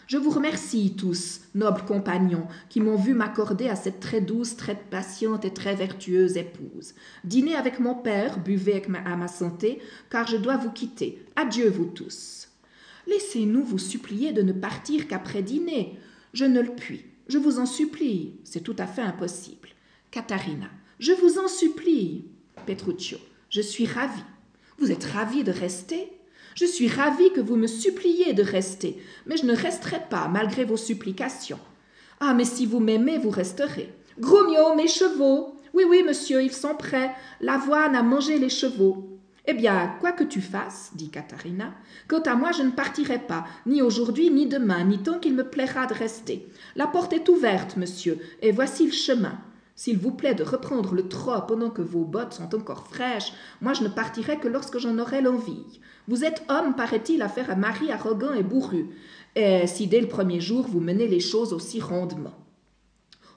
Je 0.06 0.18
vous 0.18 0.30
remercie 0.30 0.94
tous, 0.96 1.40
nobles 1.54 1.84
compagnons, 1.86 2.46
qui 2.68 2.80
m'ont 2.80 2.96
vu 2.96 3.14
m'accorder 3.14 3.68
à 3.68 3.76
cette 3.76 4.00
très 4.00 4.20
douce, 4.20 4.56
très 4.56 4.74
patiente 4.74 5.46
et 5.46 5.54
très 5.54 5.74
vertueuse 5.74 6.36
épouse. 6.36 6.94
Dînez 7.24 7.56
avec 7.56 7.80
mon 7.80 7.94
père, 7.94 8.38
buvez 8.38 8.82
à 9.06 9.16
ma 9.16 9.28
santé, 9.28 9.80
car 10.10 10.26
je 10.26 10.36
dois 10.36 10.58
vous 10.58 10.70
quitter. 10.70 11.24
Adieu, 11.36 11.70
vous 11.70 11.86
tous. 11.86 12.48
Laissez-nous 13.06 13.64
vous 13.64 13.78
supplier 13.78 14.32
de 14.32 14.42
ne 14.42 14.52
partir 14.52 15.08
qu'après 15.08 15.42
dîner. 15.42 15.98
Je 16.34 16.44
ne 16.44 16.60
le 16.60 16.74
puis. 16.74 17.04
Je 17.28 17.38
vous 17.38 17.58
en 17.58 17.66
supplie. 17.66 18.34
C'est 18.44 18.62
tout 18.62 18.76
à 18.78 18.86
fait 18.86 19.02
impossible. 19.02 19.68
Katharina. 20.10 20.68
Je 20.98 21.12
vous 21.12 21.38
en 21.38 21.48
supplie. 21.48 22.26
Petruccio. 22.66 23.18
Je 23.48 23.60
suis 23.60 23.86
ravi. 23.86 24.22
Vous 24.78 24.90
êtes 24.90 25.04
ravi 25.04 25.44
de 25.44 25.52
rester? 25.52 26.12
Je 26.54 26.66
suis 26.66 26.88
ravi 26.88 27.32
que 27.32 27.40
vous 27.40 27.56
me 27.56 27.66
suppliez 27.66 28.32
de 28.32 28.42
rester, 28.42 29.02
mais 29.26 29.36
je 29.36 29.44
ne 29.44 29.56
resterai 29.56 30.00
pas 30.08 30.28
malgré 30.28 30.64
vos 30.64 30.76
supplications. 30.76 31.58
Ah, 32.20 32.32
mais 32.32 32.44
si 32.44 32.64
vous 32.64 32.80
m'aimez, 32.80 33.18
vous 33.18 33.30
resterez. 33.30 33.92
Grumio, 34.20 34.74
mes 34.76 34.86
chevaux. 34.86 35.56
Oui, 35.72 35.84
oui, 35.88 36.04
monsieur, 36.06 36.42
ils 36.42 36.52
sont 36.52 36.76
prêts. 36.76 37.10
L'avoine 37.40 37.96
a 37.96 38.02
mangé 38.02 38.38
les 38.38 38.48
chevaux. 38.48 39.14
Eh 39.46 39.52
bien, 39.52 39.96
quoi 40.00 40.12
que 40.12 40.24
tu 40.24 40.40
fasses, 40.40 40.92
dit 40.94 41.10
Katharina, 41.10 41.74
quant 42.08 42.22
à 42.22 42.34
moi 42.34 42.50
je 42.52 42.62
ne 42.62 42.70
partirai 42.70 43.18
pas, 43.18 43.44
ni 43.66 43.82
aujourd'hui, 43.82 44.30
ni 44.30 44.46
demain, 44.46 44.84
ni 44.84 45.02
tant 45.02 45.18
qu'il 45.18 45.34
me 45.34 45.44
plaira 45.44 45.86
de 45.86 45.92
rester. 45.92 46.48
La 46.76 46.86
porte 46.86 47.12
est 47.12 47.28
ouverte, 47.28 47.76
monsieur, 47.76 48.18
et 48.40 48.52
voici 48.52 48.86
le 48.86 48.92
chemin. 48.92 49.38
S'il 49.76 49.98
vous 49.98 50.12
plaît 50.12 50.34
de 50.34 50.44
reprendre 50.44 50.94
le 50.94 51.08
trot 51.08 51.42
pendant 51.48 51.70
que 51.70 51.82
vos 51.82 52.04
bottes 52.04 52.34
sont 52.34 52.54
encore 52.54 52.86
fraîches, 52.86 53.32
moi 53.60 53.72
je 53.72 53.82
ne 53.82 53.88
partirai 53.88 54.38
que 54.38 54.48
lorsque 54.48 54.78
j'en 54.78 54.98
aurai 54.98 55.20
l'envie. 55.20 55.80
Vous 56.06 56.24
êtes 56.24 56.44
homme, 56.48 56.76
paraît-il, 56.76 57.22
à 57.22 57.28
faire 57.28 57.50
un 57.50 57.56
mari 57.56 57.90
arrogant 57.90 58.34
et 58.34 58.42
bourru, 58.42 58.90
et 59.34 59.66
si 59.66 59.88
dès 59.88 60.00
le 60.00 60.08
premier 60.08 60.40
jour 60.40 60.66
vous 60.68 60.80
menez 60.80 61.08
les 61.08 61.20
choses 61.20 61.52
aussi 61.52 61.80
rondement. 61.80 62.34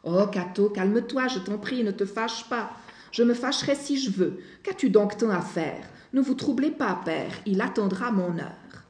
Oh, 0.03 0.27
Cato, 0.31 0.69
calme-toi, 0.69 1.27
je 1.27 1.39
t'en 1.39 1.57
prie, 1.57 1.83
ne 1.83 1.91
te 1.91 2.05
fâche 2.05 2.47
pas. 2.47 2.69
Je 3.11 3.23
me 3.23 3.33
fâcherai 3.33 3.75
si 3.75 3.99
je 3.99 4.11
veux. 4.11 4.39
Qu'as-tu 4.63 4.89
donc 4.89 5.17
tant 5.17 5.31
à 5.31 5.41
faire? 5.41 5.89
Ne 6.13 6.21
vous 6.21 6.35
troublez 6.35 6.71
pas, 6.71 7.01
père, 7.03 7.33
il 7.45 7.61
attendra 7.61 8.11
mon 8.11 8.37
heure. 8.37 8.83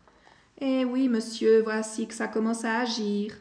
Eh 0.59 0.85
oui, 0.85 1.07
monsieur, 1.07 1.61
voici 1.61 2.07
que 2.07 2.13
ça 2.13 2.27
commence 2.27 2.65
à 2.65 2.79
agir. 2.79 3.33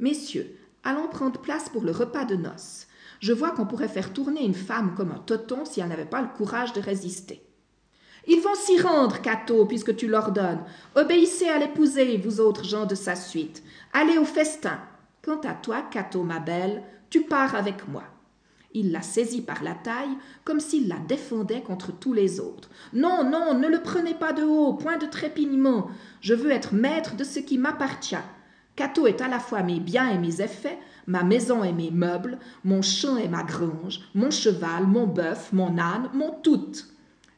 Messieurs, 0.00 0.56
allons 0.84 1.08
prendre 1.08 1.40
place 1.40 1.68
pour 1.68 1.82
le 1.82 1.92
repas 1.92 2.24
de 2.24 2.36
noces. 2.36 2.86
Je 3.22 3.32
vois 3.32 3.52
qu'on 3.52 3.66
pourrait 3.66 3.86
faire 3.86 4.12
tourner 4.12 4.44
une 4.44 4.52
femme 4.52 4.94
comme 4.96 5.12
un 5.12 5.20
toton 5.20 5.64
si 5.64 5.80
elle 5.80 5.88
n'avait 5.88 6.04
pas 6.04 6.20
le 6.20 6.36
courage 6.36 6.72
de 6.72 6.80
résister. 6.80 7.40
Ils 8.26 8.40
vont 8.40 8.56
s'y 8.56 8.80
rendre, 8.80 9.20
Cato, 9.20 9.64
puisque 9.64 9.94
tu 9.94 10.08
l'ordonnes. 10.08 10.64
Obéissez 10.96 11.48
à 11.48 11.58
l'épouser, 11.58 12.16
vous 12.16 12.40
autres 12.40 12.64
gens 12.64 12.84
de 12.84 12.96
sa 12.96 13.14
suite. 13.14 13.62
Allez 13.92 14.18
au 14.18 14.24
festin. 14.24 14.80
Quant 15.22 15.40
à 15.44 15.54
toi, 15.54 15.82
Cato, 15.88 16.24
ma 16.24 16.40
belle, 16.40 16.82
tu 17.10 17.22
pars 17.22 17.54
avec 17.54 17.86
moi. 17.86 18.02
Il 18.74 18.90
la 18.90 19.02
saisit 19.02 19.42
par 19.42 19.62
la 19.62 19.74
taille, 19.74 20.16
comme 20.44 20.58
s'il 20.58 20.88
la 20.88 20.98
défendait 20.98 21.62
contre 21.62 21.92
tous 21.92 22.14
les 22.14 22.40
autres. 22.40 22.70
Non, 22.92 23.22
non, 23.22 23.54
ne 23.54 23.68
le 23.68 23.82
prenez 23.82 24.14
pas 24.14 24.32
de 24.32 24.42
haut, 24.42 24.74
point 24.74 24.96
de 24.96 25.06
trépignement. 25.06 25.88
Je 26.20 26.34
veux 26.34 26.50
être 26.50 26.74
maître 26.74 27.14
de 27.14 27.22
ce 27.22 27.38
qui 27.38 27.56
m'appartient. 27.56 28.16
Cato 28.74 29.06
est 29.06 29.20
à 29.20 29.28
la 29.28 29.38
fois 29.38 29.62
mes 29.62 29.78
biens 29.78 30.10
et 30.10 30.18
mes 30.18 30.40
effets, 30.40 30.78
ma 31.06 31.22
maison 31.22 31.64
et 31.64 31.72
mes 31.72 31.90
meubles, 31.90 32.38
mon 32.64 32.82
champ 32.82 33.16
et 33.16 33.28
ma 33.28 33.42
grange, 33.42 34.00
mon 34.14 34.30
cheval, 34.30 34.86
mon 34.86 35.06
bœuf, 35.06 35.52
mon 35.52 35.78
âne, 35.78 36.10
mon 36.14 36.30
tout. 36.42 36.72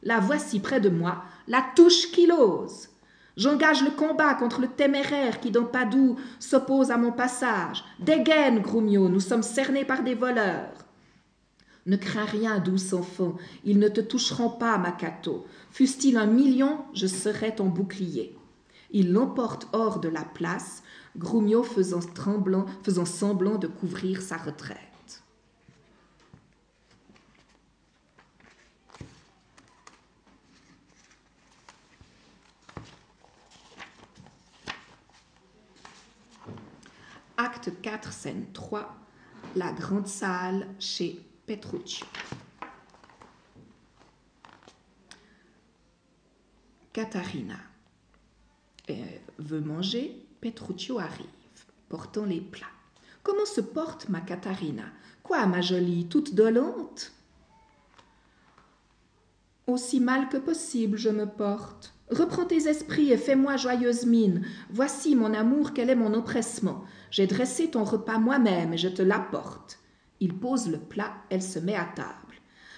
La 0.03 0.19
voici 0.19 0.59
près 0.59 0.79
de 0.79 0.89
moi, 0.89 1.23
la 1.47 1.63
touche 1.75 2.11
qui 2.11 2.27
l'ose. 2.27 2.89
J'engage 3.37 3.83
le 3.83 3.91
combat 3.91 4.33
contre 4.35 4.61
le 4.61 4.67
téméraire 4.67 5.41
qui 5.41 5.51
dans 5.51 5.65
Padoue 5.65 6.15
s'oppose 6.39 6.91
à 6.91 6.97
mon 6.97 7.11
passage. 7.11 7.83
Dégaine, 7.99 8.61
Grumio, 8.61 9.09
nous 9.09 9.19
sommes 9.19 9.43
cernés 9.43 9.83
par 9.83 10.03
des 10.03 10.15
voleurs. 10.15 10.71
Ne 11.85 11.97
crains 11.97 12.25
rien, 12.25 12.59
douce 12.59 12.93
enfant, 12.93 13.35
ils 13.63 13.77
ne 13.77 13.89
te 13.89 14.01
toucheront 14.01 14.49
pas, 14.49 14.77
Makato. 14.77 15.45
Fût-il 15.69 16.17
un 16.17 16.25
million, 16.25 16.79
je 16.93 17.05
serai 17.05 17.53
ton 17.53 17.65
bouclier. 17.65 18.35
Il 18.97 19.11
l'emporte 19.11 19.67
hors 19.73 19.99
de 19.99 20.07
la 20.07 20.23
place, 20.23 20.81
Grumio 21.17 21.63
faisant, 21.63 21.99
semblant 23.05 23.57
de 23.57 23.67
couvrir 23.67 24.21
sa 24.21 24.37
retraite. 24.37 25.21
Acte 37.35 37.71
4, 37.81 38.13
scène 38.13 38.45
3, 38.53 38.95
la 39.57 39.73
grande 39.73 40.07
salle 40.07 40.69
chez 40.79 41.21
Petruccio. 41.45 42.05
Katharina 46.93 47.74
veut 49.39 49.61
manger, 49.61 50.25
Petruccio 50.41 50.99
arrive, 50.99 51.25
portant 51.89 52.25
les 52.25 52.41
plats. 52.41 52.65
Comment 53.23 53.45
se 53.45 53.61
porte 53.61 54.09
ma 54.09 54.21
Katharina 54.21 54.83
Quoi, 55.23 55.45
ma 55.47 55.61
jolie, 55.61 56.05
toute 56.05 56.35
dolente? 56.35 57.11
Aussi 59.65 59.99
mal 59.99 60.29
que 60.29 60.37
possible 60.37 60.97
je 60.97 61.09
me 61.09 61.25
porte. 61.25 61.95
Reprends 62.11 62.45
tes 62.45 62.67
esprits 62.67 63.11
et 63.11 63.17
fais-moi 63.17 63.57
joyeuse 63.57 64.05
mine. 64.05 64.45
Voici, 64.69 65.15
mon 65.15 65.33
amour, 65.33 65.73
quel 65.73 65.89
est 65.89 65.95
mon 65.95 66.13
oppressement? 66.13 66.83
J'ai 67.09 67.25
dressé 67.25 67.71
ton 67.71 67.83
repas 67.83 68.19
moi-même 68.19 68.73
et 68.73 68.77
je 68.77 68.89
te 68.89 69.01
l'apporte. 69.01 69.79
Il 70.19 70.37
pose 70.37 70.69
le 70.69 70.77
plat, 70.77 71.13
elle 71.31 71.41
se 71.41 71.57
met 71.57 71.75
à 71.75 71.85
table. 71.85 72.35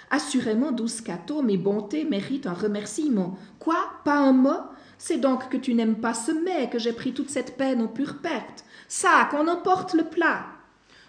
Assurément, 0.10 0.72
douce 0.72 1.02
Cato, 1.02 1.42
mes 1.42 1.58
bontés 1.58 2.06
méritent 2.06 2.48
un 2.48 2.54
remerciement. 2.54 3.38
Quoi? 3.60 3.76
Pas 4.06 4.18
un 4.18 4.32
mot? 4.32 4.62
C'est 4.98 5.18
donc 5.18 5.50
que 5.50 5.58
tu 5.58 5.74
n'aimes 5.74 6.00
pas 6.00 6.14
ce 6.14 6.32
mets 6.32 6.70
que 6.70 6.80
j'ai 6.80 6.94
pris 6.94 7.14
toute 7.14 7.30
cette 7.30 7.58
peine 7.58 7.82
en 7.82 7.88
pure 7.88 8.20
perte. 8.20 8.66
Ça, 8.88 9.28
qu'on 9.30 9.48
emporte 9.48 9.94
le 9.94 10.04
plat. 10.04 10.46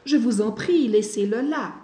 Je 0.04 0.16
vous 0.16 0.40
en 0.40 0.52
prie, 0.52 0.88
laissez-le 0.88 1.40
là. 1.40 1.74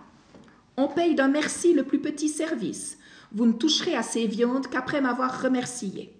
On 0.76 0.88
paye 0.88 1.14
d'un 1.14 1.28
merci 1.28 1.72
le 1.72 1.84
plus 1.84 2.00
petit 2.00 2.28
service. 2.28 2.98
Vous 3.32 3.46
ne 3.46 3.52
toucherez 3.52 3.94
à 3.94 4.02
ces 4.02 4.26
viandes 4.26 4.68
qu'après 4.68 5.00
m'avoir 5.00 5.42
remercié. 5.42 6.12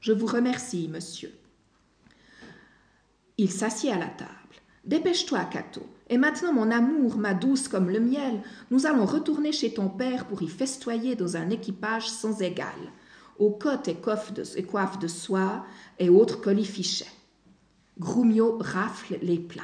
Je 0.00 0.12
vous 0.12 0.26
remercie, 0.26 0.88
monsieur. 0.88 1.32
Il 3.38 3.50
s'assied 3.50 3.92
à 3.92 3.98
la 3.98 4.06
table. 4.06 4.30
Dépêche-toi, 4.84 5.44
Cato. 5.44 5.82
Et 6.08 6.18
maintenant, 6.18 6.52
mon 6.52 6.70
amour, 6.70 7.16
ma 7.16 7.34
douce 7.34 7.68
comme 7.68 7.90
le 7.90 8.00
miel, 8.00 8.42
nous 8.70 8.86
allons 8.86 9.06
retourner 9.06 9.52
chez 9.52 9.72
ton 9.72 9.88
père 9.88 10.26
pour 10.26 10.42
y 10.42 10.48
festoyer 10.48 11.14
dans 11.14 11.36
un 11.36 11.50
équipage 11.50 12.08
sans 12.08 12.42
égal, 12.42 12.66
aux 13.40 13.50
côtes 13.50 13.88
et 13.88 13.96
coiffes 13.96 14.32
de, 14.32 15.08
soie 15.08 15.64
et 15.98 16.08
autres 16.08 16.40
colifichets. 16.40 17.10
Grumio 17.98 18.58
rafle 18.60 19.18
les 19.22 19.38
plats. 19.38 19.62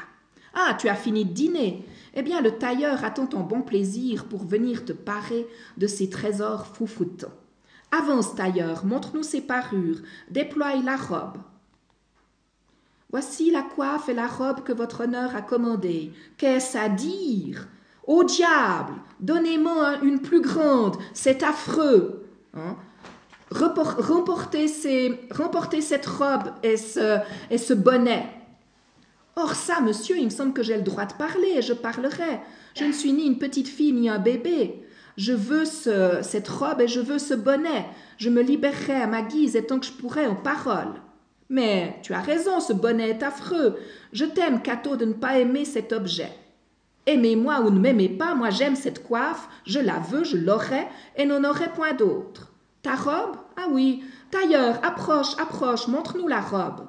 Ah, 0.55 0.74
tu 0.74 0.89
as 0.89 0.97
fini 0.97 1.27
de 1.27 1.33
dîner. 1.33 1.85
Eh 2.14 2.22
bien, 2.22 2.41
le 2.41 2.53
tailleur 2.53 3.05
attend 3.05 3.27
ton 3.27 3.41
bon 3.41 3.61
plaisir 3.61 4.24
pour 4.24 4.45
venir 4.45 4.87
te 4.87 4.93
parer 4.93 5.47
de 5.77 5.87
ses 5.87 6.09
trésors 6.09 6.66
foufoutants. 6.66 7.33
Avance, 7.93 8.35
tailleur, 8.35 8.87
montre-nous 8.87 9.22
ses 9.22 9.43
parures, 9.43 10.01
déploie 10.31 10.74
la 10.77 10.97
robe. 10.97 11.39
Voici 13.11 13.51
la 13.51 13.62
coiffe 13.62 14.09
et 14.09 14.14
la 14.14 14.27
robe 14.27 14.62
que 14.62 14.72
votre 14.72 15.05
honneur 15.05 15.37
a 15.37 15.43
commandées. 15.43 16.12
Qu'est-ce 16.39 16.77
à 16.77 16.89
dire? 16.89 17.68
Au 18.07 18.24
diable 18.24 18.95
Donnez-moi 19.20 19.99
une 20.03 20.20
plus 20.20 20.41
grande, 20.41 20.97
c'est 21.12 21.43
affreux 21.43 22.27
hein? 22.55 22.77
Remportez, 23.57 24.68
cette 25.80 26.07
robe 26.07 26.50
et 26.62 26.76
ce, 26.76 27.18
et 27.50 27.59
ce 27.59 27.74
bonnet. 27.74 28.26
Or 29.36 29.54
ça, 29.54 29.80
monsieur, 29.80 30.16
il 30.16 30.24
me 30.24 30.30
semble 30.30 30.52
que 30.52 30.62
j'ai 30.62 30.76
le 30.76 30.82
droit 30.82 31.04
de 31.04 31.12
parler 31.14 31.54
et 31.57 31.62
je 31.62 31.72
parlerai. 31.72 32.40
Je 32.74 32.84
ne 32.84 32.92
suis 32.92 33.12
ni 33.12 33.26
une 33.26 33.38
petite 33.38 33.68
fille 33.68 33.92
ni 33.92 34.09
un 34.09 34.18
bébé. 34.18 34.82
Je 35.16 35.32
veux 35.32 35.64
cette 35.64 36.48
robe 36.48 36.80
et 36.80 36.88
je 36.88 37.00
veux 37.00 37.18
ce 37.18 37.34
bonnet. 37.34 37.86
Je 38.18 38.30
me 38.30 38.42
libérerai 38.42 38.94
à 38.94 39.07
ma 39.07 39.22
guise 39.22 39.57
et 39.57 39.66
tant 39.66 39.78
que 39.78 39.86
je 39.86 39.92
pourrai 39.92 40.26
en 40.26 40.36
parole. 40.36 40.94
Mais 41.48 41.96
tu 42.02 42.12
as 42.12 42.20
raison, 42.20 42.61
ce 42.61 42.72
bonnet 42.72 43.11
est 43.11 43.22
affreux. 43.22 43.78
Je 44.12 44.24
t'aime, 44.24 44.62
Cato, 44.62 44.96
de 44.96 45.04
ne 45.04 45.12
pas 45.12 45.38
aimer 45.38 45.64
cet 45.64 45.92
objet. 45.92 46.32
Aimez-moi 47.07 47.61
ou 47.61 47.70
ne 47.70 47.78
m'aimez 47.78 48.09
pas, 48.09 48.34
moi 48.34 48.50
j'aime 48.50 48.74
cette 48.74 49.07
coiffe, 49.07 49.48
je 49.64 49.78
la 49.78 50.00
veux, 50.00 50.24
je 50.24 50.36
l'aurai, 50.36 50.88
et 51.16 51.24
n'en 51.24 51.44
aurai 51.44 51.68
point 51.72 51.94
d'autre. 51.94 52.52
Ta 52.87 52.95
robe? 52.95 53.37
Ah 53.57 53.66
oui. 53.68 54.05
Tailleur, 54.30 54.78
approche, 54.84 55.37
approche, 55.41 55.89
montre-nous 55.89 56.28
la 56.28 56.41
robe. 56.41 56.87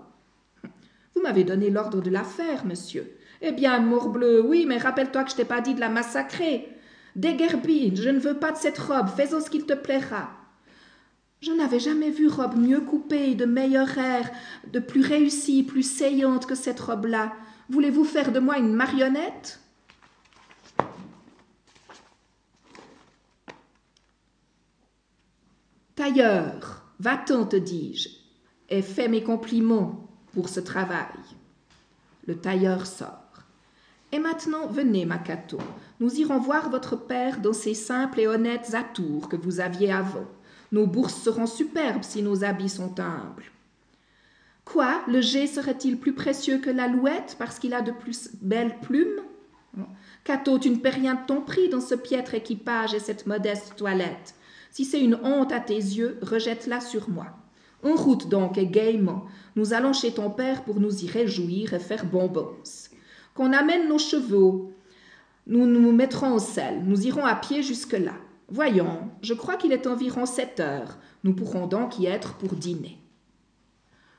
Vous 1.15 1.23
m'avez 1.23 1.43
donné 1.43 1.71
l'ordre 1.71 2.01
de 2.01 2.11
la 2.11 2.23
faire, 2.23 2.67
monsieur. 2.67 3.17
Eh 3.41 3.51
bien, 3.51 3.79
morbleu, 3.79 4.43
oui, 4.45 4.67
mais 4.67 4.77
rappelle-toi 4.77 5.23
que 5.23 5.31
je 5.31 5.35
t'ai 5.37 5.43
pas 5.43 5.59
dit 5.59 5.73
de 5.73 5.79
la 5.79 5.89
massacrer. 5.89 6.69
Déguerbine, 7.15 7.95
je 7.97 8.09
ne 8.09 8.19
veux 8.19 8.35
pas 8.35 8.51
de 8.51 8.57
cette 8.57 8.77
robe, 8.77 9.07
fais-en 9.07 9.41
ce 9.41 9.49
qu'il 9.49 9.65
te 9.65 9.73
plaira. 9.73 10.29
Je 11.41 11.51
n'avais 11.51 11.79
jamais 11.79 12.11
vu 12.11 12.27
robe 12.27 12.59
mieux 12.59 12.81
coupée, 12.81 13.33
de 13.33 13.45
meilleur 13.45 13.97
air, 13.97 14.29
de 14.71 14.77
plus 14.77 15.01
réussie, 15.01 15.63
plus 15.63 15.81
saillante 15.81 16.45
que 16.45 16.53
cette 16.53 16.79
robe-là. 16.79 17.33
Voulez-vous 17.69 18.03
faire 18.03 18.31
de 18.31 18.39
moi 18.39 18.59
une 18.59 18.75
marionnette? 18.75 19.61
Tailleur, 25.97 26.83
va-t'en, 26.99 27.47
te 27.47 27.55
dis-je, 27.55 28.09
et 28.69 28.83
fais 28.83 29.07
mes 29.07 29.23
compliments 29.23 30.07
pour 30.31 30.47
ce 30.47 30.59
travail. 30.59 31.17
Le 32.27 32.37
tailleur 32.37 32.85
sort. 32.85 33.41
Et 34.11 34.19
maintenant, 34.19 34.67
venez, 34.67 35.07
Macato, 35.07 35.57
nous 35.99 36.13
irons 36.19 36.37
voir 36.37 36.69
votre 36.69 36.95
père 36.95 37.39
dans 37.39 37.51
ces 37.51 37.73
simples 37.73 38.19
et 38.19 38.27
honnêtes 38.27 38.75
atours 38.75 39.27
que 39.27 39.35
vous 39.35 39.59
aviez 39.59 39.91
avant. 39.91 40.27
Nos 40.71 40.85
bourses 40.85 41.19
seront 41.19 41.47
superbes 41.47 42.03
si 42.03 42.21
nos 42.21 42.43
habits 42.43 42.69
sont 42.69 42.99
humbles. 42.99 43.45
Quoi 44.65 45.01
Le 45.07 45.19
jet 45.19 45.47
serait-il 45.47 45.97
plus 45.97 46.13
précieux 46.13 46.59
que 46.59 46.69
l'alouette 46.69 47.37
parce 47.39 47.57
qu'il 47.57 47.73
a 47.73 47.81
de 47.81 47.91
plus 47.91 48.29
belles 48.43 48.79
plumes? 48.81 49.23
Cato, 50.23 50.59
tu 50.59 50.69
ne 50.69 50.75
paies 50.75 50.91
rien 50.91 51.15
de 51.15 51.25
ton 51.25 51.41
prix 51.41 51.69
dans 51.69 51.81
ce 51.81 51.95
piètre 51.95 52.35
équipage 52.35 52.93
et 52.93 52.99
cette 52.99 53.25
modeste 53.25 53.75
toilette. 53.77 54.35
Si 54.71 54.85
c'est 54.85 55.01
une 55.01 55.19
honte 55.23 55.51
à 55.51 55.59
tes 55.59 55.75
yeux, 55.75 56.19
rejette-la 56.21 56.79
sur 56.81 57.09
moi. 57.09 57.27
En 57.83 57.95
route 57.95 58.27
donc 58.27 58.57
et 58.57 58.67
gaiement, 58.67 59.25
nous 59.55 59.73
allons 59.73 59.93
chez 59.93 60.11
ton 60.11 60.29
père 60.29 60.63
pour 60.63 60.79
nous 60.79 61.03
y 61.03 61.07
réjouir 61.07 61.73
et 61.73 61.79
faire 61.79 62.05
bonbons. 62.05 62.55
Qu'on 63.33 63.53
amène 63.53 63.87
nos 63.87 63.99
chevaux. 63.99 64.71
Nous 65.45 65.65
nous 65.65 65.91
mettrons 65.91 66.33
au 66.33 66.39
sel. 66.39 66.83
Nous 66.85 67.07
irons 67.07 67.25
à 67.25 67.35
pied 67.35 67.61
jusque-là. 67.61 68.13
Voyons, 68.49 69.09
je 69.21 69.33
crois 69.33 69.57
qu'il 69.57 69.71
est 69.71 69.87
environ 69.87 70.25
sept 70.25 70.59
heures. 70.59 70.97
Nous 71.23 71.33
pourrons 71.33 71.67
donc 71.67 71.99
y 71.99 72.05
être 72.05 72.35
pour 72.35 72.55
dîner. 72.55 72.97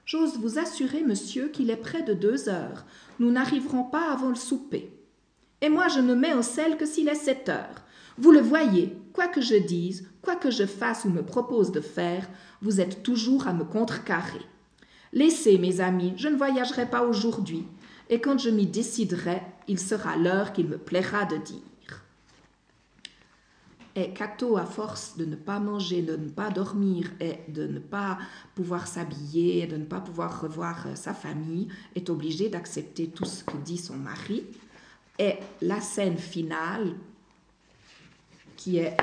J'ose 0.04 0.38
vous 0.38 0.58
assurer, 0.58 1.02
monsieur, 1.02 1.48
qu'il 1.48 1.70
est 1.70 1.76
près 1.76 2.02
de 2.02 2.14
deux 2.14 2.48
heures. 2.48 2.86
Nous 3.18 3.30
n'arriverons 3.30 3.84
pas 3.84 4.10
avant 4.10 4.30
le 4.30 4.36
souper. 4.36 4.92
Et 5.60 5.68
moi, 5.68 5.88
je 5.88 6.00
ne 6.00 6.14
mets 6.14 6.34
au 6.34 6.42
sel 6.42 6.76
que 6.76 6.86
s'il 6.86 7.08
est 7.08 7.14
sept 7.14 7.48
heures. 7.48 7.84
Vous 8.18 8.32
le 8.32 8.40
voyez, 8.40 8.96
quoi 9.12 9.28
que 9.28 9.40
je 9.40 9.54
dise, 9.54 10.08
quoi 10.22 10.34
que 10.34 10.50
je 10.50 10.66
fasse 10.66 11.04
ou 11.04 11.10
me 11.10 11.22
propose 11.22 11.70
de 11.70 11.80
faire, 11.80 12.28
vous 12.62 12.80
êtes 12.80 13.02
toujours 13.02 13.46
à 13.46 13.52
me 13.52 13.64
contrecarrer. 13.64 14.44
Laissez, 15.12 15.56
mes 15.56 15.80
amis, 15.80 16.14
je 16.16 16.28
ne 16.28 16.36
voyagerai 16.36 16.86
pas 16.90 17.04
aujourd'hui, 17.06 17.64
et 18.10 18.20
quand 18.20 18.38
je 18.38 18.50
m'y 18.50 18.66
déciderai, 18.66 19.40
il 19.68 19.78
sera 19.78 20.16
l'heure 20.16 20.52
qu'il 20.52 20.66
me 20.66 20.78
plaira 20.78 21.24
de 21.26 21.36
dire. 21.36 21.62
Et 23.94 24.12
Cato, 24.12 24.56
à 24.56 24.64
force 24.64 25.16
de 25.16 25.24
ne 25.24 25.34
pas 25.34 25.58
manger, 25.58 26.02
de 26.02 26.16
ne 26.16 26.28
pas 26.28 26.50
dormir 26.50 27.10
et 27.20 27.38
de 27.48 27.66
ne 27.66 27.80
pas 27.80 28.18
pouvoir 28.54 28.86
s'habiller, 28.86 29.66
de 29.66 29.76
ne 29.76 29.84
pas 29.84 30.00
pouvoir 30.00 30.40
revoir 30.40 30.86
euh, 30.86 30.94
sa 30.94 31.14
famille, 31.14 31.66
est 31.96 32.08
obligé 32.08 32.48
d'accepter 32.48 33.08
tout 33.08 33.24
ce 33.24 33.42
que 33.42 33.56
dit 33.56 33.76
son 33.76 33.96
mari. 33.96 34.44
Et 35.18 35.34
la 35.60 35.80
scène 35.80 36.16
finale 36.16 36.94
est, 38.76 38.96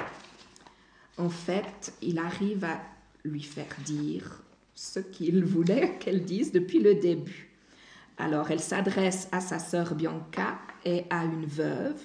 en 1.18 1.30
fait, 1.30 1.94
il 2.02 2.20
arrive 2.20 2.64
à 2.64 2.80
lui 3.24 3.42
faire 3.42 3.76
dire 3.84 4.44
ce 4.76 5.00
qu'il 5.00 5.44
voulait 5.44 5.98
qu'elle 6.00 6.24
dise 6.24 6.52
depuis 6.52 6.80
le 6.80 6.96
début. 6.96 7.50
Alors, 8.18 8.52
elle 8.52 8.62
s'adresse 8.62 9.28
à 9.32 9.42
sa 9.42 9.60
sœur 9.60 9.96
Bianca 9.96 10.58
et 10.86 11.06
à 11.10 11.26
une 11.26 11.46
veuve, 11.46 12.00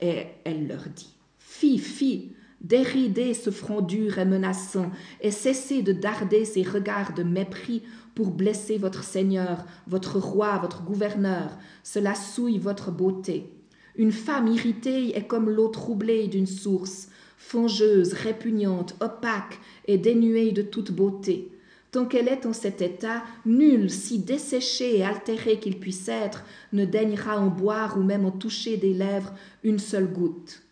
et 0.00 0.26
elle 0.44 0.66
leur 0.66 0.84
dit 0.88 1.14
Fi, 1.38 1.78
fi, 1.78 2.32
déridez 2.60 3.32
ce 3.32 3.50
front 3.50 3.80
dur 3.80 4.18
et 4.18 4.24
menaçant, 4.24 4.90
et 5.20 5.30
cessez 5.30 5.82
de 5.82 5.92
darder 5.92 6.44
ces 6.44 6.62
regards 6.62 7.14
de 7.14 7.22
mépris 7.22 7.82
pour 8.14 8.30
blesser 8.30 8.76
votre 8.76 9.04
Seigneur, 9.04 9.64
votre 9.86 10.18
roi, 10.18 10.58
votre 10.58 10.82
gouverneur. 10.82 11.56
Cela 11.82 12.14
souille 12.14 12.58
votre 12.58 12.90
beauté. 12.90 13.55
Une 13.98 14.12
femme 14.12 14.48
irritée 14.48 15.16
est 15.16 15.26
comme 15.26 15.48
l'eau 15.48 15.68
troublée 15.68 16.28
d'une 16.28 16.46
source, 16.46 17.08
fangeuse, 17.38 18.12
répugnante, 18.12 18.94
opaque 19.00 19.58
et 19.86 19.96
dénuée 19.96 20.52
de 20.52 20.62
toute 20.62 20.92
beauté. 20.92 21.50
Tant 21.92 22.04
qu'elle 22.04 22.28
est 22.28 22.44
en 22.44 22.52
cet 22.52 22.82
état, 22.82 23.24
nul, 23.46 23.90
si 23.90 24.18
desséché 24.18 24.98
et 24.98 25.04
altéré 25.04 25.58
qu'il 25.58 25.78
puisse 25.78 26.08
être, 26.08 26.44
ne 26.74 26.84
daignera 26.84 27.38
en 27.38 27.46
boire 27.46 27.96
ou 27.96 28.02
même 28.02 28.26
en 28.26 28.32
toucher 28.32 28.76
des 28.76 28.92
lèvres 28.92 29.32
une 29.64 29.78
seule 29.78 30.12
goutte. 30.12 30.65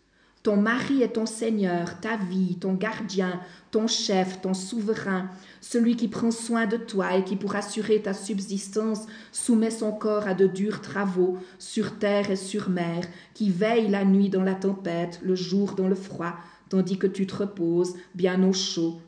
Ton 0.45 0.57
mari 0.57 1.01
est 1.01 1.13
ton 1.13 1.25
Seigneur, 1.25 1.99
ta 2.01 2.17
vie, 2.17 2.57
ton 2.59 2.75
gardien, 2.75 3.41
ton 3.71 3.87
chef, 3.87 4.41
ton 4.41 4.53
souverain, 4.53 5.27
celui 5.59 5.95
qui 5.95 6.07
prend 6.07 6.29
soin 6.29 6.67
de 6.67 6.77
toi 6.77 7.15
et 7.15 7.23
qui, 7.23 7.35
pour 7.35 7.55
assurer 7.55 7.99
ta 7.99 8.13
subsistance, 8.13 9.07
soumet 9.31 9.71
son 9.71 9.91
corps 9.91 10.27
à 10.27 10.35
de 10.35 10.45
durs 10.45 10.81
travaux, 10.81 11.39
sur 11.57 11.97
terre 11.97 12.29
et 12.29 12.35
sur 12.35 12.69
mer, 12.69 13.05
qui 13.33 13.49
veille 13.49 13.87
la 13.87 14.05
nuit 14.05 14.29
dans 14.29 14.43
la 14.43 14.53
tempête, 14.53 15.19
le 15.23 15.33
jour 15.33 15.73
dans 15.73 15.87
le 15.87 15.95
froid, 15.95 16.35
tandis 16.69 16.99
que 16.99 17.07
tu 17.07 17.25
te 17.25 17.37
reposes, 17.37 17.95
bien 18.13 18.47
au 18.47 18.53
chaud, 18.53 19.01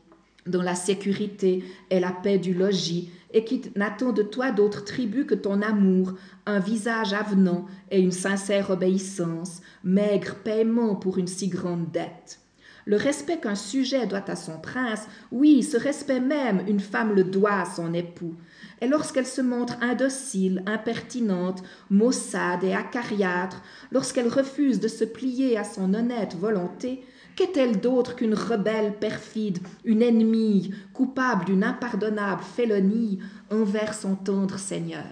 dans 0.44 0.62
la 0.62 0.74
sécurité 0.74 1.62
et 1.90 2.00
la 2.00 2.10
paix 2.10 2.38
du 2.38 2.52
logis, 2.52 3.12
et 3.32 3.44
qui 3.44 3.62
n'attend 3.76 4.12
de 4.12 4.22
toi 4.22 4.50
d'autre 4.50 4.84
tribut 4.84 5.26
que 5.26 5.34
ton 5.34 5.62
amour, 5.62 6.14
un 6.46 6.58
visage 6.58 7.12
avenant 7.12 7.66
et 7.90 8.00
une 8.00 8.12
sincère 8.12 8.70
obéissance, 8.70 9.60
maigre 9.84 10.36
paiement 10.44 10.96
pour 10.96 11.18
une 11.18 11.26
si 11.26 11.48
grande 11.48 11.90
dette. 11.90 12.40
Le 12.88 12.96
respect 12.96 13.36
qu'un 13.36 13.54
sujet 13.54 14.06
doit 14.06 14.30
à 14.30 14.34
son 14.34 14.58
prince, 14.58 15.06
oui, 15.30 15.62
ce 15.62 15.76
respect 15.76 16.20
même, 16.20 16.62
une 16.66 16.80
femme 16.80 17.14
le 17.14 17.22
doit 17.22 17.60
à 17.60 17.66
son 17.66 17.92
époux. 17.92 18.34
Et 18.80 18.88
lorsqu'elle 18.88 19.26
se 19.26 19.42
montre 19.42 19.76
indocile, 19.82 20.62
impertinente, 20.64 21.62
maussade 21.90 22.64
et 22.64 22.72
acariâtre, 22.72 23.62
lorsqu'elle 23.92 24.28
refuse 24.28 24.80
de 24.80 24.88
se 24.88 25.04
plier 25.04 25.58
à 25.58 25.64
son 25.64 25.92
honnête 25.92 26.34
volonté, 26.34 27.02
Qu'est-elle 27.38 27.78
d'autre 27.78 28.16
qu'une 28.16 28.34
rebelle 28.34 28.94
perfide, 28.98 29.60
une 29.84 30.02
ennemie, 30.02 30.74
coupable 30.92 31.44
d'une 31.44 31.62
impardonnable 31.62 32.42
félonie 32.42 33.20
envers 33.52 33.94
son 33.94 34.16
tendre 34.16 34.58
Seigneur? 34.58 35.04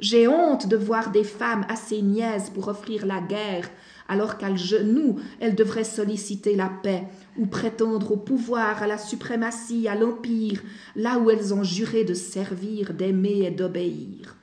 J'ai 0.00 0.26
honte 0.26 0.66
de 0.66 0.76
voir 0.76 1.12
des 1.12 1.22
femmes 1.22 1.64
assez 1.68 2.02
niaises 2.02 2.50
pour 2.50 2.66
offrir 2.66 3.06
la 3.06 3.20
guerre, 3.20 3.70
alors 4.08 4.36
qu'à 4.36 4.52
genoux 4.56 5.20
elles 5.38 5.54
devraient 5.54 5.84
solliciter 5.84 6.56
la 6.56 6.68
paix 6.82 7.04
ou 7.38 7.46
prétendre 7.46 8.10
au 8.10 8.16
pouvoir, 8.16 8.82
à 8.82 8.88
la 8.88 8.98
suprématie, 8.98 9.86
à 9.86 9.94
l'empire, 9.94 10.60
là 10.96 11.20
où 11.20 11.30
elles 11.30 11.54
ont 11.54 11.62
juré 11.62 12.02
de 12.02 12.14
servir, 12.14 12.94
d'aimer 12.94 13.44
et 13.44 13.52
d'obéir. 13.52 14.34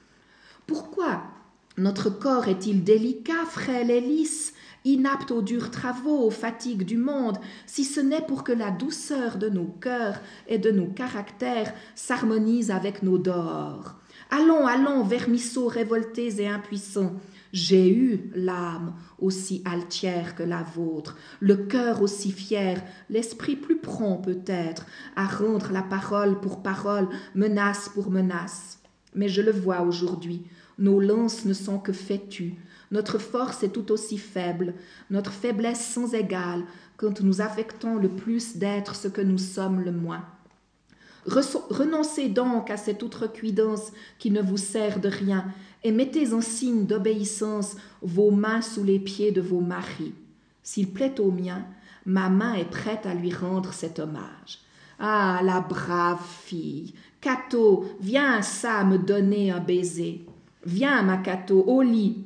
Pourquoi 0.66 1.24
notre 1.78 2.10
corps 2.10 2.48
est-il 2.48 2.84
délicat, 2.84 3.46
frêle 3.50 3.92
et 3.92 4.02
lisse 4.02 4.54
inapte 4.84 5.32
aux 5.32 5.42
durs 5.42 5.72
travaux, 5.72 6.26
aux 6.26 6.32
fatigues 6.32 6.86
du 6.86 6.98
monde, 6.98 7.38
si 7.66 7.84
ce 7.84 8.00
n'est 8.00 8.26
pour 8.26 8.44
que 8.44 8.52
la 8.52 8.72
douceur 8.72 9.38
de 9.38 9.48
nos 9.48 9.68
cœurs 9.68 10.20
et 10.48 10.58
de 10.58 10.72
nos 10.72 10.88
caractères 10.88 11.74
s'harmonise 11.96 12.72
avec 12.72 13.04
nos 13.04 13.18
dehors. 13.18 13.96
Allons, 14.32 14.66
allons, 14.66 15.04
vermisseaux 15.04 15.68
révoltés 15.68 16.42
et 16.42 16.48
impuissants. 16.48 17.14
J'ai 17.54 17.94
eu 17.94 18.32
l'âme 18.34 18.94
aussi 19.20 19.62
altière 19.66 20.36
que 20.36 20.44
la 20.44 20.64
vôtre, 20.64 21.18
le 21.42 21.58
cœur 21.58 22.02
aussi 22.02 22.32
fier, 22.32 22.82
l'esprit 23.10 23.58
plus 23.58 23.78
prompt 23.78 24.22
peut-être 24.22 24.86
à 25.18 25.26
rendre 25.26 25.72
la 25.74 25.84
parole 25.84 26.40
pour 26.40 26.64
parole, 26.64 27.10
menace 27.36 27.90
pour 27.90 28.10
menace. 28.10 28.80
Mais 29.14 29.28
je 29.28 29.42
le 29.42 29.52
vois 29.52 29.82
aujourd'hui, 29.82 30.46
nos 30.82 31.00
lances 31.00 31.46
ne 31.46 31.54
sont 31.54 31.80
que 31.80 31.94
fétues, 31.94 32.56
notre 32.92 33.20
force 33.20 33.64
est 33.64 33.70
tout 33.70 33.92
aussi 33.92 34.18
faible, 34.18 34.74
notre 35.10 35.32
faiblesse 35.32 35.86
sans 35.86 36.14
égale, 36.14 36.64
quand 36.98 37.22
nous 37.22 37.40
affectons 37.40 37.96
le 37.96 38.10
plus 38.10 38.58
d'être 38.58 38.96
ce 38.96 39.08
que 39.08 39.22
nous 39.22 39.38
sommes 39.38 39.82
le 39.82 39.94
moins. 39.94 40.26
Renoncez 41.26 42.30
donc 42.30 42.70
à 42.70 42.78
cette 42.78 43.02
outrecuidance 43.04 43.92
qui 44.20 44.30
ne 44.30 44.42
vous 44.42 44.58
sert 44.58 45.00
de 45.00 45.08
rien, 45.08 45.46
et 45.84 45.92
mettez 45.92 46.34
en 46.34 46.42
signe 46.42 46.86
d'obéissance 46.86 47.78
vos 48.02 48.32
mains 48.32 48.62
sous 48.62 48.84
les 48.84 49.00
pieds 49.00 49.32
de 49.32 49.42
vos 49.42 49.62
maris. 49.62 50.14
S'il 50.62 50.92
plaît 50.92 51.20
au 51.20 51.32
mien, 51.32 51.66
ma 52.06 52.30
main 52.30 52.56
est 52.56 52.70
prête 52.70 53.06
à 53.06 53.14
lui 53.14 53.34
rendre 53.34 53.74
cet 53.74 54.00
hommage. 54.00 54.60
Ah, 55.00 55.42
la 55.44 55.62
brave 55.62 56.24
fille. 56.44 56.94
Cato, 57.20 57.86
viens 58.00 58.42
ça 58.42 58.84
me 58.84 58.98
donner 58.98 59.52
un 59.52 59.60
baiser. 59.60 60.26
Viens, 60.64 61.02
ma 61.04 61.18
Cato, 61.18 61.64
au 61.64 61.82
lit, 61.82 62.26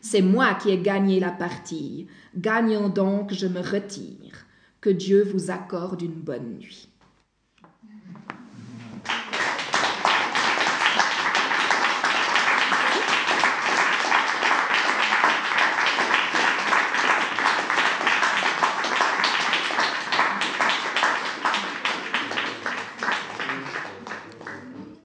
c'est 0.00 0.22
moi 0.22 0.54
qui 0.54 0.70
ai 0.70 0.78
gagné 0.78 1.20
la 1.20 1.30
partie. 1.30 2.08
Gagnons 2.36 2.88
donc, 2.88 3.32
je 3.32 3.46
me 3.46 3.60
retire. 3.60 4.46
Que 4.80 4.90
Dieu 4.90 5.22
vous 5.22 5.50
accorde 5.50 6.02
une 6.02 6.20
bonne 6.20 6.58
nuit. 6.58 6.91